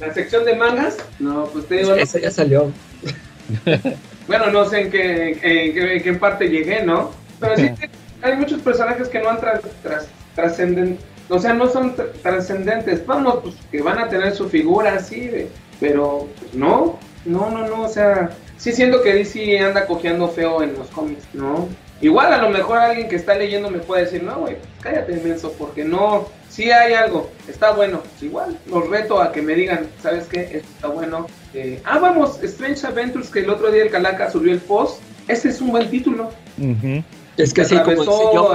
[0.00, 0.98] ¿La sección de mangas?
[1.18, 1.94] No, pues te digo.
[1.94, 2.70] Esa ya salió.
[4.26, 7.10] Bueno, no sé en qué, en qué, parte llegué, ¿no?
[7.40, 7.70] Pero sí,
[8.22, 9.38] hay muchos personajes que no han
[10.34, 13.04] trascendente, o sea, no son trascendentes.
[13.06, 15.30] Vamos, pues que van a tener su figura así,
[15.78, 20.62] pero pues, no, no, no, no, o sea, sí siento que DC anda cojeando feo
[20.62, 21.68] en los cómics, ¿no?
[22.00, 25.52] Igual a lo mejor alguien que está leyendo me puede decir, no, güey, cállate inmenso,
[25.52, 28.00] porque no, si hay algo, está bueno.
[28.00, 30.40] Pues igual, los reto a que me digan, ¿sabes qué?
[30.40, 31.26] Esto está bueno.
[31.54, 35.00] Eh, ah, vamos, Strange Adventures, que el otro día el Calaca subió el post.
[35.28, 36.30] Ese es un buen título.
[37.36, 38.54] Es que sí, como yo,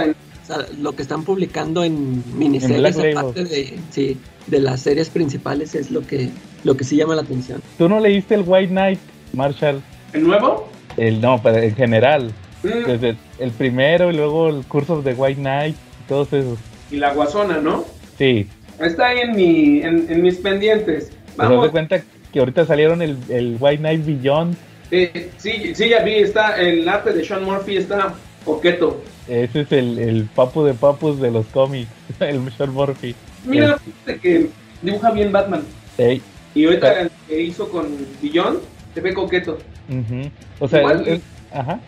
[0.80, 4.18] lo que están publicando en miniseries, aparte de, sí,
[4.48, 6.30] de las series principales, es lo que,
[6.64, 7.62] lo que sí llama la atención.
[7.78, 9.00] ¿Tú no leíste el White Knight,
[9.34, 9.82] Marshall?
[10.14, 10.70] ¿El nuevo?
[10.98, 12.32] El no, pero en general.
[12.64, 12.86] Mm.
[12.88, 15.76] Desde el primero y luego el curso de White Knight,
[16.08, 16.60] todos esos.
[16.92, 17.86] y la Guasona, ¿no?
[18.18, 18.48] Sí.
[18.80, 21.12] Está ahí en, mi, en, en mis pendientes.
[21.38, 21.66] Pero Vamos.
[21.66, 22.02] de cuenta
[22.34, 24.56] que ahorita salieron el, el White Knight Beyond.
[24.92, 28.14] Eh, sí, sí, ya vi, está el arte de Sean Murphy, está
[28.44, 29.02] coqueto.
[29.28, 33.16] Ese es el, el papu de papus de los cómics, el Sean Murphy.
[33.46, 34.50] Mira, fíjate que
[34.82, 35.64] dibuja bien Batman.
[35.98, 36.22] Ey,
[36.56, 37.88] Y ahorita el que hizo con
[38.22, 38.60] Billón,
[38.94, 39.60] se ve coqueto.
[39.90, 40.30] ujú.
[40.60, 41.22] O sea, Igual- es- es-
[41.54, 41.80] ajá.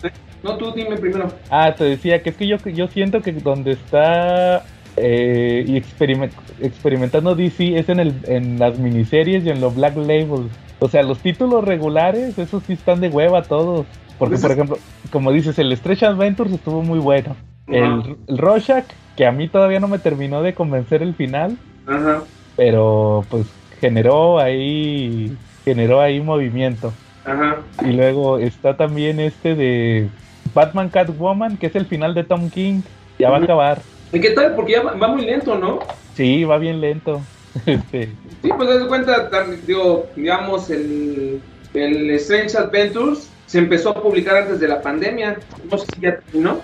[0.44, 1.32] No, tú dime primero.
[1.50, 4.64] Ah, te decía que es que yo, yo siento que donde está
[4.98, 6.32] eh, experiment-
[6.62, 10.52] experimentando DC es en, el, en las miniseries y en los Black Labels.
[10.80, 13.86] O sea, los títulos regulares, esos sí están de hueva todos.
[14.18, 14.78] Porque, Pues por ejemplo,
[15.12, 17.36] como dices, el Stretch Adventures estuvo muy bueno.
[17.68, 18.86] El, el Rorschach,
[19.16, 21.58] que a mí todavía no me terminó de convencer el final,
[21.88, 22.24] Ajá,
[22.56, 23.46] pero pues
[23.80, 25.36] generó ahí
[25.66, 26.92] generó ahí movimiento.
[27.26, 27.58] ajá.
[27.84, 30.10] Y luego está también este de
[30.54, 32.82] Batman Catwoman, que es el final de Tom King.
[33.20, 33.82] Ya va a acabar.
[34.12, 34.56] ¿Y qué tal?
[34.56, 35.80] Porque ya va, va muy lento, ¿no?
[36.16, 37.22] Sí, va bien lento.
[37.66, 38.10] Este,
[38.42, 39.30] Sí, pues das cuenta,
[39.68, 41.42] digo, digamos, el,
[41.74, 45.38] el Strange Adventures se empezó a publicar antes de la pandemia.
[45.70, 46.62] No sé si ya terminó.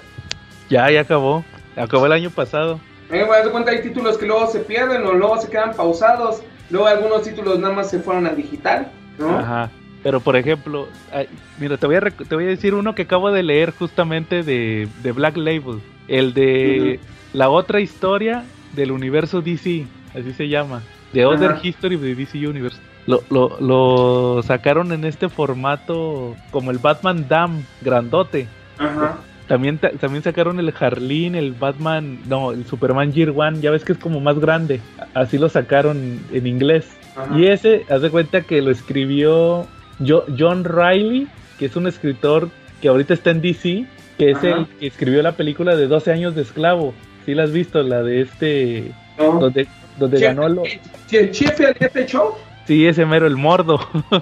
[0.70, 1.44] ya, ya acabó.
[1.76, 2.80] Acabó el año pasado.
[3.12, 6.42] Eh, bueno, de cuenta, hay títulos que luego se pierden o luego se quedan pausados.
[6.70, 8.88] Luego algunos títulos nada más se fueron al digital,
[9.20, 9.38] ¿no?
[9.38, 9.70] Ajá.
[10.04, 11.28] Pero por ejemplo, ay,
[11.60, 14.88] mira, te voy, a te voy a decir uno que acabo de leer justamente de,
[15.04, 15.80] de Black Label.
[16.08, 17.00] El de
[17.34, 18.44] la otra historia
[18.74, 20.82] del universo DC, así se llama.
[21.14, 21.56] The Other.
[21.64, 22.78] History of the DC Universe.
[23.08, 28.48] Lo, lo, lo sacaron en este formato como el Batman Dam, grandote.
[28.78, 29.18] Ajá.
[29.48, 33.86] También, ta- también sacaron el Harleen, el Batman, no, el Superman Year One, ya ves
[33.86, 34.82] que es como más grande.
[35.14, 36.86] Así lo sacaron en inglés.
[37.16, 37.38] Ajá.
[37.38, 39.66] Y ese, haz de cuenta que lo escribió
[40.06, 41.28] Jo- John Riley,
[41.60, 42.50] que es un escritor
[42.82, 43.86] que ahorita está en DC,
[44.18, 44.48] que es Ajá.
[44.50, 46.94] el que escribió la película de 12 años de esclavo.
[47.26, 47.82] ¿Sí la has visto?
[47.84, 49.40] La de este, No.
[49.40, 49.68] donde,
[49.98, 50.64] donde Chef- ganó lo...
[51.08, 53.80] Si el de este show, Sí, ese mero, el mordo.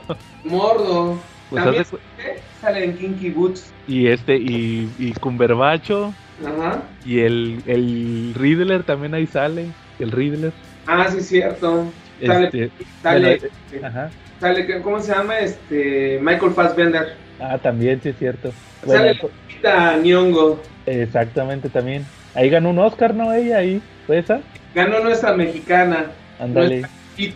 [0.43, 1.19] Mordo.
[1.49, 2.39] Pues También cu- ¿eh?
[2.61, 3.71] sale en Kinky Boots.
[3.87, 6.13] y este, y, y Cumberbacho,
[6.45, 6.83] Ajá.
[7.05, 9.67] y el, el Riddler también ahí sale,
[9.99, 10.51] el Riddler.
[10.87, 11.85] Ah, sí, cierto.
[12.23, 12.71] Sale, Este,
[13.01, 13.39] sale,
[13.71, 14.11] bueno, ajá.
[14.39, 15.39] Sale, ¿cómo se llama?
[15.39, 17.13] Este, Michael Fassbender.
[17.39, 18.51] Ah, también, sí es cierto.
[18.85, 20.59] Sale Bueno, Lupita Nyong'o.
[20.85, 22.05] exactamente también.
[22.33, 23.33] Ahí ganó un Oscar, ¿no?
[23.33, 24.41] Ella ahí, ¿fue esa?
[24.73, 26.07] Ganó nuestra mexicana.
[26.39, 26.83] Ándale.
[27.17, 27.33] Y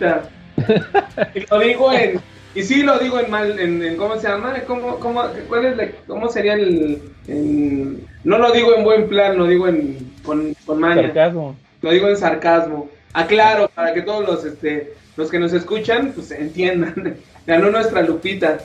[1.49, 2.19] lo digo en.
[2.55, 4.53] Y sí lo digo en mal, en, en- ¿cómo se llama?
[4.65, 6.99] ¿Cómo, cómo, cuál es la- ¿Cómo sería el...?
[7.27, 11.03] en- no lo digo en buen plan, lo digo en, con, con maña.
[11.03, 11.55] Sarcasmo.
[11.81, 12.89] Lo digo en sarcasmo.
[13.13, 17.17] Aclaro, para que todos los, este, los que nos escuchan, pues entiendan.
[17.45, 18.57] Ganó nuestra Lupita.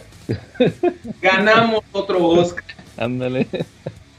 [1.20, 2.64] Ganamos otro Oscar.
[2.96, 3.46] Ándale.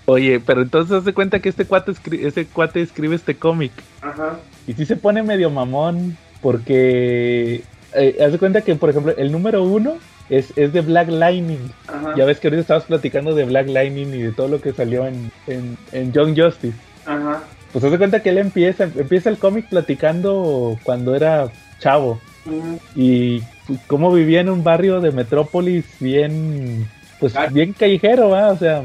[0.06, 3.72] Oye, pero entonces se cuenta que este cuate, escri- ese cuate escribe este cómic.
[4.02, 4.40] Ajá.
[4.68, 6.18] Y sí se pone medio mamón.
[6.42, 7.64] Porque
[7.96, 9.96] eh, haz de cuenta que, por ejemplo, el número uno
[10.30, 11.72] es, es de Black Lightning.
[11.88, 12.14] Ajá.
[12.16, 15.08] Ya ves que ahorita estabas platicando de Black Lightning y de todo lo que salió
[15.08, 16.78] en, en, en Young Justice.
[17.06, 17.42] Ajá.
[17.74, 21.48] Pues haz de cuenta que él empieza, empieza el cómic platicando cuando era
[21.80, 22.20] chavo.
[22.46, 22.80] Ujú.
[22.96, 26.88] y pues, cómo vivía en un barrio de Metrópolis bien
[27.20, 28.50] pues bien callejero ¿va?
[28.50, 28.84] o sea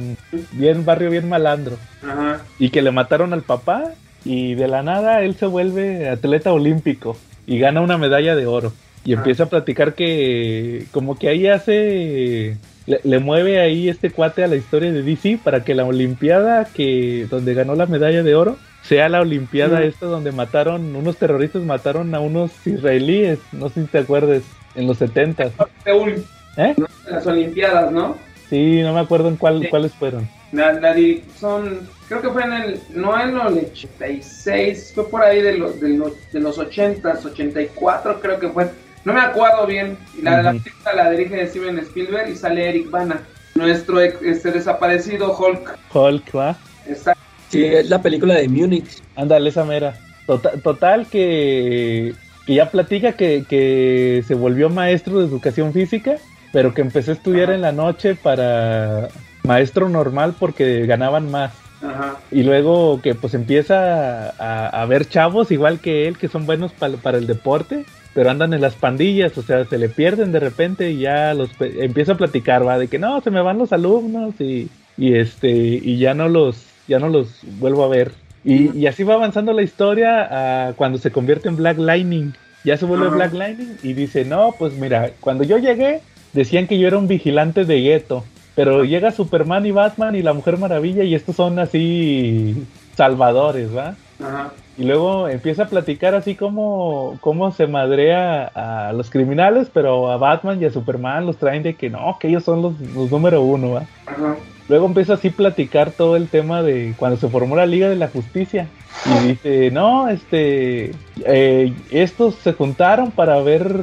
[0.52, 2.40] bien barrio bien malandro Ajá.
[2.58, 3.92] y que le mataron al papá
[4.24, 8.72] y de la nada él se vuelve atleta olímpico y gana una medalla de oro
[9.04, 9.16] y Ah.
[9.18, 12.56] empieza a platicar que como que ahí hace
[12.86, 16.64] le, le mueve ahí este cuate a la historia de DC para que la olimpiada
[16.64, 18.56] que donde ganó la medalla de oro
[18.90, 23.86] sea la olimpiada esta donde mataron unos terroristas mataron a unos israelíes no sé si
[23.86, 24.42] te acuerdas
[24.74, 25.50] en los 70
[25.84, 26.24] Seúl,
[26.56, 26.74] ¿eh?
[26.76, 26.86] ¿no?
[27.08, 28.16] Las Olimpiadas, ¿no?
[28.48, 29.68] sí no me acuerdo en cuál Sí.
[29.68, 30.92] cuáles fueron La, la
[31.38, 33.36] son, creo que fue en el, no en el
[33.70, 38.68] 86, fue por ahí de los, de los, de los 80s, 84 creo que fue,
[39.04, 39.96] no me acuerdo bien.
[40.18, 40.62] Y la, la Ujú.
[40.64, 43.20] película la dirige Steven Spielberg y sale Eric Bana,
[43.54, 45.78] nuestro ex- este desaparecido Hulk.
[45.94, 46.56] Hulk va
[46.86, 47.14] Está,
[47.50, 49.02] Sí, es la película de Múnich.
[49.16, 49.94] Ándale, esa mera.
[50.26, 52.14] Total, total que,
[52.46, 56.16] que ya platica que, que se volvió maestro de educación física,
[56.52, 57.54] pero que empezó a estudiar Ajá.
[57.54, 59.08] en la noche para
[59.42, 61.52] maestro normal porque ganaban más.
[61.82, 66.46] ajá, Y luego que pues empieza a, a ver chavos igual que él que son
[66.46, 70.30] buenos pa- para el deporte, pero andan en las pandillas, o sea, se le pierden
[70.32, 73.58] de repente y ya los empieza a platicar, va, de que no, se me van
[73.58, 74.68] los alumnos y,
[74.98, 76.56] y este, y ya no los,
[76.90, 78.12] ya no los vuelvo a ver.
[78.44, 82.32] Y, y así va avanzando la historia cuando se convierte en Black Lightning.
[82.64, 83.08] Ya se vuelve.
[83.08, 86.00] Black Lightning y dice, no, pues mira, cuando yo llegué
[86.32, 90.32] decían que yo era un vigilante de gueto, pero llega Superman y Batman y la
[90.32, 93.94] Mujer Maravilla y estos son así salvadores, ¿va?
[94.22, 100.10] ajá, y luego empieza a platicar así como cómo se madrea a los criminales, pero
[100.10, 103.10] a Batman y a Superman los traen de que no, que ellos son los, los
[103.10, 103.86] número uno, ¿va?
[104.06, 104.36] Ajá.
[104.70, 107.96] Luego empieza así a platicar todo el tema de cuando se formó la Liga de
[107.96, 108.68] la Justicia.
[109.04, 110.92] Y dice, no, este,
[111.26, 113.74] eh, estos se juntaron para ver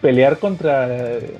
[0.00, 0.88] pelear contra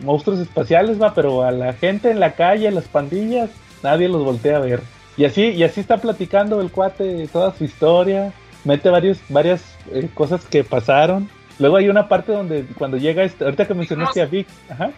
[0.03, 3.49] monstruos espaciales, va, pero a la gente en la calle, a las pandillas,
[3.82, 4.81] nadie los voltea a ver.
[5.16, 8.35] Y así, y así está platicando el cuate toda su historia,
[8.65, 9.62] mete varios, varias
[9.95, 11.31] eh, cosas que pasaron.
[11.59, 14.90] Luego hay una parte donde cuando llega, este, ahorita que mencionaste a Vic, ajá,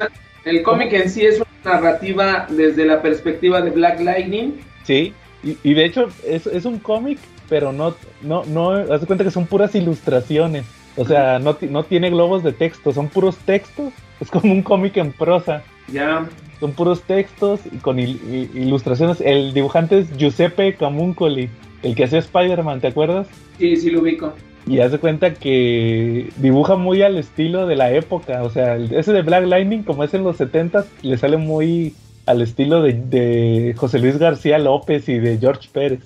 [0.44, 4.52] El cómic en sí es una narrativa desde la perspectiva de Black Lightning.
[4.84, 5.12] Sí,
[5.42, 7.18] y, y de hecho es, es un cómic,
[7.48, 10.64] pero no, no, no, haz de cuenta que son puras ilustraciones.
[10.96, 13.92] O sea, no, no tiene globos de texto, son puros textos.
[14.20, 15.62] Es como un cómic en prosa.
[15.90, 16.26] Ya.
[16.58, 18.20] Son puros textos y con il-
[18.54, 19.20] i- ilustraciones.
[19.20, 21.48] El dibujante es Giuseppe Camuncoli,
[21.82, 23.28] el que hacía Spider-Man, ¿te acuerdas?
[23.58, 24.34] Sí, sí lo ubico.
[24.70, 28.44] Y haz de cuenta que dibuja muy al estilo de la época.
[28.44, 31.94] O sea, ese de Black Lightning, como es en los 70s, le sale muy
[32.26, 36.00] al estilo de, de José Luis García López y de George Pérez.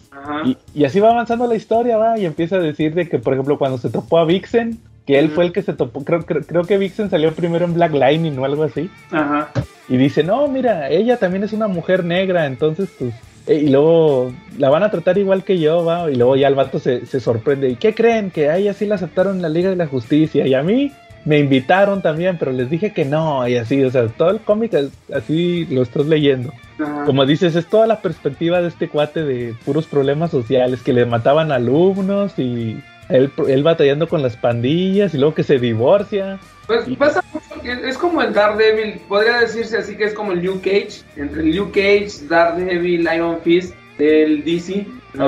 [0.47, 3.35] Y, y así va avanzando la historia, va, y empieza a decir de que, por
[3.35, 6.41] ejemplo, cuando se topó a Vixen, que él fue el que se topó, creo, creo,
[6.43, 9.51] creo que Vixen salió primero en Black Lightning o algo así, Ajá.
[9.87, 13.13] y dice, no, mira, ella también es una mujer negra, entonces, pues,
[13.47, 16.79] y luego la van a tratar igual que yo, va, y luego ya el vato
[16.79, 18.31] se, se sorprende, ¿y qué creen?
[18.31, 20.93] Que a ella sí la aceptaron en la Liga de la Justicia, y a mí
[21.25, 24.73] me invitaron también, pero les dije que no, y así, o sea, todo el cómic
[25.15, 26.53] así lo estás leyendo.
[26.79, 27.05] Ajá.
[27.05, 31.07] Como dices, es toda la perspectiva de este cuate de puros problemas sociales, que le
[31.07, 36.39] mataban alumnos y él, él batallando con las pandillas y luego que se divorcia.
[36.67, 40.43] Pues pasa mucho, que es como el Daredevil, podría decirse así que es como el
[40.43, 45.27] Luke Cage, entre el Luke Cage, Daredevil, Iron Fist, del DC, ¿no?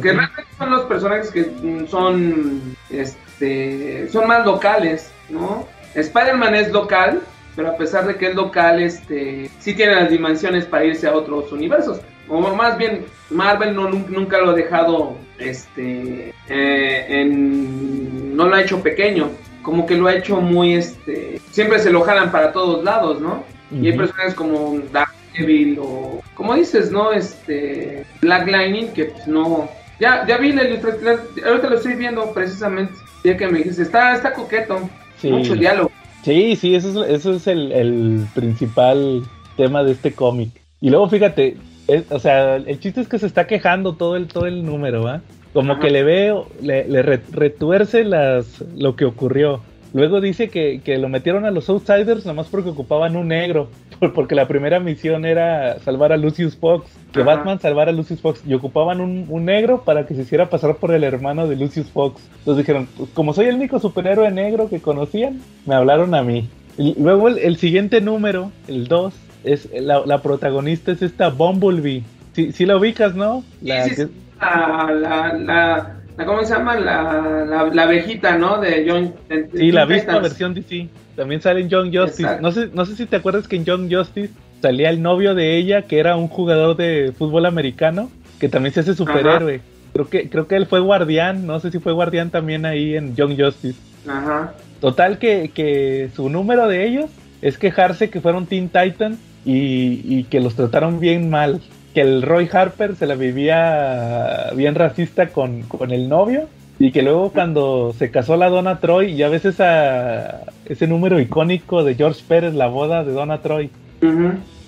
[0.00, 5.66] Que realmente son los personajes que mm, son, este, son más locales, ¿no?
[5.94, 7.20] Spider-Man es local,
[7.56, 11.14] pero a pesar de que es local, este, sí tiene las dimensiones para irse a
[11.14, 12.00] otros universos.
[12.28, 18.54] O más bien, Marvel no, nun- nunca lo ha dejado, este, eh, en, no lo
[18.54, 19.30] ha hecho pequeño,
[19.62, 23.44] como que lo ha hecho muy, este, siempre se lo jalan para todos lados, ¿no?
[23.70, 27.12] Y hay personajes como Daredevil o, como dices, ¿no?
[27.12, 29.68] Este, Black Lightning, que pues no...
[30.00, 32.92] Ya, ya vi la ilustración, ahorita lo estoy viendo precisamente,
[33.24, 35.30] ya que me dijiste, está, está coqueto, Sí.
[35.30, 35.90] mucho diálogo.
[36.24, 39.22] Sí, sí, eso es, eso es el, el principal
[39.56, 40.50] tema de este cómic.
[40.80, 41.56] Y luego fíjate,
[41.86, 45.04] es- o sea, el chiste es que se está quejando todo el, todo el número,
[45.04, 45.20] ¿va?
[45.52, 45.82] Como Ajá.
[45.82, 49.60] que le veo, le, le re- retuerce las, lo que ocurrió.
[49.94, 53.68] Luego dice que, que lo metieron a los Outsiders nomás porque ocupaban un negro.
[54.00, 56.86] por- Porque la primera misión era salvar a Lucius Fox.
[57.12, 57.34] Que Ajá.
[57.36, 58.40] Batman salvara a Lucius Fox.
[58.46, 61.88] Y ocupaban un, un negro para que se hiciera pasar por el hermano de Lucius
[61.90, 62.22] Fox.
[62.38, 66.48] Entonces dijeron, pues, como soy el único superhéroe negro que conocían, me hablaron a mí.
[66.78, 69.12] Y luego el, el siguiente número, el 2,
[69.44, 72.02] es la, la protagonista es esta Bumblebee.
[72.32, 73.44] Sí, sí la ubicas, ¿no?
[73.60, 74.08] La Sí, sí, que-.
[74.42, 76.74] La, la, la, la- ¿cómo se llama?
[76.78, 78.58] La, la, abejita, ¿no?
[78.60, 79.14] De John...
[79.28, 80.88] de- de Sí, la misma versión DC.
[81.16, 82.22] También sale en Young Justice.
[82.22, 82.42] Exacto.
[82.42, 85.56] No sé, no sé si te acuerdas que en Young Justice salía el novio de
[85.56, 88.10] ella, que era un jugador de fútbol americano,
[88.40, 89.60] que también se hace superhéroe.
[89.92, 93.14] Creo que, creo que él fue guardián, no sé si fue guardián también ahí en
[93.14, 93.78] Young Justice.
[94.08, 94.54] Ajá.
[94.80, 97.10] Total que, que su número de ellos
[97.42, 101.60] es quejarse que fueron Teen Titans y, y que los trataron bien mal.
[101.94, 106.48] Que el Roy Harper se la vivía bien racista con, con el novio.
[106.78, 111.84] Y que luego cuando se casó la Donna Troy, ya ves esa, ese número icónico
[111.84, 113.70] de George Pérez, la boda de Donna Troy.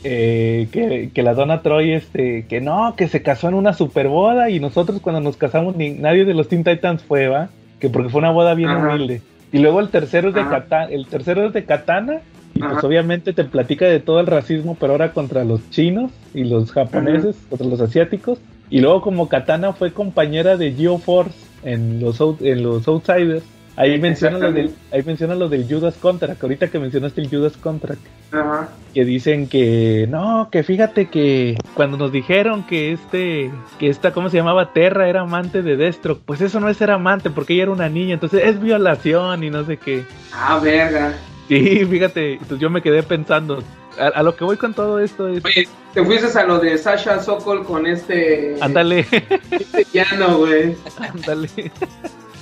[0.05, 4.09] Eh, que, que la Donna Troy, este, que no, que se casó en una super
[4.09, 7.49] boda y nosotros cuando nos casamos ni, nadie de los Teen Titans fue, ¿va?
[7.81, 9.23] Que porque fue una boda bien humilde.
[9.51, 10.43] Y luego el tercero es de.
[10.43, 12.21] Katana, el tercero es de Katana
[12.55, 16.45] y pues obviamente te platica de todo el racismo, pero ahora contra los chinos y
[16.45, 18.39] los japoneses, contra los asiáticos.
[18.71, 23.43] Y luego como Katana fue compañera de GeoForce en los en los Outsiders,
[23.77, 27.57] ahí menciona lo del ahí menciona lo del Judas Contract, ahorita que mencionaste el Judas
[27.57, 28.01] Contract
[28.33, 28.69] Ajá.
[28.95, 34.29] que dicen que no, que fíjate que cuando nos dijeron que este, que esta, ¿cómo
[34.31, 34.73] se llamaba?
[34.73, 37.89] Terra era amante de Destro, pues eso no es ser amante, porque ella era una
[37.89, 40.05] niña, entonces es violación y no sé qué.
[40.33, 41.15] Ah, verga.
[41.49, 43.63] Sí, fíjate, entonces yo me quedé pensando,
[43.99, 46.79] a, a lo que voy con todo esto es, Oye, te fuiste a lo de
[46.79, 48.57] Sasha Sokol con este...
[48.61, 49.07] ándale,
[49.51, 50.75] Este llano, güey.
[50.99, 51.49] ándale.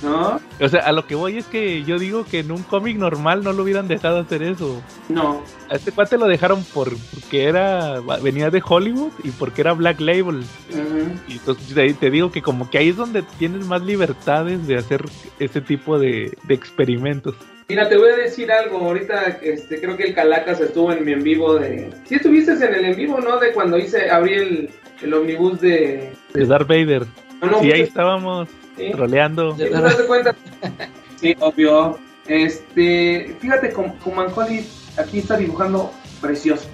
[0.01, 0.39] ¿no?
[0.59, 3.43] O sea, a lo que voy es que yo digo que en un cómic normal
[3.43, 4.81] no lo hubieran dejado hacer eso.
[5.07, 5.41] No.
[5.69, 10.01] A este cuate lo dejaron por porque era venía de Hollywood y porque era Black
[10.01, 10.39] Label.
[10.71, 11.17] Ujú.
[11.27, 14.75] Y entonces te, te digo que como que ahí es donde tienes más libertades de
[14.77, 15.05] hacer
[15.39, 17.35] ese tipo de, de experimentos.
[17.69, 18.77] Mira, te voy a decir algo.
[18.77, 21.89] Ahorita este, creo que el Calacas estuvo en mi en vivo de.
[22.05, 23.39] Sí, estuviste en el en vivo, ¿no?
[23.39, 24.69] De cuando hice, abrí el,
[25.01, 26.13] el omnibus de.
[26.33, 27.05] De Darth Vader.
[27.41, 28.91] No, no, sí, ahí estábamos sí.
[28.91, 29.55] troleando.
[29.55, 30.35] ¿Sí te das cuenta?
[31.15, 31.97] Sí, obvio.
[32.27, 34.65] Este, fíjate como, como Mancoli
[34.97, 36.67] aquí está dibujando precioso.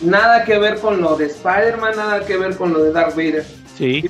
[0.00, 3.44] Nada que ver con lo de Spider-Man, nada que ver con lo de Darth Vader.
[3.76, 4.08] Sí,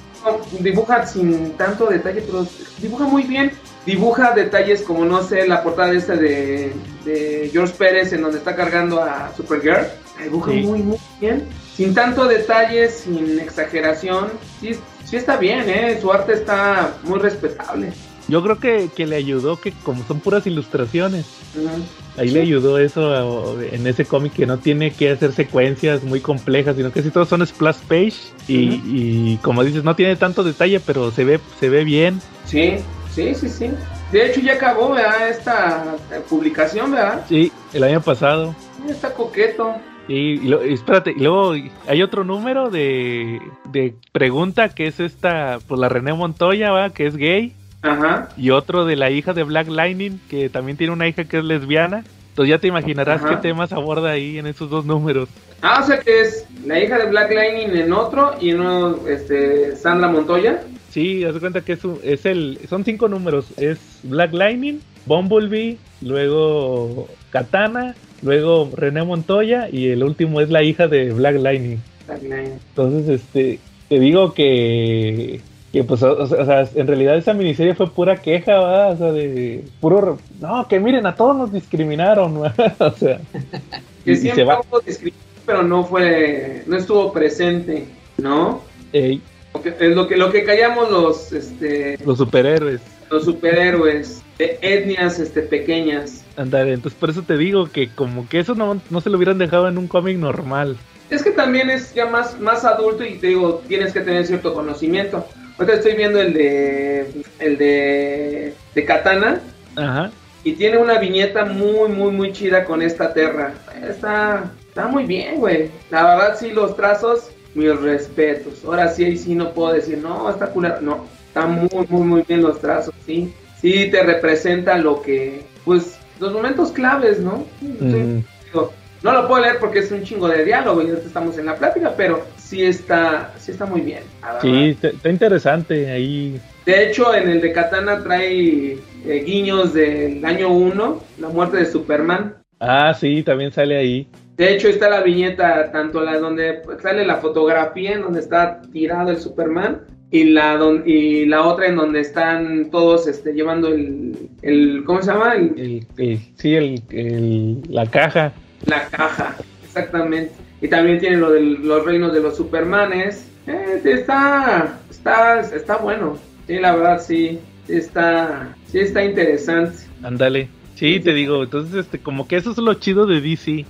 [0.59, 2.47] Dibuja sin tanto detalle, pero
[2.79, 3.53] dibuja muy bien.
[3.87, 6.73] Dibuja detalles como, no sé, la portada esta de,
[7.05, 9.87] de George Pérez en donde está cargando a Supergirl.
[10.19, 10.59] La Dibuja Sí.
[10.61, 11.45] muy, muy bien.
[11.75, 14.29] Sin tanto detalle, sin exageración.
[14.61, 14.73] Sí,
[15.05, 15.99] sí está bien, ¿eh?
[16.01, 17.93] Su arte está muy respetable.
[18.29, 21.25] yo creo que, que le ayudó que como son puras ilustraciones,
[21.57, 21.69] Ujú.
[22.17, 26.21] ahí le ayudó eso a- en ese cómic que no tiene que hacer secuencias muy
[26.21, 28.13] complejas, sino que sí todos son splash page
[28.47, 28.81] y, Ujú.
[28.87, 32.21] y como dices, no tiene tanto detalle, pero se ve, se ve bien.
[32.45, 32.75] Sí,
[33.15, 33.71] sí, sí, sí.
[34.13, 35.29] De hecho ya acabó, ¿verdad?
[35.29, 37.25] Esta eh, publicación, ¿verdad?
[37.29, 38.55] Sí, el año pasado.
[38.89, 39.75] Está coqueto.
[40.09, 41.55] Y, y lo- espérate, y luego
[41.87, 46.91] hay otro número de, de pregunta que es esta, pues la René Montoya, ¿va?
[46.91, 48.29] que es gay, Ajá.
[48.37, 51.45] y otro de la hija de Black Lightning, que también tiene una hija que es
[51.45, 52.03] lesbiana.
[52.31, 53.29] Entonces ya te imaginarás Ajá.
[53.31, 55.29] qué temas aborda ahí en esos dos números.
[55.63, 58.97] Ah, o sea que es la hija de Black Lightning en otro y en uno,
[59.07, 60.63] este, Sandra Montoya.
[60.91, 63.47] Sí, haz de cuenta que es, un- es el, son cinco números.
[63.59, 70.89] Es Black Lightning, Bumblebee, luego Katana, luego René Montoya y el último es la hija
[70.89, 71.79] de Black Lightning.
[72.07, 72.59] Black Lightning.
[72.71, 73.59] Entonces, este,
[73.89, 75.41] te digo que,
[75.73, 78.89] que pues, o, o sea, en realidad esa miniserie fue pura queja, ¿va?
[78.89, 82.53] O sea, de puro, no, que miren, a todos nos discriminaron, ¿va?
[82.79, 83.21] o sea,
[84.05, 87.85] Que y, y siempre se va, hubo discriminación, pero no fue, no estuvo presente,
[88.19, 88.63] ¿no?
[88.93, 89.21] ey,
[89.63, 92.81] Porque Es lo que, lo que callamos los, este, los superhéroes.
[93.11, 96.25] los superhéroes de etnias, este, pequeñas.
[96.37, 99.39] Andar, entonces por eso te digo que como que eso no, no se lo hubieran
[99.39, 100.77] dejado en un cómic normal.
[101.11, 104.55] Es que también es ya más, más adulto y te digo, tienes que tener cierto
[104.55, 105.27] conocimiento.
[105.59, 107.11] Ahorita estoy viendo el de,
[107.41, 109.41] el de, de Katana.
[109.77, 110.11] Ajá.
[110.45, 113.53] Y tiene una viñeta muy, muy, muy chida con esta terra.
[113.87, 115.71] Está, está muy bien, güey.
[115.91, 118.65] La verdad, sí, los trazos, mis respetos.
[118.65, 120.81] Ahora sí, ahí sí no puedo decir, no, está culero.
[120.81, 123.33] No, está muy, muy, muy bien los trazos, sí.
[123.61, 127.45] Sí te representa lo que, pues, los momentos claves, ¿no?
[127.61, 128.73] Mm, digo,
[129.03, 131.57] no lo puedo leer porque es un chingo de diálogo y ahorita estamos en la
[131.57, 134.03] plática, pero sí está, sí está muy bien.
[134.41, 136.41] sí, está, está interesante ahí.
[136.67, 141.67] De hecho, en el de Katana trae eh, guiños del año 1, la muerte de
[141.67, 142.35] Superman.
[142.59, 144.07] Ah, sí, también sale ahí.
[144.41, 149.11] De hecho, está la viñeta, tanto la donde sale la fotografía en donde está tirado
[149.11, 154.31] el Superman y la don- y la otra en donde están todos este, llevando el,
[154.41, 155.35] el ¿cómo se llama?
[155.35, 158.33] El- El, el- sí, el, el- la caja.
[158.65, 160.33] la caja, exactamente.
[160.63, 163.27] Y también tiene lo de los reinos de los Supermanes.
[163.47, 166.17] Eh, está, está, está bueno.
[166.47, 169.77] Sí, la verdad sí, sí está, sí está interesante.
[170.03, 170.49] Ándale.
[170.77, 173.67] Sí, te digo, entonces este como que eso es lo chido de DC.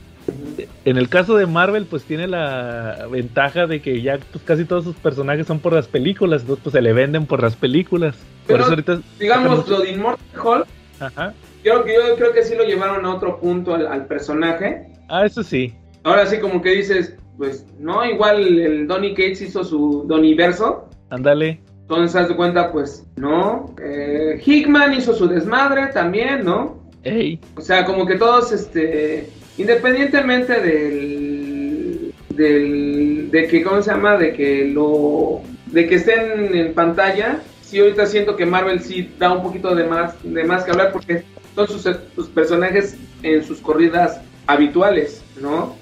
[0.85, 4.85] En el caso de Marvel, pues tiene la ventaja de que ya pues, casi todos
[4.85, 8.16] sus personajes son por las películas, entonces pues se le venden por las películas.
[8.16, 10.66] Por Pero, eso ahorita Digamos, lo de Immortal Hulk,
[11.01, 11.35] Ajá.
[11.65, 14.86] yo, yo creo que sí lo llevaron a otro punto al, al personaje.
[15.09, 15.74] Ah, eso sí.
[16.05, 20.89] Ahora sí como que dices, pues no, igual el Donny Cates hizo su Doniverso.
[21.11, 21.61] Ándale.
[21.90, 23.74] Entonces, haz de cuenta, pues, ¿no?
[23.82, 26.78] Eh, Hickman hizo su desmadre también, ¿no?
[27.02, 27.40] Ey.
[27.57, 29.28] O sea, como que todos, este,
[29.61, 34.16] independientemente del, del, de que, ¿cómo se llama?
[34.16, 39.32] De que lo, de que estén en pantalla, sí ahorita siento que Marvel sí da
[39.32, 41.24] un poquito de más, de más que hablar porque
[41.55, 45.77] son sus, sus personajes en sus corridas habituales, ¿no?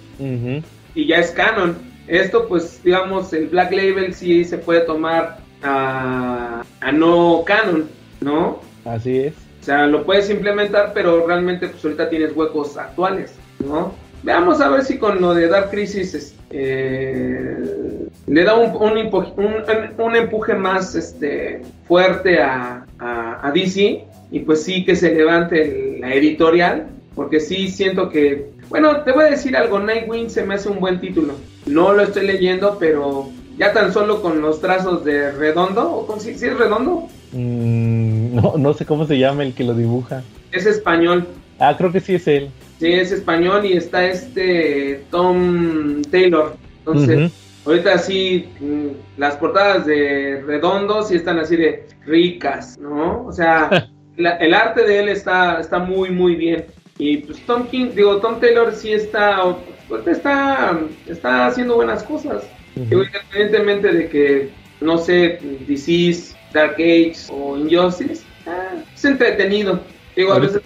[0.95, 1.77] Y ya es canon.
[2.09, 7.89] Esto, pues, digamos, el Black Label sí se puede tomar a, a no canon,
[8.21, 8.61] ¿no?
[8.85, 9.35] Así es.
[9.61, 13.95] O sea, lo puedes implementar, pero realmente, pues, ahorita tienes huecos actuales, ¿no?
[14.23, 17.57] Veamos a ver si con lo de Dark Crisis eh,
[18.27, 24.05] le da un, un, impo- un- un empuje más este, fuerte a, a- a DC
[24.31, 29.13] y pues sí que se levante el- la editorial, porque sí siento que, bueno, te
[29.13, 31.35] voy a decir algo, Nightwing se me hace un buen título.
[31.67, 36.21] No lo estoy leyendo, pero ya tan solo con los trazos de Redondo, o con,
[36.21, 40.23] si, si es Redondo, Mm, No, no sé cómo se llama el que lo dibuja.
[40.51, 41.27] Es español.
[41.59, 42.49] Ah, creo que sí es él.
[42.79, 46.57] Sí, es español y está este Tom Taylor.
[46.79, 47.33] Entonces,
[47.67, 53.27] ahorita sí, mm, las portadas de Redondos sí están así de ricas, ¿no?
[53.27, 56.67] O sea, el arte de él está, está muy, muy bien.
[56.99, 59.57] Y pues Tom King, digo, Tom Taylor sí está,
[60.07, 62.45] está, está haciendo buenas cosas.
[62.77, 64.51] Independientemente de que,
[64.81, 69.81] no sé, Disease, Dark Age o Injustice, ah, es entretenido.
[70.15, 70.63] Digo, a veces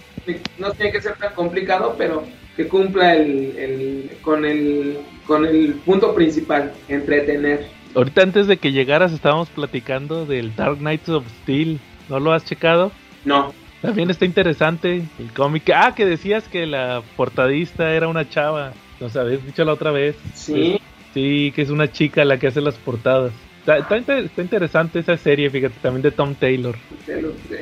[0.57, 2.23] no tiene que ser tan complicado, pero
[2.55, 7.67] que cumpla el, con, el, con el punto principal, entretener.
[7.95, 11.79] Ahorita antes de que llegaras estábamos platicando del Dark Knights of Steel.
[12.09, 12.91] ¿No lo has checado?
[13.23, 13.53] No.
[13.81, 15.69] También está interesante el cómic.
[15.75, 18.73] Ah, que decías que la portadista era una chava.
[18.99, 20.15] Nos habías dicho la otra vez.
[20.33, 20.79] Sí.
[21.13, 23.31] sí, que es una chica la que hace las portadas.
[23.65, 26.75] Está, está, interesante esa serie, fíjate, también de Tom Taylor.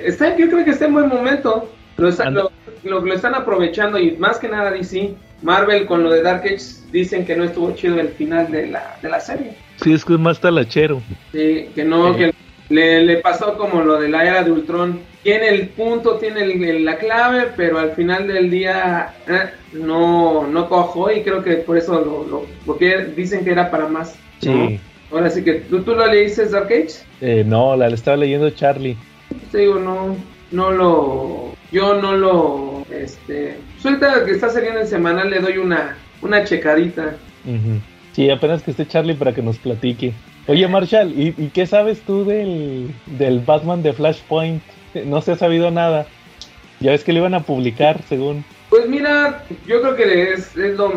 [0.04, 1.72] Está, yo creo que está en buen momento.
[1.98, 2.52] Lo,
[2.84, 5.14] lo, están aprovechando y más que nada DC.
[5.42, 6.62] Marvel con lo de Dark Age
[6.92, 9.56] dicen que no estuvo chido el final de la, de la serie.
[9.82, 11.02] Sí, es que es más talachero.
[11.32, 12.34] Sí, que no, que
[12.70, 15.00] le, le, pasó como lo de la era de Ultron.
[15.24, 21.12] Tiene el punto, tiene la clave, pero al final del día eh, no, no cojo
[21.12, 24.16] y creo que por eso lo, porque dicen que era para más.
[24.40, 24.80] Sí.
[25.12, 27.04] Ahora sí que, ¿tú, tú lo leíste Dark Age?
[27.20, 28.96] Eh, no, la estaba leyendo Charlie.
[29.52, 30.16] Te digo, no,
[30.52, 35.98] no lo, yo no lo, este, suelta que está saliendo en semanal, le doy una,
[36.22, 37.16] una checadita.
[38.14, 40.14] Sí, apenas que esté Charlie para que nos platique.
[40.48, 44.62] Oye, Marshall, ¿y, qué sabes tú del, del Batman de Flashpoint?
[45.06, 46.08] No se ha sabido nada.
[46.80, 48.44] Ya ves que lo iban a publicar, según.
[48.70, 50.96] Pues mira, yo creo que es, es lo,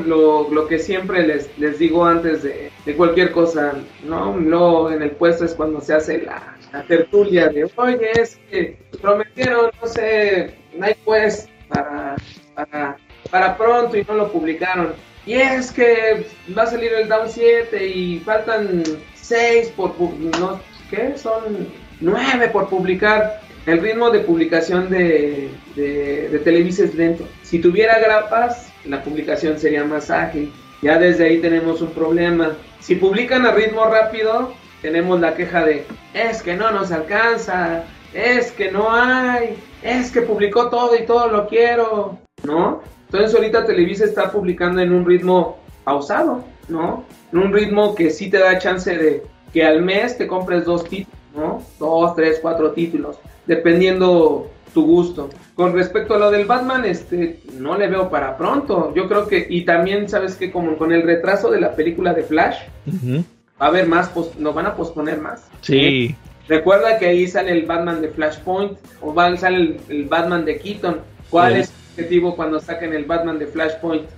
[0.48, 3.74] lo, que siempre les, les digo antes de, de, cualquier cosa,
[4.04, 4.36] ¿no?
[4.36, 8.78] No, en el puesto es cuando se hace la, la tertulia de, oye, es que
[9.02, 12.16] prometieron, no sé, Night Quest para,
[12.54, 12.96] para,
[13.30, 14.94] para pronto y no lo publicaron.
[15.26, 16.26] Y es que
[16.56, 18.82] va a salir el Down 7 y faltan
[19.14, 20.60] 6 por, no,
[20.90, 21.16] ¿qué?
[21.16, 21.68] Son
[22.00, 23.40] 9 por publicar.
[23.66, 27.26] El ritmo de publicación de, de, Televisa es lento.
[27.42, 30.52] Si tuviera grapas, la publicación sería más ágil.
[30.82, 32.54] Ya desde ahí tenemos un problema.
[32.80, 34.52] Si publican a ritmo rápido,
[34.82, 40.22] tenemos la queja de, es que no nos alcanza, es que no hay, es que
[40.22, 42.82] publicó todo y todo lo quiero, ¿no?
[43.06, 47.04] Entonces ahorita Televisa está publicando en un ritmo pausado, ¿no?
[47.32, 50.84] En un ritmo que sí te da chance de que al mes te compres dos
[50.84, 51.62] títulos, ¿no?
[51.78, 55.30] Dos, tres, cuatro títulos dependiendo tu gusto.
[55.54, 58.92] Con respecto a lo del Batman, este, no le veo para pronto.
[58.94, 62.24] Yo creo que, y también sabes que como con el retraso de la película de
[62.24, 62.56] Flash,
[62.86, 65.48] va a haber más, no van a posponer más.
[65.60, 66.16] Sí.
[66.48, 71.00] Recuerda que ahí sale el Batman de Flashpoint, o sale el, Batman de Keaton.
[71.30, 74.08] ¿Cuál es el objetivo cuando saquen el Batman de Flashpoint?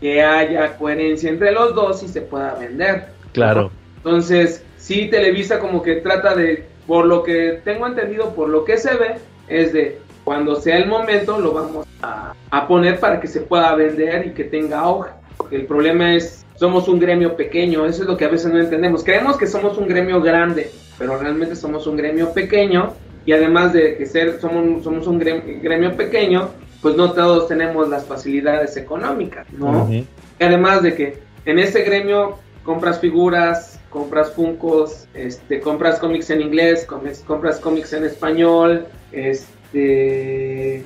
[0.00, 3.06] Que haya coherencia entre los dos y se pueda vender.
[3.32, 3.70] Claro.
[3.96, 8.78] Entonces, sí, Televisa como que trata de por lo que tengo entendido, por lo que
[8.78, 9.16] se ve,
[9.48, 12.34] es de cuando sea el momento lo vamos a,
[12.68, 14.82] poner para que se pueda vender y que tenga.
[15.36, 18.58] Porque el problema es, somos un gremio pequeño, eso es lo que a veces no
[18.58, 19.04] entendemos.
[19.04, 22.94] Creemos que somos un gremio grande, pero realmente somos un gremio pequeño
[23.24, 26.50] y además de que ser, somos, somos un gremio, pequeño,
[26.80, 29.90] pues no todos tenemos las facilidades económicas, ¿no?
[29.90, 30.06] Y
[30.38, 36.86] además de que en ese gremio compras figuras, compras Funcos, este, compras cómics en inglés,
[37.26, 40.84] compras cómics en español, este,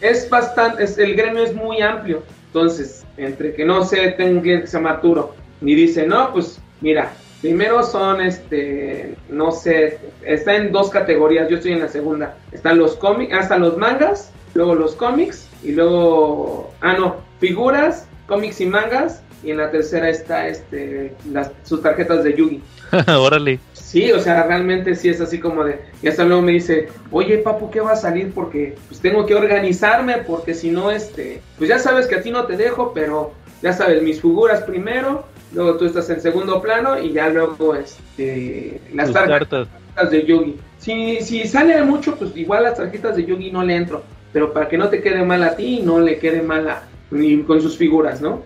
[0.00, 4.40] es bastante, es, el gremio es muy amplio, entonces, entre que no sé, tengo un
[4.40, 7.12] cliente que se llama Arturo, y dice, no, pues, mira,
[7.44, 12.78] primero son, este, no sé, está en dos categorías, yo estoy en la segunda, están
[12.78, 18.66] los cómics, hasta los mangas, luego los cómics, y luego, ah, no, figuras, cómics y
[18.66, 22.62] mangas, y en la tercera está este las, sus tarjetas de Yugi.
[23.08, 23.60] Órale.
[23.74, 25.78] Sí, o sea, realmente sí es así como de...
[26.02, 28.32] Y hasta luego me dice, oye, papu, ¿qué va a salir?
[28.32, 31.42] Porque pues tengo que organizarme, porque si no, este...
[31.58, 35.26] Pues ya sabes que a ti no te dejo, pero ya sabes, mis figuras primero,
[35.54, 38.80] luego tú estás en segundo plano y ya luego, este...
[38.92, 39.68] Las tarjetas
[40.10, 40.56] de Yugi.
[40.78, 44.02] Si, si sale mucho, pues igual las tarjetas de Yugi no le entro.
[44.32, 47.42] Pero para que no te quede mal a ti, no le quede mal a, ni
[47.42, 48.42] con sus figuras, ¿no?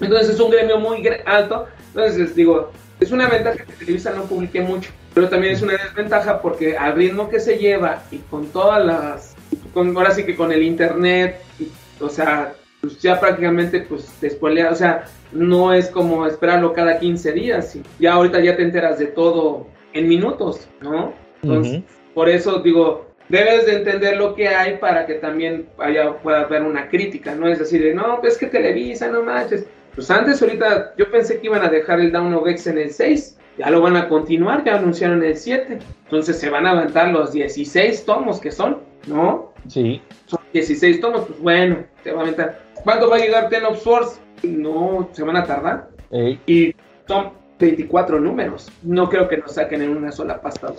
[0.00, 1.66] Entonces es un gremio muy alto.
[1.88, 2.70] Entonces digo,
[3.00, 6.94] es una ventaja que Televisa no publique mucho, pero también es una desventaja porque al
[6.94, 9.34] ritmo que se lleva y con todas las,
[9.72, 11.40] con, ahora sí que con el internet,
[12.00, 17.32] o sea, pues ya prácticamente pues te o sea, no es como esperarlo cada 15
[17.32, 21.12] días, y ya ahorita ya te enteras de todo en minutos, ¿no?
[21.42, 21.82] Entonces,
[22.14, 26.62] por eso digo, debes de entender lo que hay para que también haya, pueda haber
[26.62, 29.66] una crítica, no es decir, no, es que Televisa, no manches.
[29.94, 32.90] Pues antes, ahorita, yo pensé que iban a dejar el Down of X en el
[32.90, 37.08] 6, ya lo van a continuar, ya anunciaron el 7, entonces se van a aventar
[37.08, 39.52] los 16 tomos que son, ¿no?
[39.66, 40.00] Sí.
[40.26, 42.67] Son 16 tomos, pues bueno, se va a aventar.
[42.84, 44.20] ¿Cuándo va a llegar Ten of Swords?
[44.42, 45.88] No, se van a tardar.
[46.10, 46.74] Ey, Y
[47.06, 50.72] son 24 números, no creo que nos saquen en una sola pasta.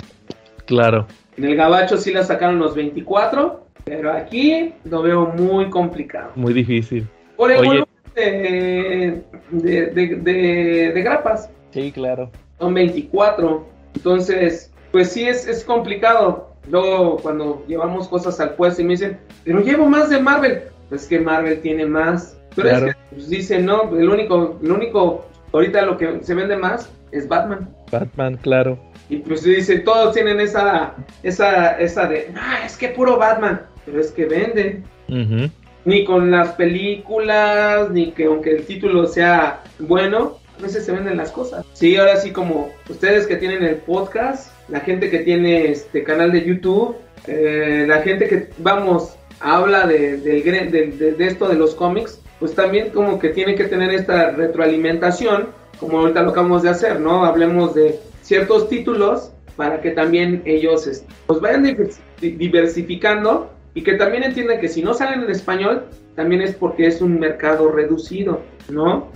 [0.66, 1.08] claro.
[1.38, 6.32] En el Gabacho sí la sacaron los 24, pero aquí lo veo muy complicado.
[6.36, 7.08] Muy difícil.
[7.38, 7.86] Por el Oye.
[8.16, 9.86] de, de-
[10.18, 12.30] de- de grapas, Sí, claro.
[12.60, 13.66] son 24.
[13.96, 16.50] Entonces, pues sí es, es complicado.
[16.70, 20.64] Luego, cuando llevamos cosas al puesto y me dicen, pero llevo más de Marvel.
[20.90, 22.38] Pues que Marvel tiene más.
[22.56, 22.88] Pero Claro.
[22.88, 26.90] es que pues, dicen, no, el único, el único, ahorita lo que se vende más
[27.12, 27.70] es Batman.
[27.92, 28.78] Batman, claro.
[29.10, 30.94] Y pues dice, todos tienen esa,
[31.24, 34.84] esa, esa de, ah, es que puro Batman, pero es que venden.
[35.08, 35.50] Ujú.
[35.86, 41.18] Ni con las películas, ni que aunque el título sea bueno, a veces se venden
[41.18, 41.66] las cosas.
[41.74, 46.32] Sí, ahora sí como ustedes que tienen el podcast, la gente que tiene este canal
[46.32, 46.96] de YouTube,
[47.28, 52.54] eh, la gente que, vamos, habla de, del de, de esto de los cómics, pues
[52.56, 55.48] también como que tienen que tener esta retroalimentación,
[55.80, 57.24] como ahorita lo acabamos de hacer, ¿no?
[57.26, 63.82] Hablemos de ciertos títulos para que también ellos este, pues vayan divers- di- diversificando y
[63.84, 65.84] que también entiendan que si no salen en español,
[66.16, 69.08] también es porque es un mercado reducido, ¿no?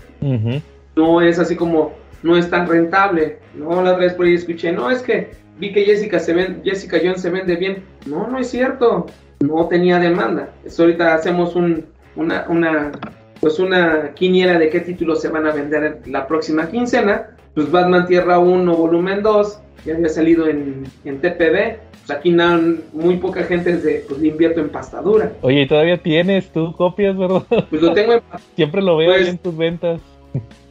[0.95, 3.39] No es así como no es tan rentable.
[3.55, 6.61] No, la otra vez por ahí escuché, no, es que vi que Jessica se ven,
[6.63, 7.83] Jessica Jones se vende bien.
[8.05, 9.07] No, no es cierto.
[9.39, 10.49] No tenía demanda.
[10.65, 11.85] Eso ahorita hacemos un,
[12.15, 12.91] una, una,
[13.39, 17.29] pues una quiniela de qué títulos se van a vender la próxima quincena.
[17.55, 21.77] Pues Batman Tierra 1, volumen 2, ya había salido en, en TPB.
[22.05, 22.59] Pues aquí nada,
[22.91, 25.31] muy poca gente de, pues le invierto en pastadura.
[25.41, 27.43] Oye, ¿y todavía tienes tú copias, verdad?
[27.69, 28.21] Pues lo tengo en
[28.55, 30.01] Siempre lo veo Pues- en tus ventas.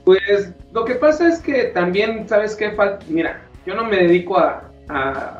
[0.05, 2.73] Pues lo que pasa es que también, ¿sabes qué?
[3.09, 5.39] Mira, yo no me dedico a, a,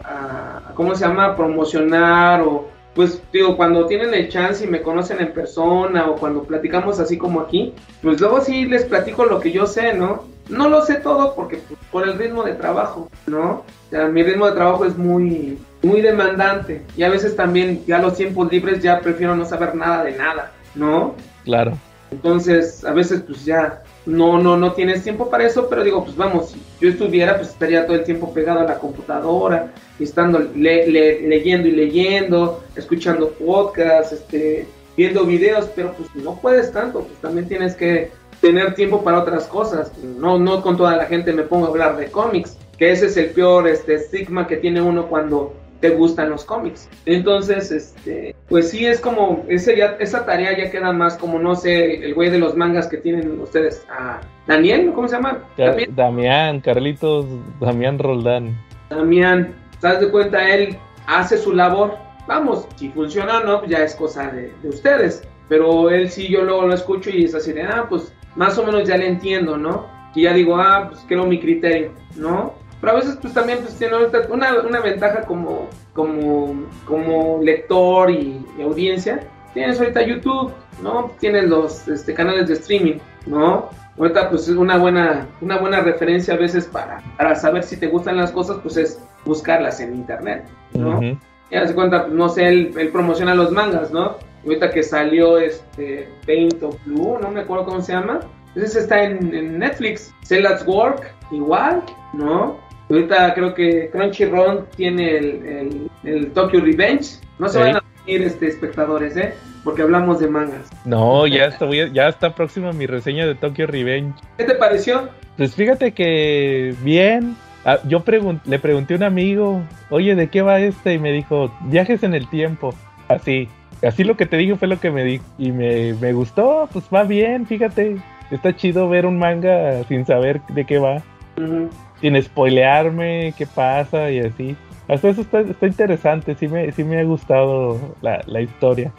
[0.69, 1.35] a- ¿cómo se llama?
[1.37, 6.43] Promocionar o, pues digo, cuando tienen el chance y me conocen en persona o cuando
[6.43, 10.25] platicamos así como aquí, pues luego sí les platico lo que yo sé, ¿no?
[10.49, 13.51] No lo sé todo porque pues, por el ritmo de trabajo, ¿no?
[13.51, 17.99] O sea, mi ritmo de trabajo es muy, muy demandante y a veces también ya
[17.99, 21.15] los tiempos libres ya prefiero no saber nada de nada, ¿no?
[21.45, 21.79] Claro.
[22.11, 26.17] Entonces, a veces pues ya no no no tienes tiempo para eso, pero digo, pues
[26.17, 30.87] vamos, si yo estuviera, pues estaría todo el tiempo pegado a la computadora, estando le-
[30.89, 34.67] le- leyendo y leyendo, escuchando podcasts, este,
[34.97, 38.11] viendo videos, pero pues no puedes tanto, pues también tienes que
[38.41, 39.93] tener tiempo para otras cosas.
[40.03, 43.17] No no con toda la gente me pongo a hablar de cómics, que ese es
[43.17, 46.89] el peor este estigma que tiene uno cuando te gustan los cómics.
[47.05, 51.55] Entonces, este, pues sí es como ese ya, esa tarea ya queda más como no
[51.55, 55.41] sé, el güey de los mangas que tienen ustedes, a Daniel, ¿cómo se llama?
[55.57, 57.27] Ca- También, Damián, Carlitos,
[57.61, 58.57] Damián Roldán.
[58.89, 60.49] Damián, ¿te das de cuenta?
[60.49, 61.97] Él hace su labor.
[62.29, 65.23] Vamos, si funciona o no, pues ya es cosa de, de ustedes.
[65.49, 68.65] Pero él sí, yo luego lo escucho y es así de, ah, pues más o
[68.65, 69.87] menos ya le entiendo, ¿no?
[70.15, 72.55] Y ya digo, ah, pues creo mi criterio, ¿no?
[72.83, 73.95] Pero a veces pues también pues tiene
[74.29, 79.21] una, una ventaja como, como, como lector y, y audiencia.
[79.55, 80.53] Tienes ahorita YouTube,
[80.83, 81.13] ¿no?
[81.21, 83.71] Tienes los este, canales de streaming, ¿no?
[83.97, 87.87] Ahorita pues es una buena, una buena referencia a veces para, para saber si te
[87.87, 90.45] gustan las cosas, pues es buscarlas en internet,
[90.75, 90.97] ¿no?
[90.97, 91.19] Ujú.
[91.53, 94.17] Ya se cuenta, pues, no sé, él, él promociona los mangas, ¿no?
[94.45, 98.19] Ahorita que salió este Paint of Blue, no me acuerdo cómo se llama.
[98.57, 100.13] Ese está en, en Netflix.
[100.25, 102.57] Cell at Work, igual, ¿no?
[102.93, 107.19] Ahorita creo que Crunchyroll tiene el, el, el Tokyo Revenge.
[107.39, 107.65] No se Sí.
[107.65, 109.35] van a ir este, espectadores, ¿eh?
[109.65, 110.69] Porque hablamos de mangas.
[110.85, 114.15] No, ya está, voy a- ya está próxima mi reseña de Tokyo Revenge.
[114.37, 115.09] ¿Qué te pareció?
[115.37, 117.37] Pues fíjate que bien.
[117.65, 120.95] Ah, yo pregun- le pregunté a un amigo, oye, ¿de qué va este?
[120.95, 122.75] Y me dijo, viajes en el tiempo.
[123.09, 123.49] Así,
[123.87, 125.25] así lo que te dije fue lo que me dijo.
[125.39, 127.97] Y me, me gustó, pues va bien, fíjate.
[128.33, 130.97] Está chido ver un manga sin saber de qué va,
[131.37, 131.69] Ujú.
[132.03, 134.55] Sin spoilearme qué pasa y así.
[134.89, 138.93] Hasta eso está, está interesante, sí me, sí me ha gustado la, la historia.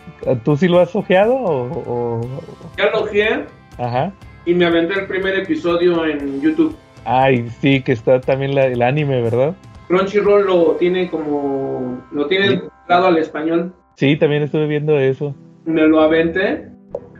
[0.44, 2.22] ¿Tú sí lo has ojeado o, o-
[2.78, 3.46] Ya lo ojeé
[3.78, 4.12] Ajá.
[4.46, 6.76] y me aventé el primer episodio en YouTube.
[7.06, 9.54] Ay, sí, que está también la- el anime, ¿verdad?
[9.90, 12.02] Crunchyroll lo tiene como.
[12.14, 13.74] Lo tiene dado al español.
[13.96, 15.36] Sí, también estuve viendo eso.
[15.66, 16.70] me lo aventé.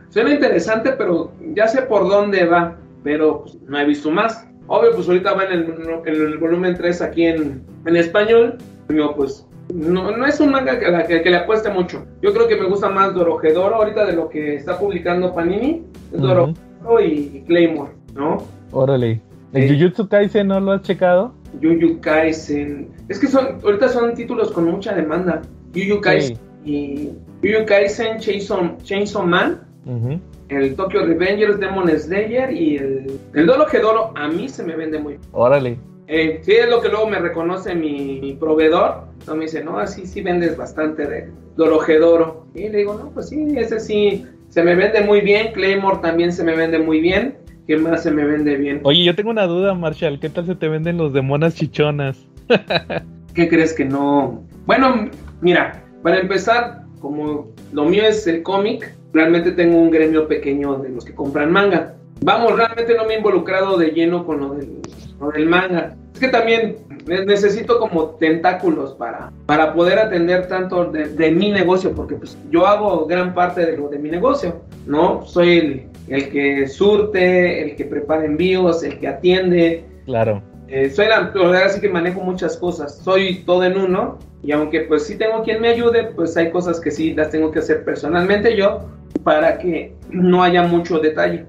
[0.08, 4.48] Suena interesante, pero ya sé por dónde va, pero pues, no he visto más.
[4.66, 5.74] Obvio, pues ahorita va en el,
[6.06, 8.56] en el volumen 3 aquí en, en español.
[8.88, 12.04] Digo, pues no, no es un manga que, la- que- que le apueste mucho.
[12.22, 15.82] Yo creo que me gusta más Dorohedoro ahorita de lo que está publicando Panini.
[16.12, 16.26] Es Ujú.
[16.26, 18.38] Dorohedoro y Claymore, ¿no?
[18.72, 19.20] Órale.
[19.52, 19.78] ¿El Sí.
[19.78, 21.32] Jujutsu Kaisen no lo has checado?
[21.60, 22.88] Yuyu Kaisen.
[23.08, 25.42] Es que son, ahorita son títulos con mucha demanda.
[25.72, 27.10] Yuyu Kaisen y
[27.42, 30.18] Yuyu Kaisen, Chainsaw, Chainsaw Man, Ujú.
[30.54, 34.12] El Tokyo Revengers, Demon Slayer y el, el Dorohedoro.
[34.14, 35.22] A mí se me vende muy bien.
[35.32, 35.78] Órale.
[36.06, 39.04] Eh, sí, es lo que luego me reconoce mi, mi proveedor.
[39.26, 42.46] No me dice, no, así sí vendes bastante de Dorohedoro.
[42.54, 45.52] Y le digo, no, pues sí, ese sí se me vende muy bien.
[45.52, 47.36] Claymore también se me vende muy bien.
[47.66, 48.80] ¿Qué más se me vende bien?
[48.84, 50.20] Oye, yo tengo una duda, Marshall.
[50.20, 52.26] ¿Qué tal se te venden los de monas chichonas?
[53.34, 54.44] ¿Qué crees que no?
[54.66, 55.08] Bueno,
[55.40, 60.88] mira, para empezar, como lo mío es el cómic, realmente tengo un gremio pequeño de
[60.88, 61.96] los que compran manga.
[62.22, 65.94] Vamos, realmente no me he involucrado de lleno con lo del, manga.
[66.14, 66.76] Es que también
[67.06, 72.38] ne- necesito como tentáculos para, para poder atender tanto de, de mi negocio, porque pues
[72.50, 75.26] yo hago gran parte de lo de mi negocio, ¿no?
[75.26, 80.42] Soy el, el que surte, el que prepara envíos, el que atiende, Claro.
[80.68, 84.80] Eh, soy la, verdad sí que manejo muchas cosas, soy todo en uno y aunque
[84.82, 87.84] pues sí tengo quien me ayude, pues hay cosas que sí las tengo que hacer
[87.84, 88.80] personalmente yo
[89.22, 91.46] para que no haya mucho detalle,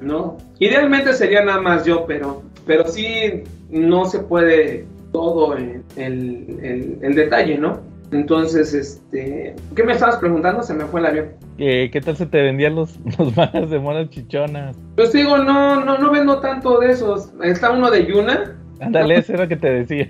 [0.00, 0.36] ¿no?
[0.58, 6.98] Idealmente sería nada más yo, pero, pero sí no se puede todo el, el- el-
[7.02, 7.80] el detalle, ¿no?
[8.12, 10.62] Entonces, este, ¿qué me estabas preguntando?
[10.62, 11.28] Se me fue el avión.
[11.58, 14.76] ¿Qué, qué tal se te vendían los, los mangas de monas chichonas?
[14.94, 17.30] Pues digo, no, no, no vendo tanto de esos.
[17.42, 20.08] Está uno de Yuna, Ándale, eso era lo que te decía.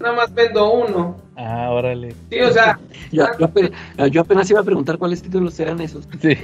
[0.00, 1.16] nada más vendo uno.
[1.36, 2.14] ah, órale.
[2.30, 2.78] Sí, o sea,
[3.12, 3.72] Yo, yo ape-
[4.10, 6.08] yo apenas iba a preguntar cuáles títulos eran esos.
[6.20, 6.34] Sí,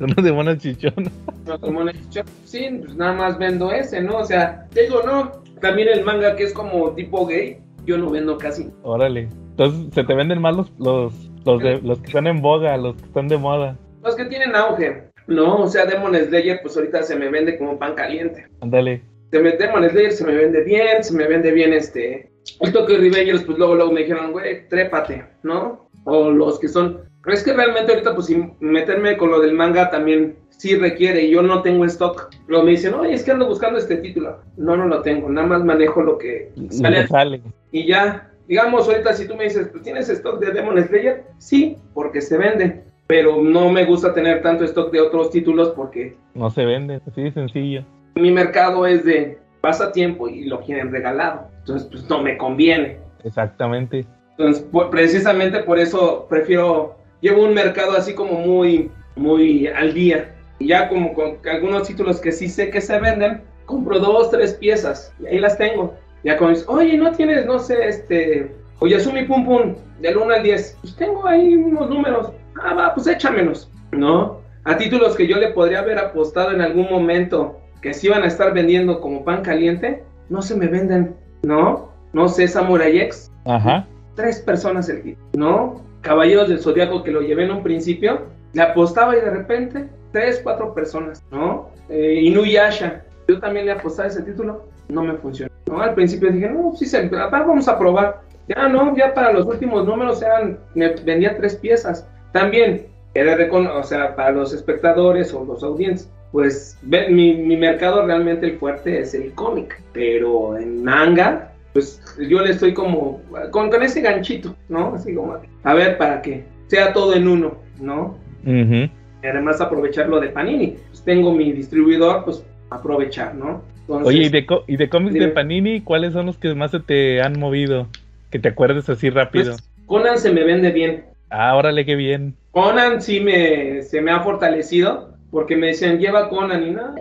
[0.00, 1.12] unos de monas chichonas.
[1.60, 4.16] Como le he dicho, sí, pues nada más vendo ese, ¿no?
[4.18, 5.30] O sea, te digo, no,
[5.60, 8.70] también el manga que es como tipo gay, yo no vendo casi.
[8.82, 9.28] Órale.
[9.56, 12.96] Entonces, se te venden más los, los, los, de, los que están en boga, los
[12.96, 13.78] que están de moda.
[14.02, 15.62] Los que tienen auge, ¿no?
[15.62, 18.48] O sea, Demon Slayer, pues ahorita se me vende como pan caliente.
[18.60, 19.02] Ándale.
[19.30, 22.32] Demon Slayer se me vende bien, se me vende bien este...
[22.60, 25.88] El Tokyo Revengers, pues luego, luego me dijeron, güey, trépate, ¿no?
[26.04, 27.02] O los que son...
[27.22, 31.22] Pero es que realmente ahorita, pues, si meterme con lo del manga también sí requiere,
[31.22, 32.30] y yo no tengo stock.
[32.48, 34.40] Luego me dicen, oye, es que ando buscando este título.
[34.56, 37.42] No, no lo tengo, nada más manejo lo que sale que sale.
[37.72, 41.24] y ya, digamos, ahorita si tú me dices, pues, ¿tienes stock de Demon Slayer?
[41.38, 42.84] Sí, porque se venden.
[43.06, 47.22] Pero no me gusta tener tanto stock de otros títulos porque No se vende, así
[47.22, 47.84] de sencillo.
[48.14, 51.48] mi mercado es de pasatiempo y lo quieren regalado.
[51.58, 52.98] Entonces, pues no me conviene.
[53.24, 54.04] Exactamente.
[54.38, 60.34] Entonces, por- precisamente por eso prefiero, llevo un mercado así como muy, muy al día.
[60.58, 64.54] Y ya como con algunos títulos que sí sé que se venden, compro dos, tres
[64.54, 65.94] piezas y ahí las tengo.
[66.24, 70.42] Ya como dices, oye, no tienes, no sé, este, Oyasumi Pum Pum, del 1 al
[70.42, 70.78] 10.
[70.80, 72.32] Pues tengo ahí unos números.
[72.62, 74.40] Ah, va, pues échamelos, ¿no?
[74.64, 78.26] A títulos que yo le podría haber apostado en algún momento que se iban a
[78.26, 81.90] estar vendiendo como pan caliente, no se me venden, ¿no?
[82.14, 83.86] No sé, Samurai X, Ajá.
[84.14, 85.84] tres personas el título, ¿no?
[86.00, 88.22] Caballeros del Zodiaco que lo llevé en un principio,
[88.54, 91.68] le apostaba y de repente, tres, cuatro personas, ¿no?
[91.90, 95.80] Eh, Inuyasha, yo también le apostaba ese título, no me funcionó, ¿no?
[95.80, 98.22] Al principio dije, no, sí, se, va, vamos a probar.
[98.48, 102.06] Ya no, ya para los últimos números eran, me vendía tres piezas.
[102.32, 108.04] También, he de o sea, para los espectadores o los audientes, pues mi, mi mercado
[108.04, 113.70] realmente el fuerte es el cómic, pero en manga, pues yo le estoy como con,
[113.70, 114.94] con ese ganchito, ¿no?
[114.94, 118.18] Así como, a ver, para que sea todo en uno, ¿no?
[118.44, 118.90] Ujú.
[119.22, 120.76] Y además aprovechar lo de Panini.
[120.88, 123.62] Pues tengo mi distribuidor, pues aprovechar, ¿no?
[123.88, 125.26] Entonces, Oye, ¿y de, y de cómics Dime.
[125.26, 127.86] de Panini, cuáles son los que más se te han movido?
[128.30, 129.52] Que te acuerdes así rápido.
[129.52, 131.04] pues, Conan se me vende bien.
[131.30, 132.34] Ah, órale, qué bien.
[132.52, 136.94] Conan sí me, se me ha fortalecido porque me decían, lleva Conan y no,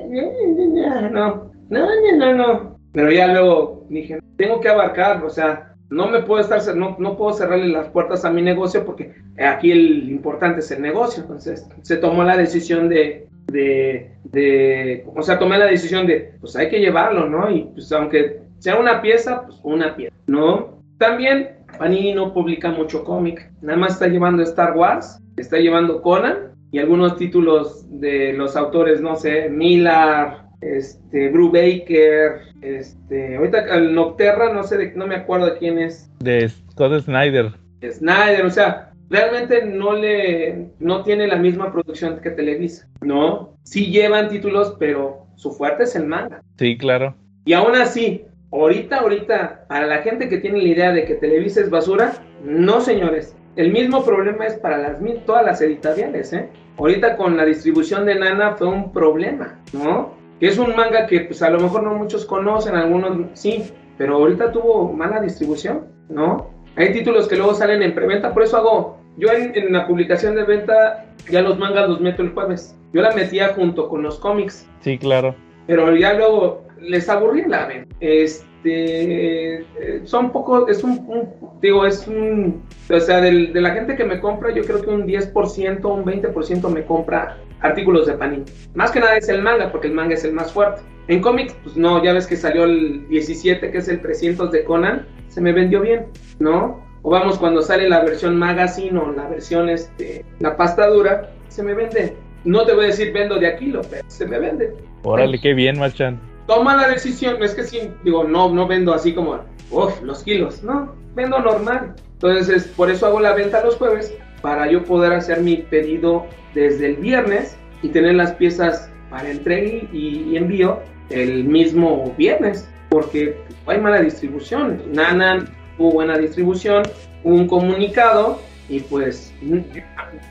[1.12, 2.78] no, no, no, no, no.
[2.92, 7.16] Pero ya luego dije, tengo que abarcar, o sea, no me puedo estar, no, no
[7.16, 11.22] puedo cerrarle las puertas a mi negocio porque aquí el importante es el negocio.
[11.24, 16.56] Entonces se tomó la decisión de, de, de, o sea, tomé la decisión de, pues
[16.56, 17.50] hay que llevarlo, ¿no?
[17.52, 20.80] Y pues aunque sea una pieza, pues una pieza, ¿no?
[20.98, 26.52] También Panini no publica mucho cómic, nada más está llevando Star Wars, está llevando Conan
[26.72, 30.28] y algunos títulos de los autores, no sé, Miller,
[30.62, 36.48] este, Brubaker, este, ahorita el Nocterra, no sé, de- no me acuerdo quién es, De
[36.72, 37.52] Scott Snyder.
[37.82, 43.58] Snyder, o sea, realmente no le, no tiene la misma producción que Televisa, ¿no?
[43.64, 46.42] Sí llevan títulos, pero su fuerte es el manga.
[46.58, 47.16] Sí, claro.
[47.46, 51.62] Y aún así, ahorita, ahorita, para la gente que tiene la idea de que Televisa
[51.62, 52.14] es basura,
[52.44, 53.36] no señores.
[53.56, 56.50] El mismo problema es para las, todas las editoriales, ¿eh?
[56.78, 60.16] Ahorita con la distribución de Nana fue un problema, ¿no?
[60.40, 63.64] Que es un manga que pues a lo mejor no muchos conocen, algunos sí,
[63.98, 66.50] pero ahorita tuvo mala distribución, ¿no?
[66.76, 70.36] Hay títulos que luego salen en preventa, por eso hago, yo en, en la publicación
[70.36, 72.76] de venta ya los mangas los meto el jueves.
[72.94, 74.68] Yo la metía junto con los cómics.
[74.82, 75.36] Sí, claro.
[75.68, 77.96] Pero ya luego les aburrí la venta.
[78.00, 79.66] Este,
[80.04, 81.30] son poco, es un,
[81.62, 85.08] digo, es un, o sea, de la gente que me compra, yo creo que un
[85.08, 88.44] 10%, un 20% me compra artículos de Panini.
[88.76, 90.82] Más que nada es el manga, porque el manga es el más fuerte.
[91.08, 94.64] En cómics, pues no, ya ves que salió el 17, que es el 300 de
[94.64, 96.06] Conan, se me vendió bien,
[96.40, 96.84] ¿no?
[97.02, 101.64] O vamos, cuando sale la versión magazine o la versión, este, la pasta dura, se
[101.64, 102.16] me vende.
[102.44, 104.74] No te voy a decir vendo de Aquilo, pero se me vende.
[105.04, 106.20] Órale, qué bien, Machan.
[106.46, 109.40] Toma la decisión, es que sí, digo, no, no vendo así como,
[109.72, 111.96] uff, los kilos, no, vendo normal.
[112.14, 116.88] Entonces, por eso hago la venta los jueves, para yo poder hacer mi pedido desde
[116.88, 120.80] el viernes y tener las piezas para entrega y, envío
[121.10, 124.84] el mismo viernes, porque hay mala distribución.
[124.94, 125.46] Nana
[125.80, 126.84] hubo buena distribución,
[127.24, 128.40] un comunicado
[128.70, 129.34] y pues,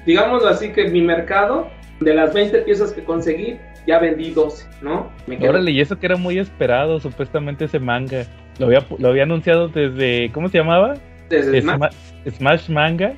[0.06, 1.66] digámoslo así que mi mercado,
[1.98, 3.58] de las 20 piezas que conseguí,
[3.88, 5.10] ya vendí 12, ¿no?
[5.26, 8.26] Me Órale, y eso que era muy esperado, supuestamente ese manga.
[8.60, 10.94] Lo había, lo había anunciado desde, ¿cómo se llamaba?
[11.28, 11.94] Desde Smash.
[12.30, 13.14] Smash Manga.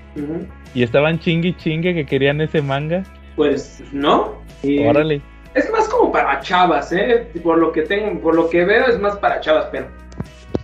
[0.75, 3.03] Y estaban chingui chingue que querían ese manga.
[3.37, 4.41] Pues no.
[4.87, 5.21] Órale.
[5.55, 7.29] Es más como para chavas, ¿eh?
[7.43, 9.87] Por lo que tengo, por lo que veo es más para chavas, pero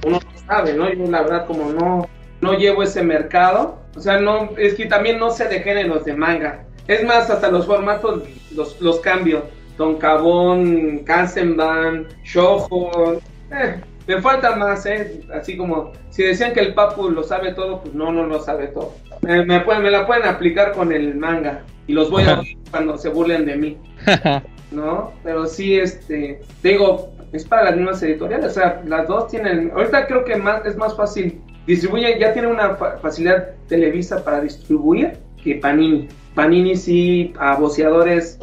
[0.05, 0.93] uno no sabe, ¿no?
[0.93, 2.09] Yo la verdad como no,
[2.41, 6.15] no llevo ese mercado, o sea, no, es que también no sé de géneros de
[6.15, 6.65] manga.
[6.89, 9.45] Es más, hasta los formatos los, los cambio.
[9.77, 13.15] Don Cabón, Kansenban, Shoujo.
[13.51, 15.23] Eh, me falta más, ¿eh?
[15.33, 18.67] Así como, si decían que el Papu lo sabe todo, pues no, no lo sabe
[18.67, 18.95] todo.
[19.23, 23.47] me, me la pueden aplicar con el manga y los voy a cuando se burlen
[23.47, 23.79] de mí.
[24.71, 25.13] ¿No?
[25.25, 30.07] Pero sí, este, digo, es para las mismas editoriales, o sea, las dos tienen, ahorita
[30.07, 35.57] creo que más es más fácil distribuye, ya tiene una facilidad Televisa para distribuir que
[35.57, 36.09] Panini.
[36.35, 38.39] Panini sí a boceadores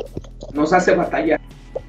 [0.53, 1.39] nos hace batalla.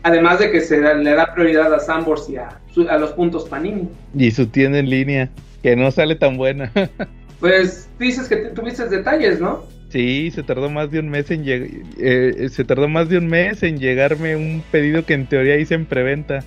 [0.02, 2.60] Además de que se le da prioridad a Sambors y a,
[2.98, 3.89] los puntos Panini.
[4.15, 5.31] Y su tienda en línea,
[5.62, 6.70] que no sale tan buena.
[7.40, 9.65] pues dices que tuviste detalles, ¿no?
[9.89, 13.62] Sí, se tardó más de un mes en eh, se tardó más de un mes
[13.62, 16.40] en llegarme un pedido que en teoría hice en preventa.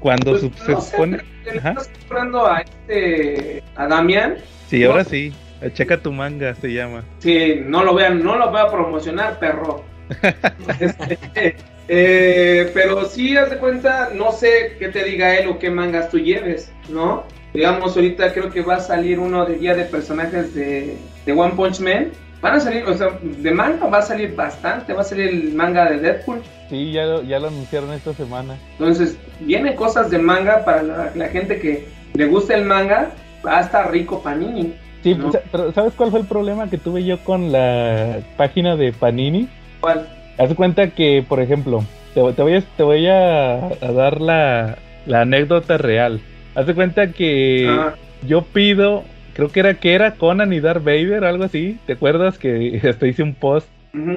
[0.00, 1.20] Cuando pues, se supone.
[1.44, 4.36] ¿Estás comprando a este a Damián?
[4.68, 5.32] Sí, ahora sí.
[5.74, 7.02] Checa tu manga se llama.
[7.18, 9.84] Sí, no lo vean, no lo voy a promocionar, perro.
[10.80, 11.56] Este,
[11.88, 16.10] eh, pero sí, haz de cuenta, no sé qué te diga él o qué mangas
[16.10, 17.24] tú lleves, ¿no?
[17.52, 21.54] Digamos, ahorita creo que va a salir uno de guía de personajes de, de One
[21.54, 22.12] Punch Man.
[22.40, 25.54] Van a salir, o sea, de manga va a salir bastante, va a salir el
[25.54, 26.42] manga de Deadpool.
[26.68, 28.56] Sí, ya lo, ya lo anunciaron esta semana.
[28.72, 33.10] Entonces, vienen cosas de manga para la, gente que le gusta el manga,
[33.44, 34.74] va a estar rico Panini.
[35.02, 38.92] Sí, pues, pero ¿sabes cuál fue el problema que tuve yo con la página de
[38.92, 39.48] Panini?
[39.80, 40.06] ¿Cuál?
[40.38, 41.84] Haz cuenta que, por ejemplo,
[42.14, 44.78] te, voy, a, te voy a, dar la,
[45.12, 46.20] anécdota real.
[46.54, 47.68] Haz cuenta que
[48.26, 49.04] yo pido,
[49.36, 51.78] creo que era que era Conan y Darth Vader, algo así.
[51.86, 53.68] ¿Te acuerdas que hasta hice un post?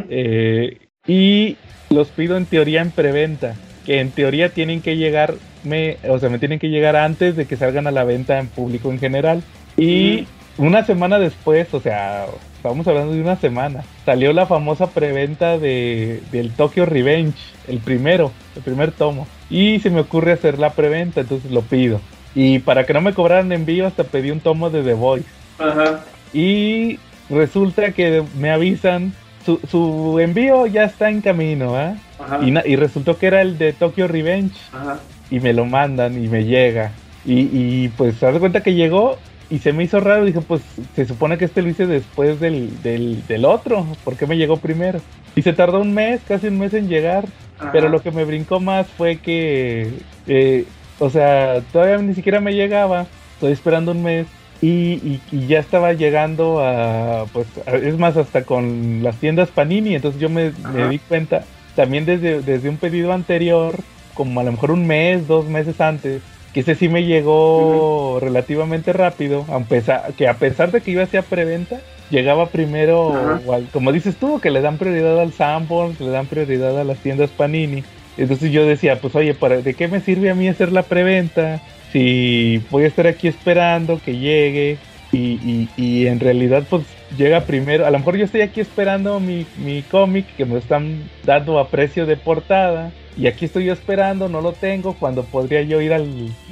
[0.10, 1.58] Eh, y
[1.90, 3.56] los pido en teoría en preventa.
[3.86, 5.34] Que en teoría tienen que llegar,
[5.64, 8.48] me, o sea, me tienen que llegar antes de que salgan a la venta en
[8.48, 9.44] público en general.
[9.76, 10.26] Y
[10.58, 12.26] una semana después, o sea,
[12.56, 17.38] estamos hablando de una semana, salió la famosa preventa de, del Tokyo Revenge,
[17.68, 19.28] el primero, el primer tomo.
[19.50, 22.00] Y se me ocurre hacer la preventa, entonces lo pido.
[22.36, 25.28] Y para que no me cobraran envío, hasta pedí un tomo de The Voice.
[25.58, 26.04] Ajá.
[26.34, 27.00] Y
[27.30, 29.14] resulta que me avisan,
[29.46, 31.96] su, su envío ya está en camino, ¿ah?
[32.42, 34.56] Y, y, resultó que era el de Tokyo Revenge.
[34.74, 35.00] Ajá.
[35.32, 36.92] Y me lo mandan y me llega.
[37.26, 39.18] Y, y pues se da cuenta que llegó
[39.50, 40.62] y se me hizo raro, dije, pues
[40.96, 44.58] se supone que este lo hice después del, del, del otro, ¿por qué me llegó
[44.58, 45.02] primero?
[45.36, 47.26] Y se tardó un mes, casi un mes en llegar,
[47.72, 49.92] pero lo que me brincó más fue que,
[50.28, 50.66] eh,
[51.00, 54.28] o sea, todavía ni siquiera me llegaba, estoy esperando un mes
[54.62, 60.20] y, y, ya estaba llegando a, pues, es más, hasta con las tiendas Panini, entonces
[60.20, 61.46] yo me, me di cuenta,
[61.76, 63.76] también desde, desde un pedido anterior,
[64.14, 66.22] como a lo mejor un mes, dos meses antes,
[66.54, 71.04] que ese sí me llegó relativamente rápido, a pesar, que a pesar de que iba
[71.04, 73.40] hacia preventa, llegaba primero,
[73.72, 77.30] como dices tú, que le dan prioridad al sample, le dan prioridad a las tiendas
[77.30, 77.84] Panini.
[78.20, 81.62] Entonces yo decía, pues oye, ¿para, ¿de qué me sirve a mí hacer la preventa
[81.94, 84.78] si voy a estar aquí esperando que llegue
[85.12, 86.84] y, y, en realidad pues
[87.18, 91.10] llega primero, a lo mejor yo estoy aquí esperando mi, mi cómic que me están
[91.26, 95.64] dando a precio de portada y aquí estoy yo esperando, no lo tengo, cuando podría
[95.64, 96.08] yo ir al,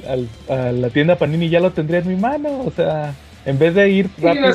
[0.08, 3.14] al, a la tienda Panini y ya lo tendría en mi mano, o sea,
[3.44, 4.52] en vez de ir rápido...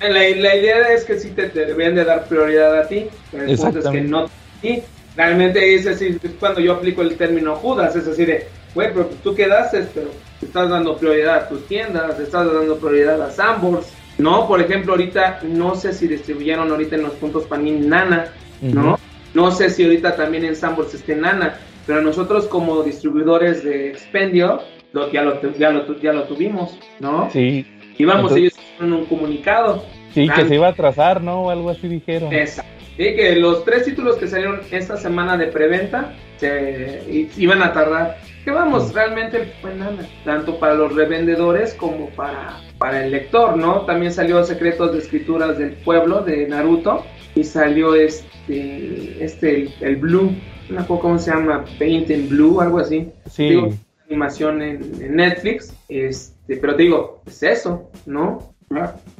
[0.00, 3.56] la, la, idea es que sí te, deberían de dar prioridad a ti, pero el
[3.56, 4.30] punto es que no...
[4.62, 4.82] Y
[5.16, 9.10] realmente es así, es cuando yo aplico el término Judas, es así de, güey, pero
[9.22, 10.08] tú quedaste, pero
[10.42, 14.46] estás dando prioridad a tus tiendas, estás dando prioridad a Sambors, ¿no?
[14.46, 18.98] Por ejemplo, ahorita no sé si distribuyeron ahorita en los puntos Panini Nana, ¿no?
[19.34, 24.62] No sé si ahorita también en Sambors esté Nana, pero nosotros como distribuidores de Expendio
[24.92, 27.28] lo, ya, lo, ya, lo, ya lo tuvimos, ¿no?
[27.30, 27.66] Sí.
[27.98, 29.84] Y vamos, ellos hicieron un comunicado.
[30.12, 31.42] Sí, que se iba a atrasar, ¿no?
[31.42, 32.32] O algo así dijeron.
[32.32, 32.83] Exacto.
[32.96, 38.18] Sí, que los tres títulos que salieron esta semana de preventa se iban a tardar.
[38.44, 43.80] Que vamos, realmente fue nada, tanto para los revendedores como para, para el lector, ¿no?
[43.86, 47.04] También salió Secretos de Escrituras del Pueblo de Naruto
[47.34, 50.36] y salió este, este el, Blue,
[50.68, 53.10] no sé cómo se llama, Paint in Blue, algo así.
[53.30, 53.58] Sí.
[54.06, 58.54] animación en, Netflix, este, pero te digo, es eso, ¿no?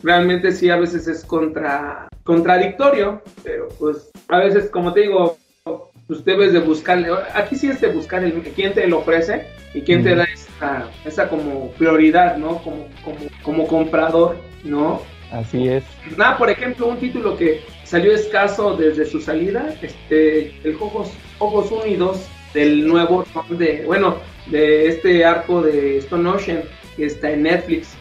[0.02, 5.36] Realmente sí, a veces es contra, contradictorio, pero pues a veces, como te digo,
[6.06, 9.82] pues debes de buscarle, aquí sí es de buscar el, quién te lo ofrece y
[9.82, 12.58] quién te da esa, esa como prioridad, ¿no?
[12.58, 15.00] Como, como, como comprador, ¿no?
[15.32, 15.84] Así es.
[16.16, 21.70] Nada, por ejemplo, un título que salió escaso desde su salida, este, el Ojos, Ojos
[21.70, 26.62] 1 y 2 del nuevo, de, bueno, de este arco de Stone Ocean,
[26.96, 27.96] que está en Netflix.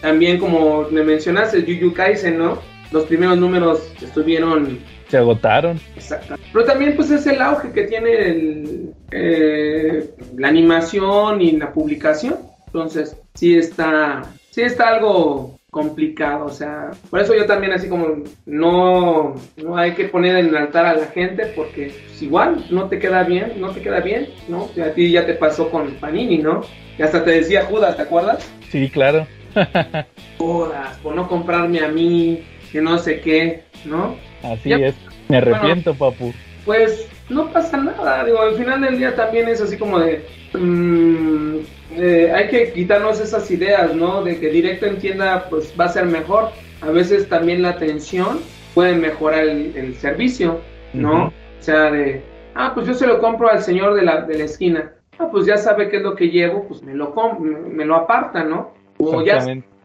[0.00, 2.62] También, como me mencionaste, Yu Kaisen, ¿no?
[2.92, 4.78] Los primeros números estuvieron...
[5.08, 5.80] Se agotaron.
[5.94, 6.36] Exacto.
[6.52, 12.36] Pero también, pues, es el auge que tiene el, eh, la animación y la publicación.
[12.66, 18.24] Entonces, sí está, sí está algo complicado, o sea, por eso yo también así como
[18.46, 22.98] no, no hay que poner en altar a la gente porque pues, igual no te
[22.98, 24.70] queda bien, no te queda bien, ¿no?
[24.82, 26.62] a ti ya te pasó con Panini, ¿no?
[26.98, 28.50] Y hasta te decía Judas, ¿te acuerdas?
[28.70, 29.26] Sí, claro.
[30.38, 34.16] Judas, por no comprarme a mí, que no sé qué, ¿no?
[34.42, 34.94] Así es,
[35.28, 36.32] me arrepiento, papu.
[36.64, 40.24] Pues no pasa nada, digo, al final del día también es así como de...
[40.54, 41.58] Mmm,
[41.96, 44.22] eh, hay que quitarnos esas ideas, ¿no?
[44.22, 46.50] De que directo en tienda pues va a ser mejor.
[46.80, 48.40] A veces también la atención
[48.74, 50.60] puede mejorar el, servicio,
[50.92, 51.26] ¿no?
[51.26, 52.22] O sea, de,
[52.54, 54.92] ah, pues yo se lo compro al señor de la, de la esquina.
[55.18, 58.44] Ah, pues ya sabe qué es lo que llevo, pues me lo, me, lo aparta,
[58.44, 58.72] ¿no?
[58.98, 59.38] O ya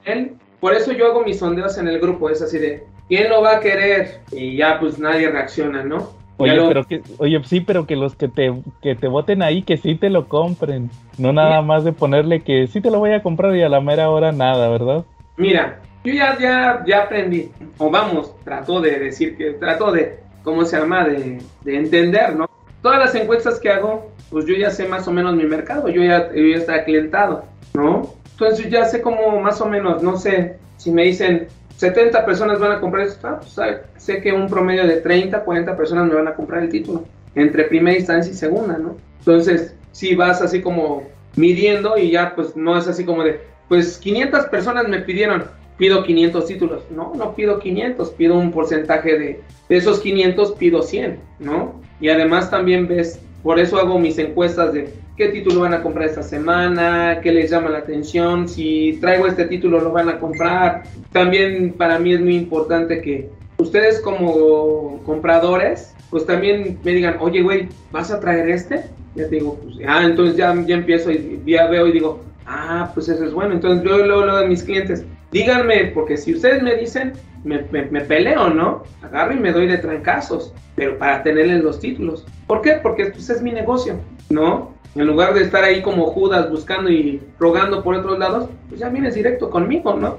[0.05, 0.35] él.
[0.63, 3.57] Por eso yo hago mis sondeos en el grupo, es así de, ¿quién lo va
[3.57, 4.21] a querer?
[4.31, 6.11] Y ya pues nadie reacciona, ¿no?
[6.37, 9.75] Oye, pero que, oye, sí, pero que los que te, que te voten ahí, que
[9.75, 10.89] sí te lo compren.
[11.17, 13.81] No nada más de ponerle que sí te lo voy a comprar y a la
[13.81, 15.03] mera hora nada, ¿verdad?
[15.35, 20.63] Mira, yo ya, ya, ya aprendí, o vamos, trato de decir que, trato de, ¿cómo
[20.63, 21.03] se llama?
[21.03, 22.49] De, de entender, ¿no?
[22.81, 26.01] Todas las encuestas que hago, pues yo ya sé más o menos mi mercado, yo
[26.01, 28.22] ya, yo ya está clientado, ¿no?
[28.43, 31.47] Entonces ya sé como más o menos, no sé, si me dicen,
[31.77, 35.77] 70 personas van a comprar esto, ah, pues, sé que un promedio de 30, 40
[35.77, 37.05] personas me van a comprar el título,
[37.35, 38.97] entre primera instancia y segunda, ¿no?
[39.19, 41.03] Entonces, si vas así como
[41.35, 43.39] midiendo y ya pues no es así como de,
[43.69, 45.45] pues 500 personas me pidieron,
[45.77, 50.81] pido 500 títulos, no, no pido 500, pido un porcentaje de, de esos 500, pido
[50.81, 51.81] 100, ¿no?
[52.01, 56.07] Y además también ves, por eso hago mis encuestas de qué título van a comprar
[56.07, 60.83] esta semana, qué les llama la atención, si traigo este título lo van a comprar.
[61.11, 67.41] También para mí es muy importante que ustedes como compradores, pues también me digan, oye,
[67.41, 68.83] güey, ¿vas a traer este?
[69.15, 72.91] Ya te digo, pues, ah, entonces ya, ya empiezo y ya veo y digo, ah,
[72.93, 73.53] pues eso es bueno.
[73.53, 77.13] Entonces luego, luego, luego de mis clientes, díganme, porque si ustedes me dicen,
[77.43, 78.83] me, me, peleo, ¿no?
[79.01, 82.25] Agarro y me doy de trancazos, pero para tenerles los títulos.
[82.47, 82.79] ¿Por qué?
[82.81, 83.99] Porque pues, es mi negocio,
[84.29, 84.72] ¿no?
[84.95, 88.89] En lugar de estar ahí como Judas buscando y rogando por otros lados, pues ya
[88.89, 90.17] vienes directo conmigo, ¿no?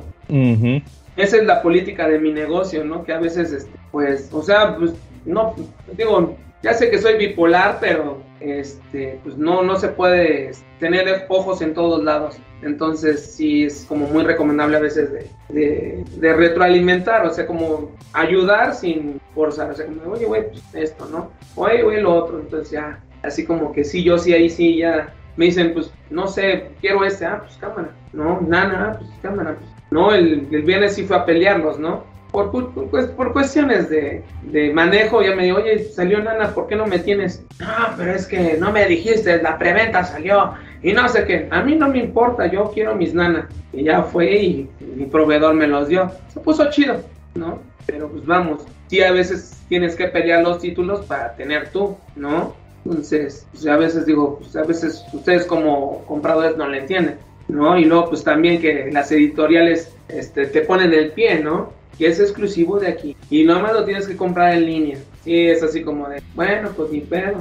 [1.17, 3.05] Esa es la política de mi negocio, ¿no?
[3.05, 4.93] Que a veces, este, pues, o sea, pues,
[5.25, 5.55] no,
[5.97, 11.63] digo, ya sé que soy bipolar, pero, este, pues no, no se puede tener ojos
[11.63, 12.37] en todos lados.
[12.63, 18.75] Entonces, sí es como muy recomendable a veces de, de, retroalimentar, o sea, como ayudar
[18.75, 21.31] sin forzar, o sea, como, oye, güey, pues esto, ¿no?
[21.55, 25.13] Oye, güey, lo otro, entonces ya así como que sí, yo sí, ahí sí, ya
[25.37, 29.57] me dicen, pues, no sé, quiero este, ah, pues cámara, no, nada, ah, pues cámara,
[29.59, 32.05] pues, no, el, el viernes sí fue a pelearlos, ¿no?
[32.31, 32.51] Por,
[32.91, 36.85] pues, por cuestiones de, de, manejo, ya me dijo, oye, salió Nana, ¿por qué no
[36.85, 37.45] me tienes?
[37.61, 41.63] No, pero es que no me dijiste, la preventa salió y no sé qué, a
[41.63, 43.47] mí no me importa, yo quiero mis nanas.
[43.73, 46.11] Y ya fue y mi proveedor me los dio.
[46.29, 47.03] Se puso chido,
[47.35, 47.61] ¿no?
[47.87, 52.55] Pero pues vamos, sí a veces tienes que pelear los títulos para tener tú, ¿no?
[52.85, 57.17] Entonces, pues a veces digo, pues a veces ustedes como compradores no le entienden,
[57.49, 57.79] ¿no?
[57.79, 61.73] Y luego pues también que las editoriales este, te ponen el pie, ¿no?
[61.99, 63.17] Que es exclusivo de aquí.
[63.31, 64.99] Y nomás lo tienes que comprar en línea.
[65.23, 67.39] Sí, es así como de, bueno, pues ni pedo.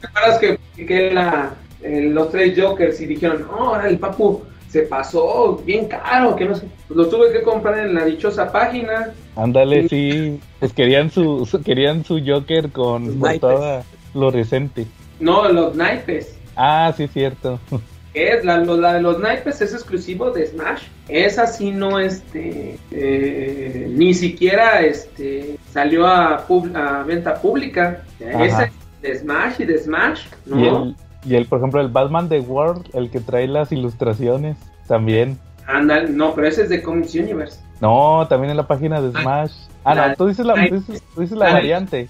[0.00, 4.40] ¿Te acuerdas que, que la, eh, los tres Jokers y dijeron, no, ahora el papu
[4.68, 6.66] se pasó bien caro, que no sé.
[6.88, 9.12] Pues lo tuve que comprar en la dichosa página.
[9.36, 10.40] Ándale, sí.
[10.58, 14.86] Pues querían su, su- querían su Joker con portada fluorescente.
[15.18, 16.36] No, los naipes.
[16.56, 17.58] Ah, sí, cierto.
[18.12, 20.82] Es la, la de los naipes es exclusivo de Smash.
[21.08, 28.02] Esa sí no, este, eh, ni siquiera, este, salió a, pub- a venta pública.
[28.34, 28.44] Ajá.
[28.44, 28.72] Esa es
[29.02, 32.88] de Smash y de Smash, Y el, y el, por ejemplo, el Batman de World,
[32.94, 34.56] el que trae las ilustraciones,
[34.88, 35.38] también.
[35.66, 37.60] Anda, no, pero ese es de Comics Universe.
[37.80, 39.52] No, también en la página de Smash.
[39.84, 42.08] Ah, no, tú dices la, tú dices, tú dices la- variante.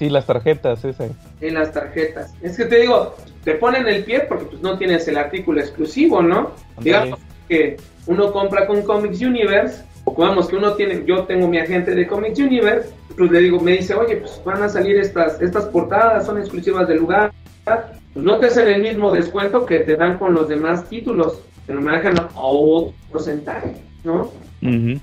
[0.00, 1.08] Sí, las tarjetas, esa.
[1.42, 2.32] En las tarjetas.
[2.40, 3.14] Es que te digo,
[3.44, 6.52] te ponen el pie porque pues no tienes el artículo exclusivo, ¿no?
[6.80, 11.58] Digamos que uno compra con Comics Universe, o vamos, que uno tiene, yo tengo mi
[11.58, 15.38] agente de Comics Universe, pues le digo, me dice, oye, pues van a salir estas,
[15.42, 17.30] estas portadas, son exclusivas del lugar,
[17.66, 17.78] pues
[18.14, 21.82] no te hacen el mismo descuento que te dan con los demás títulos, te lo
[21.82, 24.32] manejan a otro porcentaje, ¿no?
[24.62, 24.98] Y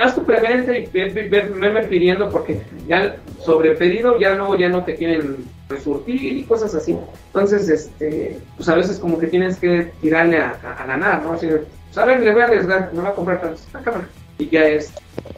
[0.00, 4.56] haz tu preventa y ve- ve- ve- veme pidiendo porque ya sobre pedido ya luego
[4.56, 5.36] ya no te quieren
[5.68, 6.96] resurtir y cosas así.
[7.26, 11.32] Entonces, este, pues a veces como que tienes que tirarle a, a- a ganar, ¿no?
[11.32, 14.02] Así pues le voy a arriesgar, me voy a comprar tantos, ah.
[14.38, 14.92] Y ya es.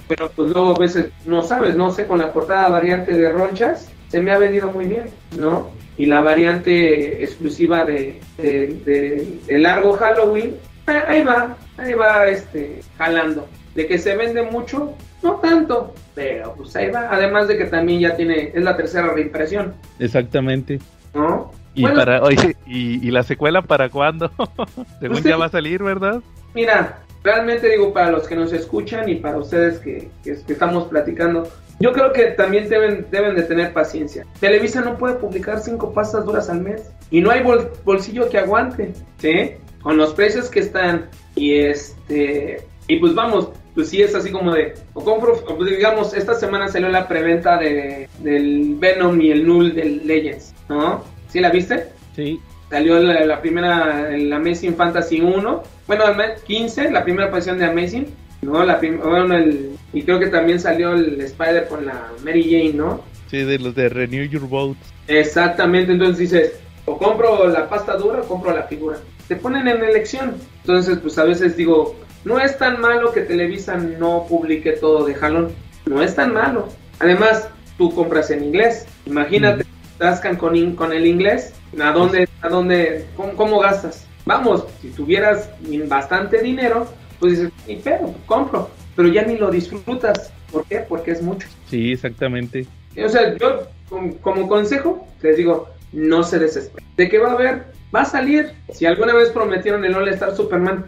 [0.08, 3.88] Pero pues luego a veces no sabes, no sé, con la portada variante de ronchas
[4.08, 5.04] se me ha vendido muy bien,
[5.38, 5.70] ¿no?
[5.96, 10.56] Y la variante exclusiva de, de, de- de largo Halloween,
[10.88, 13.46] eh, ahí va, ahí va este, jalando.
[13.74, 14.92] De que se vende mucho,
[15.22, 17.08] no tanto, pero pues ahí va.
[17.10, 20.78] Además de que también ya tiene, es la tercera reimpresión, Exactamente.
[21.14, 21.50] ¿no?
[21.74, 24.30] Y Bueno, para, oye, y, y la secuela para cuándo?
[25.00, 26.20] Según Pues ya va a salir, ¿verdad?
[26.54, 30.88] Mira, realmente digo para los que nos escuchan y para ustedes que, que- que estamos
[30.88, 31.48] platicando,
[31.80, 34.26] yo creo que también deben, deben de tener paciencia.
[34.38, 38.36] Televisa no puede publicar cinco pastas duras al mes y no hay bol- bolsillo que
[38.38, 39.52] aguante, ¿sí?
[39.82, 44.52] Con los precios que están y este y pues vamos, pues sí es así como
[44.54, 49.30] de o compro, o pues digamos esta semana salió la preventa de del Venom y
[49.30, 51.04] el Null del Legends, ¿no?
[51.28, 51.86] ¿Sí la viste?
[52.14, 52.40] Sí.
[52.70, 57.58] Salió la, la primera, el Amazing Fantasy 1, bueno, el ma- 15, la primera aparición
[57.58, 58.06] de Amazing,
[58.42, 58.64] ¿no?
[58.64, 62.72] La prim- bueno, el, y creo que también salió el Spider con la Mary Jane,
[62.74, 63.02] ¿no?
[63.30, 64.76] Sí, de los de Renew Your Votes.
[65.06, 66.52] Exactamente, entonces dices,
[66.86, 68.98] o compro la pasta dura o compro la figura.
[69.28, 70.34] Te ponen en elección.
[70.62, 71.94] Entonces, pues a veces digo,
[72.24, 75.52] no es tan malo que Televisa no publique todo de jalón.
[75.86, 76.68] No es tan malo.
[77.00, 78.86] Además, tú compras en inglés.
[79.06, 79.64] Imagínate,
[79.98, 81.52] tascan con, in- con el inglés.
[81.80, 84.06] ¿A dónde, a dónde, cómo, cómo gastas?
[84.24, 85.50] Vamos, si tuvieras
[85.88, 86.86] bastante dinero,
[87.18, 88.70] pues dices, y pero, compro.
[88.94, 90.32] Pero ya ni lo disfrutas.
[90.52, 90.78] ¿Por qué?
[90.80, 91.48] Porque es mucho.
[91.68, 92.66] Sí, exactamente.
[93.02, 96.86] O sea, yo com- como consejo les digo, no se desesperen.
[96.96, 97.64] ¿De qué va a haber?
[97.94, 98.52] Va a salir.
[98.72, 100.84] Si alguna vez prometieron el All Star Superman,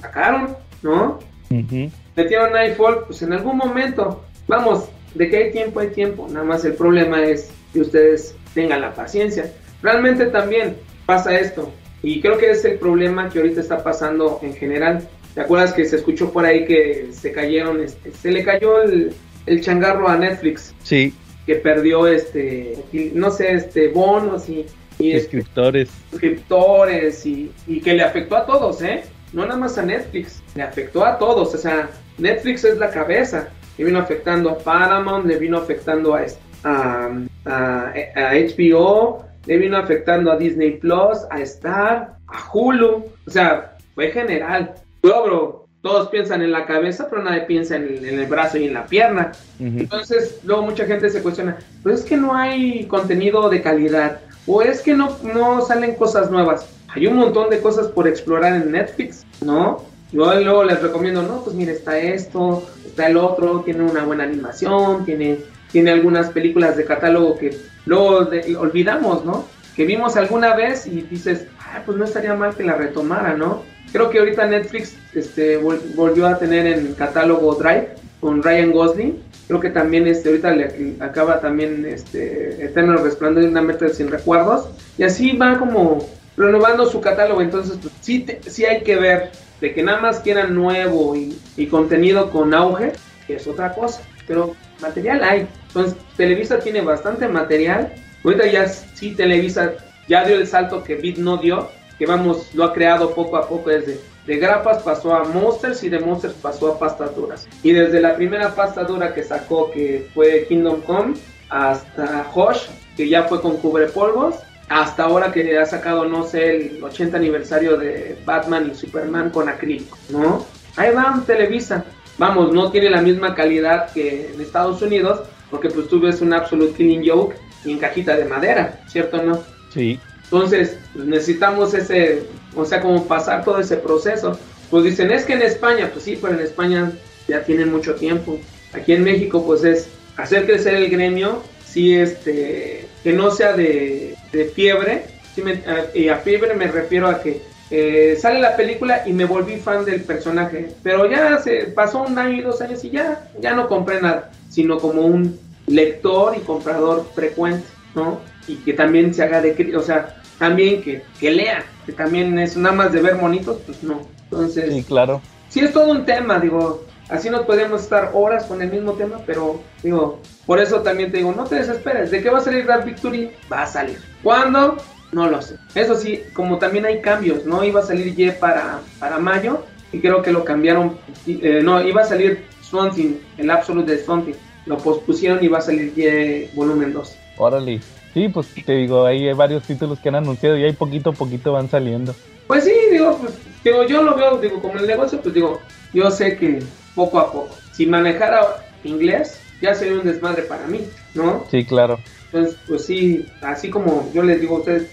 [0.00, 1.18] sacaron, ¿no?
[1.50, 1.90] Ujú.
[2.14, 4.22] Metieron Nightfall, pues en algún momento.
[4.46, 4.84] Vamos,
[5.14, 6.28] de que hay tiempo, hay tiempo.
[6.30, 9.52] Nada más el problema es que ustedes tengan la paciencia.
[9.82, 11.72] Realmente también pasa esto.
[12.02, 15.08] Y creo que es el problema que ahorita está pasando en general.
[15.34, 19.12] ¿Te acuerdas que se escuchó por ahí que se cayeron, este, se le cayó el,
[19.46, 20.74] el changarro a Netflix?
[20.82, 21.12] Sí,
[21.46, 22.78] que perdió este
[23.12, 24.64] no sé este bonos y,
[24.98, 25.90] y este, escritores.
[26.10, 29.02] suscriptores y, y que le afectó a todos eh
[29.34, 33.48] no nada más a Netflix le afectó a todos o sea Netflix es la cabeza
[33.76, 36.22] le vino afectando a Paramount le vino afectando a
[36.64, 37.10] a,
[37.44, 43.74] a, a HBO le vino afectando a Disney Plus a Star a Hulu o sea
[43.94, 44.74] fue general.
[45.02, 48.64] Logro, todos piensan en la cabeza pero nadie piensa en el, en el brazo y
[48.64, 49.32] en la pierna.
[49.60, 54.62] Entonces, luego mucha gente se cuestiona, pero es que no hay contenido de calidad, o
[54.62, 56.68] es que no, no salen cosas nuevas.
[56.94, 59.82] Hay un montón de cosas por explorar en Netflix, ¿no?
[60.12, 64.22] Yo luego les recomiendo, no, pues mira, está esto, está el otro, tiene una buena
[64.24, 65.38] animación, tiene,
[65.72, 67.56] tiene algunas películas de catálogo que
[67.86, 69.44] luego de- olvidamos, ¿no?
[69.74, 73.62] Que vimos alguna vez y dices, ah, pues no estaría mal que la retomara, ¿no?
[73.92, 77.88] Creo que ahorita Netflix este, vol- volvió a tener en catálogo Drive
[78.20, 79.18] con Ryan Gosling.
[79.48, 84.08] Creo que también este, ahorita le acaba también este, Eterno Resplandor de una meta sin
[84.10, 84.68] recuerdos.
[84.96, 87.40] Y así va como renovando su catálogo.
[87.40, 92.30] Entonces, pues, sí, sí hay que ver de que nada más quieran nuevo y, contenido
[92.30, 92.92] con auge,
[93.26, 94.02] que es otra cosa.
[94.26, 95.46] Pero material hay.
[95.68, 97.92] Entonces, Televisa tiene bastante material.
[98.24, 99.74] Ahorita ya sí Televisa
[100.08, 103.48] ya dio el salto que Bit no dio, que vamos, lo ha creado poco a
[103.48, 107.46] poco desde de grapas pasó a Monsters y de Monsters pasó a pastas duras.
[107.62, 111.14] Y desde la primera pasta dura que sacó, que fue Kingdom Come,
[111.50, 112.66] hasta Hosh,
[112.96, 114.36] que ya fue con cubrepolvos,
[114.68, 119.48] hasta ahora que ha sacado, no sé, el 80 aniversario de Batman y Superman con
[119.48, 120.46] acrílico, ¿no?
[120.76, 121.84] Ahí va Televisa.
[122.18, 126.32] Vamos, no tiene la misma calidad que en Estados Unidos, porque pues tú ves un
[126.32, 129.42] Absolute Killing Joke y en cajita de madera, ¿cierto o no?
[129.72, 129.98] Sí.
[130.24, 132.24] Entonces, pues, necesitamos ese,
[132.56, 134.38] o sea, como pasar todo ese proceso.
[134.70, 136.92] Pues dicen, es que en España, pues sí, pero en España
[137.28, 138.38] ya tienen mucho tiempo.
[138.72, 144.16] Aquí en México, pues es hacer crecer el gremio, sí, este, que no sea de,
[144.34, 145.06] de fiebre.
[145.34, 149.12] Sí me- a- y a fiebre me refiero a que eh, sale la película y
[149.12, 152.90] me volví fan del personaje, pero ya se pasó un año y dos años y
[152.90, 158.20] ya, ya no compré nada, sino como un lector y comprador frecuente, ¿no?
[158.46, 162.56] Y que también se haga de, o sea, también que, que lea, que también es
[162.56, 164.02] nada más de ver monitos, pues no.
[164.30, 165.22] Entonces, Sí, claro.
[165.48, 169.20] sí es todo un tema, digo, así no podemos estar horas con el mismo tema,
[169.26, 172.66] pero digo, por eso también te digo, no te desesperes, ¿de qué va a salir
[172.66, 173.30] Dark Victory?
[173.50, 173.98] Va a salir.
[174.22, 174.76] ¿Cuándo?
[175.12, 175.56] No lo sé.
[175.74, 177.64] Eso sí, como también hay cambios, ¿no?
[177.64, 180.96] Iba a salir Ye para, para mayo y creo que lo cambiaron,
[181.26, 184.34] eh, no, iba a salir Swansea, el Absolute de Swansea,
[184.66, 187.16] lo pospusieron y va a salir Ye volumen 2.
[187.36, 187.80] Órale.
[188.12, 191.12] Sí, pues te digo, ahí hay varios títulos que han anunciado y ahí poquito a
[191.12, 192.14] poquito van saliendo.
[192.46, 193.32] Pues sí, digo, pues,
[193.64, 195.60] digo, yo lo veo, digo, como el negocio, pues digo,
[195.92, 196.60] yo sé que
[196.94, 200.80] poco a poco, si manejara inglés, ya sería un desmadre para mí,
[201.14, 201.44] ¿no?
[201.50, 201.98] Sí, claro.
[202.26, 204.88] Entonces, pues sí, así como yo les digo a ustedes,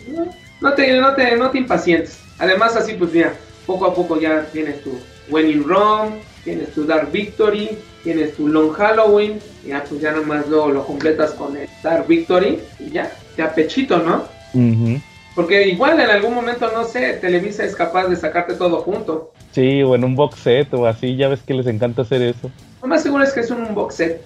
[0.61, 2.19] no, te, no te, no te impacientes.
[2.39, 3.33] Además, así, pues mira,
[3.65, 4.91] poco a poco ya tienes tu
[5.29, 7.69] When in Rome, tienes tu Dark Victory,
[8.03, 12.07] tienes tu Long Halloween, y ya pues ya nomás luego lo completas con el Dark
[12.07, 14.23] Victory, y ya, ya pechito, ¿no?
[15.35, 19.31] Porque igual en algún momento, no sé, Televisa es capaz de sacarte todo junto.
[19.51, 22.49] Sí, o en un box set o así, ya ves que les encanta hacer eso.
[22.81, 24.21] Lo más seguro es que es un box set.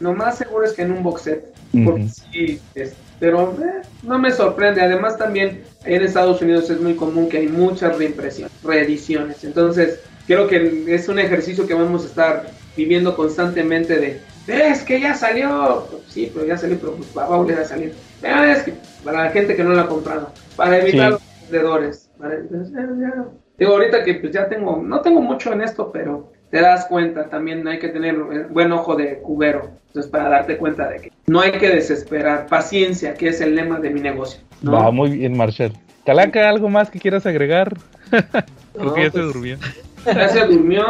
[0.00, 1.54] Lo más seguro es que en un box set.
[1.84, 4.80] Porque sí, es- pero eh, no me sorprende.
[4.80, 9.44] Además también en Estados Unidos es muy común que hay muchas reimpresiones, reediciones.
[9.44, 15.00] Entonces creo que es un ejercicio que vamos a estar viviendo constantemente de, es que
[15.00, 15.86] ya salió.
[16.08, 17.94] Sí, pero ya salió, pero pues va a volver a salir.
[18.20, 21.10] Pero es que para la gente que no lo ha comprado, para evitar Sí.
[21.12, 22.10] los vendedores.
[22.18, 23.24] Para, entonces, ya- ya.
[23.58, 27.28] Digo, ahorita que pues ya tengo, no tengo mucho en esto, pero te das cuenta,
[27.28, 28.16] también hay que tener
[28.50, 33.14] buen ojo de cubero, entonces para darte cuenta de que no hay que desesperar, paciencia,
[33.14, 34.40] que es el lema de mi negocio.
[34.62, 34.72] ¿no?
[34.72, 35.72] Va muy bien, Marshall.
[36.04, 37.76] Calaca, ¿algo más que quieras agregar?
[38.10, 39.58] Creo No, que ya se pues, durmió.
[40.06, 40.84] Ya se durmió,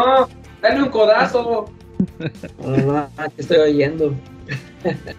[0.63, 1.71] dale un codazo.
[2.19, 4.15] te estoy oyendo.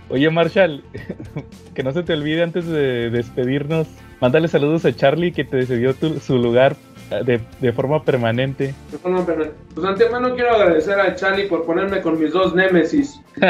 [0.10, 0.84] Oye, Marshall,
[1.76, 3.88] que no se te olvide antes de despedirnos,
[4.20, 6.76] mándale saludos a Charlie que te cedió tu- su lugar
[7.20, 8.74] de, de forma permanente.
[9.06, 13.20] No, pero, Pues antemano quiero agradecer a Charlie por ponerme con mis dos némesis.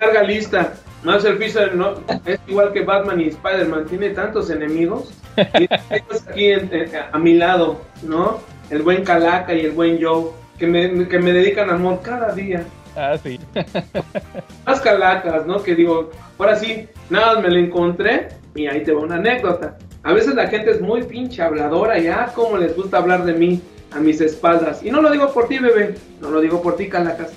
[0.00, 0.74] Larga lista.
[1.04, 1.94] Más el Fisher no,
[2.24, 5.12] es igual que Batman y Spider-Man, tiene tantos enemigos.
[5.58, 8.38] Y ellos aquí en- en- a mi lado, ¿no?
[8.70, 10.26] El buen Calaca y el buen Joe,
[10.58, 12.62] que me, que me dedican amor cada día.
[12.96, 13.40] Ah, sí.
[14.66, 15.62] Más calacas, ¿no?
[15.62, 19.76] Que digo, ahora sí, nada, me lo encontré y ahí te va una anécdota.
[20.04, 23.34] A veces la gente es muy pinche habladora y ah, cómo les gusta hablar de
[23.34, 23.62] mí
[23.92, 24.82] a mis espaldas.
[24.82, 27.32] Y no lo digo por ti, bebé, no lo digo por ti, calacas.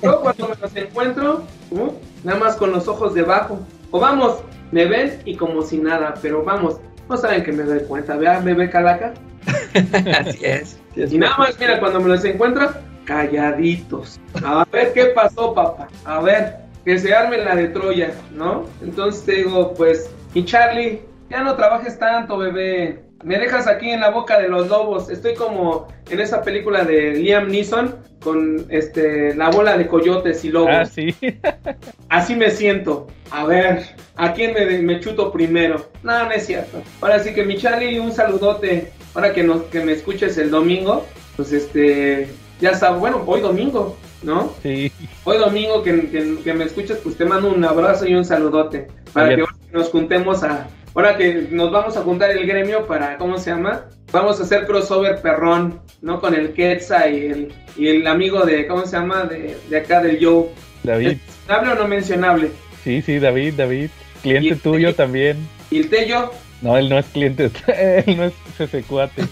[0.00, 1.92] Pero cuando me los encuentro, uh,
[2.24, 3.60] nada más con los ojos debajo.
[3.90, 4.38] O vamos,
[4.72, 6.76] me ven y como si nada, pero vamos,
[7.08, 8.16] no saben que me doy cuenta.
[8.16, 9.12] Vean, bebé calaca.
[10.18, 10.78] Así es.
[10.96, 12.70] Y nada más, mira, cuando me los encuentro,
[13.04, 14.18] calladitos.
[14.42, 15.88] A ver qué pasó, papá.
[16.04, 18.64] A ver, que se arme la de Troya, ¿no?
[18.80, 23.00] Entonces te digo, pues, y Charlie, ya no trabajes tanto, bebé.
[23.22, 25.10] Me dejas aquí en la boca de los lobos.
[25.10, 30.48] Estoy como en esa película de Liam Neeson con este la bola de coyotes y
[30.50, 30.70] lobos.
[30.72, 31.14] Ah, sí.
[32.08, 33.06] Así me siento.
[33.30, 33.82] A ver,
[34.16, 35.90] ¿a quién me, me chuto primero?
[36.02, 36.82] No, no es cierto.
[37.00, 38.90] Ahora sí que mi Charlie, un saludote.
[39.14, 41.04] Ahora que, nos, que me escuches el domingo,
[41.36, 42.28] pues este,
[42.60, 44.52] ya sabes, bueno, hoy domingo, ¿no?
[44.62, 44.90] Sí.
[45.24, 48.86] Hoy domingo que, que- que me escuches, pues te mando un abrazo y un saludote.
[49.12, 49.40] Para Bien.
[49.70, 50.68] que nos juntemos a...
[50.94, 53.86] Ahora que nos vamos a juntar el gremio para, ¿cómo se llama?
[54.12, 56.20] Vamos a hacer crossover perrón, ¿no?
[56.20, 59.24] Con el Quetza y el, y el amigo de, ¿cómo se llama?
[59.24, 60.46] De, de acá del Joe.
[60.82, 61.18] David.
[61.46, 62.50] ¿Mencionable o no mencionable?
[62.82, 63.90] Sí, sí, David, David.
[64.22, 65.36] Cliente tuyo también.
[65.70, 67.50] Y el Tello, No, él no es cliente,
[68.06, 69.22] él no es ese cuate.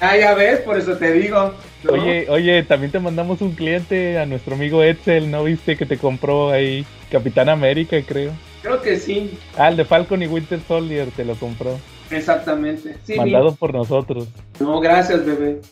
[0.00, 1.54] ah, ya ves, por eso te digo.
[1.88, 5.98] Oye, oye, también te mandamos un cliente a nuestro amigo Edsel, ¿no viste que te
[5.98, 8.32] compró ahí Capitán América, creo?
[8.68, 9.38] Creo que sí.
[9.56, 11.78] Ah, el de Falcon y Winter Soldier te lo compró.
[12.10, 12.96] Exactamente.
[13.02, 14.28] Sí, Mandado por nosotros.
[14.60, 15.62] No, gracias, bebé.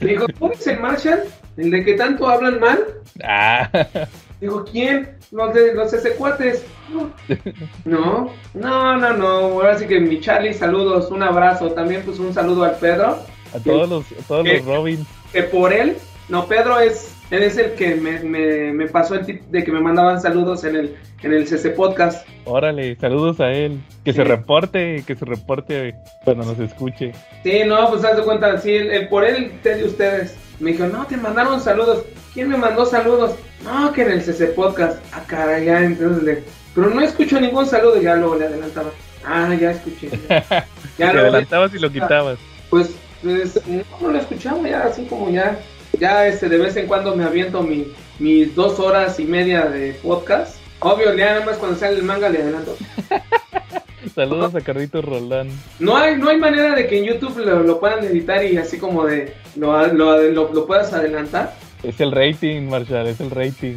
[0.00, 1.22] Digo, ¿tú eres el Marshall?
[1.56, 2.84] ¿El de que tanto hablan mal?
[3.22, 3.70] Ah.
[4.40, 5.16] Digo, ¿quién?
[5.30, 6.64] Los de los cuates.
[7.84, 9.28] No, no, no, no.
[9.28, 11.70] Ahora sí que mi Charlie, saludos, un abrazo.
[11.70, 13.20] También pues un saludo al Pedro.
[13.54, 15.06] A todos los, a todos los Robins.
[15.32, 15.96] Que por él,
[16.28, 19.70] no, Pedro es él es el que me, me, me, pasó el tip de que
[19.70, 22.26] me mandaban saludos en el, en el CC Podcast.
[22.46, 23.78] Órale, saludos a él.
[24.02, 25.94] Que se reporte, que se reporte
[26.24, 27.12] cuando nos escuche.
[27.42, 30.38] Sí, no, pues haz de cuenta, sí, el, por él de ustedes.
[30.58, 32.04] Me dijo, no, te mandaron saludos.
[32.32, 33.34] ¿Quién me mandó saludos?
[33.62, 34.98] No, que en el CC Podcast.
[35.12, 36.44] Ah, caray, ya, entonces le...
[36.74, 38.90] Pero no escucho ningún saludo, ya luego le adelantaba.
[39.26, 40.10] Ah, ya escuché.
[40.96, 42.40] Ya, lo adelantabas y lo quitabas.
[42.70, 42.90] Pues,
[43.22, 45.56] pues no, no lo escuchaba ya, así como ya
[45.98, 49.92] ya este, de vez en cuando me aviento mi, mis dos horas y media de
[49.94, 50.56] podcast.
[50.80, 52.76] Obvio, ya nada más cuando sale el manga le adelanto.
[54.14, 55.48] Saludos a Carlitos Roldán.
[55.78, 59.04] No hay, no hay manera de que en YouTube lo, puedan editar y así como
[59.04, 61.54] de lo, lo, lo, puedas adelantar.
[61.82, 63.76] Es el rating, Marshall, es el rating.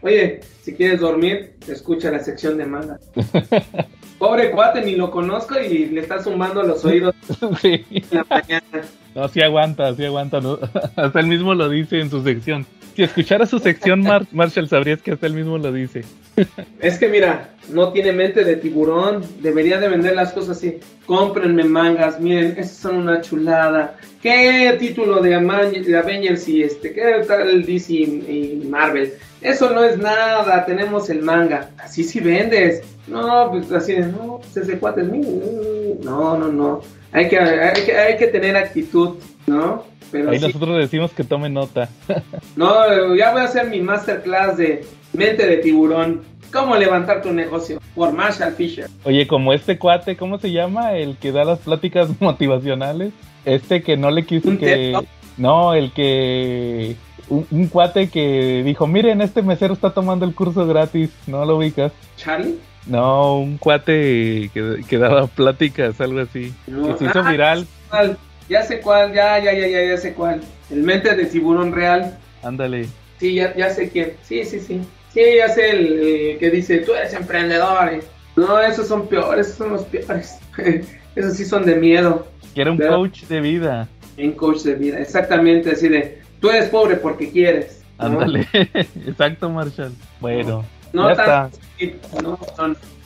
[0.00, 2.98] Oye, si quieres dormir, escucha la sección de manga.
[4.22, 7.12] Pobre cuate, ni lo conozco y le está sumando los oídos
[7.60, 7.84] sí.
[7.90, 8.86] en la mañana.
[9.16, 10.38] No, sí aguanta, sí aguanta.
[10.96, 12.64] Hasta él mismo lo dice en su sección.
[12.94, 16.04] Si escuchara su sección, Marshall, sabrías que hasta él mismo lo dice.
[16.78, 19.24] Es que mira, no tiene mente de tiburón.
[19.40, 20.78] Debería de vender las cosas así.
[21.04, 23.96] Cómprenme mangas, miren, esas son una chulada.
[24.22, 26.92] ¿Qué título de, Avengers y este?
[26.92, 29.14] ¿Qué tal DC y Marvel?
[29.42, 31.70] Eso no es nada, tenemos el manga.
[31.78, 32.82] Así sí vendes.
[33.08, 35.96] No, pues así, no, pues ese cuate es mío.
[36.02, 36.80] No, no, no.
[37.12, 39.16] Hay que, hay que, hay que tener actitud,
[39.46, 39.84] ¿no?
[40.12, 41.88] Pero Ahí nosotros decimos que tome nota.
[42.56, 46.22] no, ya voy a hacer mi masterclass de mente de tiburón.
[46.52, 47.80] ¿Cómo levantar tu negocio?
[47.94, 48.88] Por Marshall Fisher.
[49.04, 50.92] Oye, como este cuate, ¿cómo se llama?
[50.92, 53.12] El que da las pláticas motivacionales.
[53.44, 54.94] Este que no le quiso que...
[55.38, 56.94] No, el que...
[57.50, 61.10] Un, cuate que dijo, miren, este mesero está tomando el curso gratis.
[61.26, 61.92] ¿No lo ubicas?
[62.16, 62.58] ¿Charlie?
[62.86, 66.52] No, un cuate que, que daba pláticas, algo así.
[66.66, 67.66] Que se hizo ah, viral.
[68.48, 70.42] Ya sé cuál, ya, ya, ya, ya, ya sé cuál.
[70.70, 72.18] El mente de tiburón real.
[72.42, 72.86] Ándale.
[73.18, 74.12] Sí, ya, ya sé quién.
[74.22, 74.82] Sí, sí, sí.
[75.14, 78.02] Sí, ya sé el que dice, tú eres emprendedor.
[78.36, 80.38] No, esos son peores, esos son los peores.
[81.16, 82.26] esos sí son de miedo.
[82.54, 83.88] Que era un coach de vida.
[84.18, 87.82] Un coach de vida, exactamente, así de, tú eres pobre porque quieres.
[87.96, 89.92] Ándale, exacto, Marshall.
[90.20, 90.64] Bueno.
[90.92, 91.48] No, ya
[92.22, 92.38] no,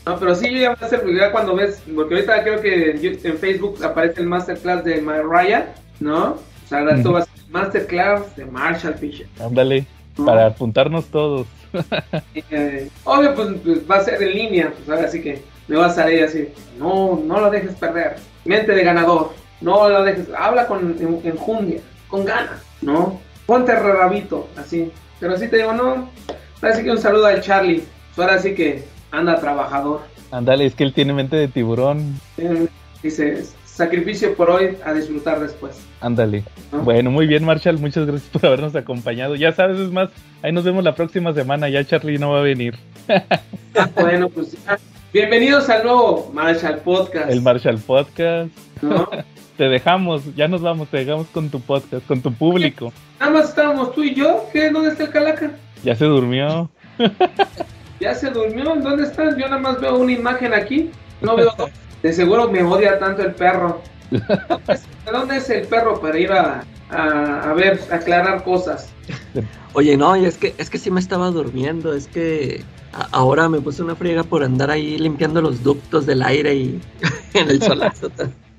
[0.07, 3.85] no, pero sí ya a ser ya cuando ves, porque ahorita creo que en, Facebook
[3.85, 6.31] aparece el masterclass de Mariah, ¿no?
[6.31, 9.29] O sea, tú vas a masterclass de Marshall Fisher.
[9.39, 9.87] Ándale,
[10.25, 11.47] para apuntarnos todos.
[12.51, 15.93] Eh, obvio, pues, pues, va a ser en línea, pues ahora sí que me vas
[15.93, 16.49] a salir así,
[16.79, 22.25] no, no lo dejes perder, mente de ganador, no lo dejes, habla con enjundia, con
[22.25, 23.21] ganas, ¿no?
[23.47, 24.91] Ponte rabito, así,
[25.21, 26.11] pero así te digo, no,
[26.63, 27.83] Así que un saludo al Charlie.
[28.17, 30.01] Ahora sí que anda trabajador.
[30.31, 32.19] Ándale, es que él tiene mente de tiburón.
[33.03, 35.79] dice, sacrificio por hoy, a disfrutar después.
[36.01, 36.45] Ándale.
[36.83, 37.79] Bueno, muy bien, Marshall.
[37.79, 39.37] Muchas gracias por habernos acompañado.
[39.37, 40.09] Ya sabes, es más,
[40.43, 41.69] ahí nos vemos la próxima semana.
[41.69, 42.77] Ya Charlie no va a venir.
[43.79, 44.57] Ah, bueno, pues
[45.13, 47.31] bienvenidos al nuevo Marshall Podcast.
[47.31, 48.51] El Marshall Podcast.
[49.57, 52.93] te dejamos, ya nos vamos, te dejamos con tu podcast, con tu público.
[53.19, 54.45] Nada más estábamos tú y yo.
[54.53, 54.71] ¿Qué?
[54.71, 55.51] ¿Dónde está el calaca?
[55.83, 56.71] Ya se durmió.
[58.01, 58.77] ya se durmió.
[58.77, 59.37] ¿Dónde estás?
[59.37, 60.91] Yo nada más veo una imagen aquí.
[61.21, 61.55] No veo.
[62.03, 63.81] De seguro me odia tanto el perro.
[64.11, 68.93] ¿De dónde es el perro para ir a, a, ver, aclarar cosas?
[69.73, 71.95] Oye, no, es que, es que sí me estaba durmiendo.
[71.95, 72.63] Es que
[73.13, 76.81] ahora me puse una friega por andar ahí limpiando los ductos del aire y
[77.35, 78.11] en el solazo.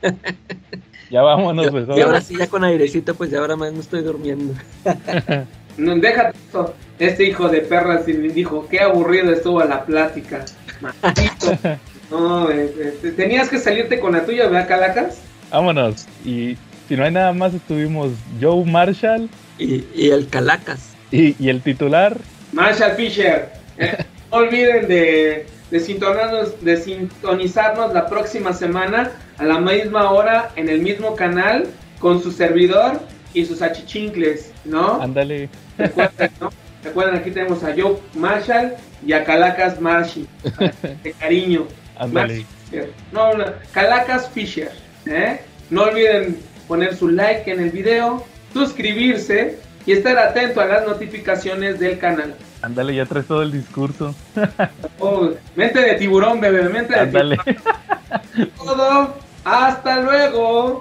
[1.10, 1.88] ya vámonos, pues.
[1.96, 4.54] Y ahora sí, ya con airecito, pues ya ahora más no estoy durmiendo.
[5.78, 6.74] no, déjate esto.
[7.00, 10.46] Este hijo de perra dijo, qué aburrido estuvo la plática.
[12.12, 15.22] no, eh, eh, tenías que salirte con la tuya, ¿verdad, Calacas?
[15.52, 16.08] Vámonos.
[16.26, 16.58] Y
[16.88, 18.12] si no hay nada más, estuvimos
[18.42, 19.30] Joe Marshall.
[19.58, 20.96] Y, el Calacas.
[21.12, 22.18] Y, el titular.
[22.52, 23.50] Marshall Fisher.
[23.78, 23.98] Eh,
[24.32, 30.70] no olviden de, de, sintonizarnos, de sintonizarnos la próxima semana a la misma hora en
[30.70, 31.68] el mismo canal
[32.00, 33.00] con su servidor
[33.34, 35.02] y sus achichincles, ¿no?
[35.02, 35.50] Ándale.
[36.40, 36.50] ¿no?
[36.84, 38.76] Recuerden, aquí tenemos a Joe Marshall
[39.06, 40.28] y a Calacas Marshi.
[41.04, 41.68] De cariño.
[43.12, 44.72] No, no, Calacas Fisher.
[45.06, 45.40] ¿eh?
[45.70, 48.24] No olviden poner su like en el video,
[48.54, 49.58] suscribirse
[49.88, 52.36] y estar atento a las notificaciones del canal.
[52.62, 54.14] Ándale, ya traes todo el discurso.
[55.00, 57.38] Oh, mente de tiburón, bebé, mente de tiburón.
[58.58, 59.16] Todo.
[59.46, 60.76] Hasta luego.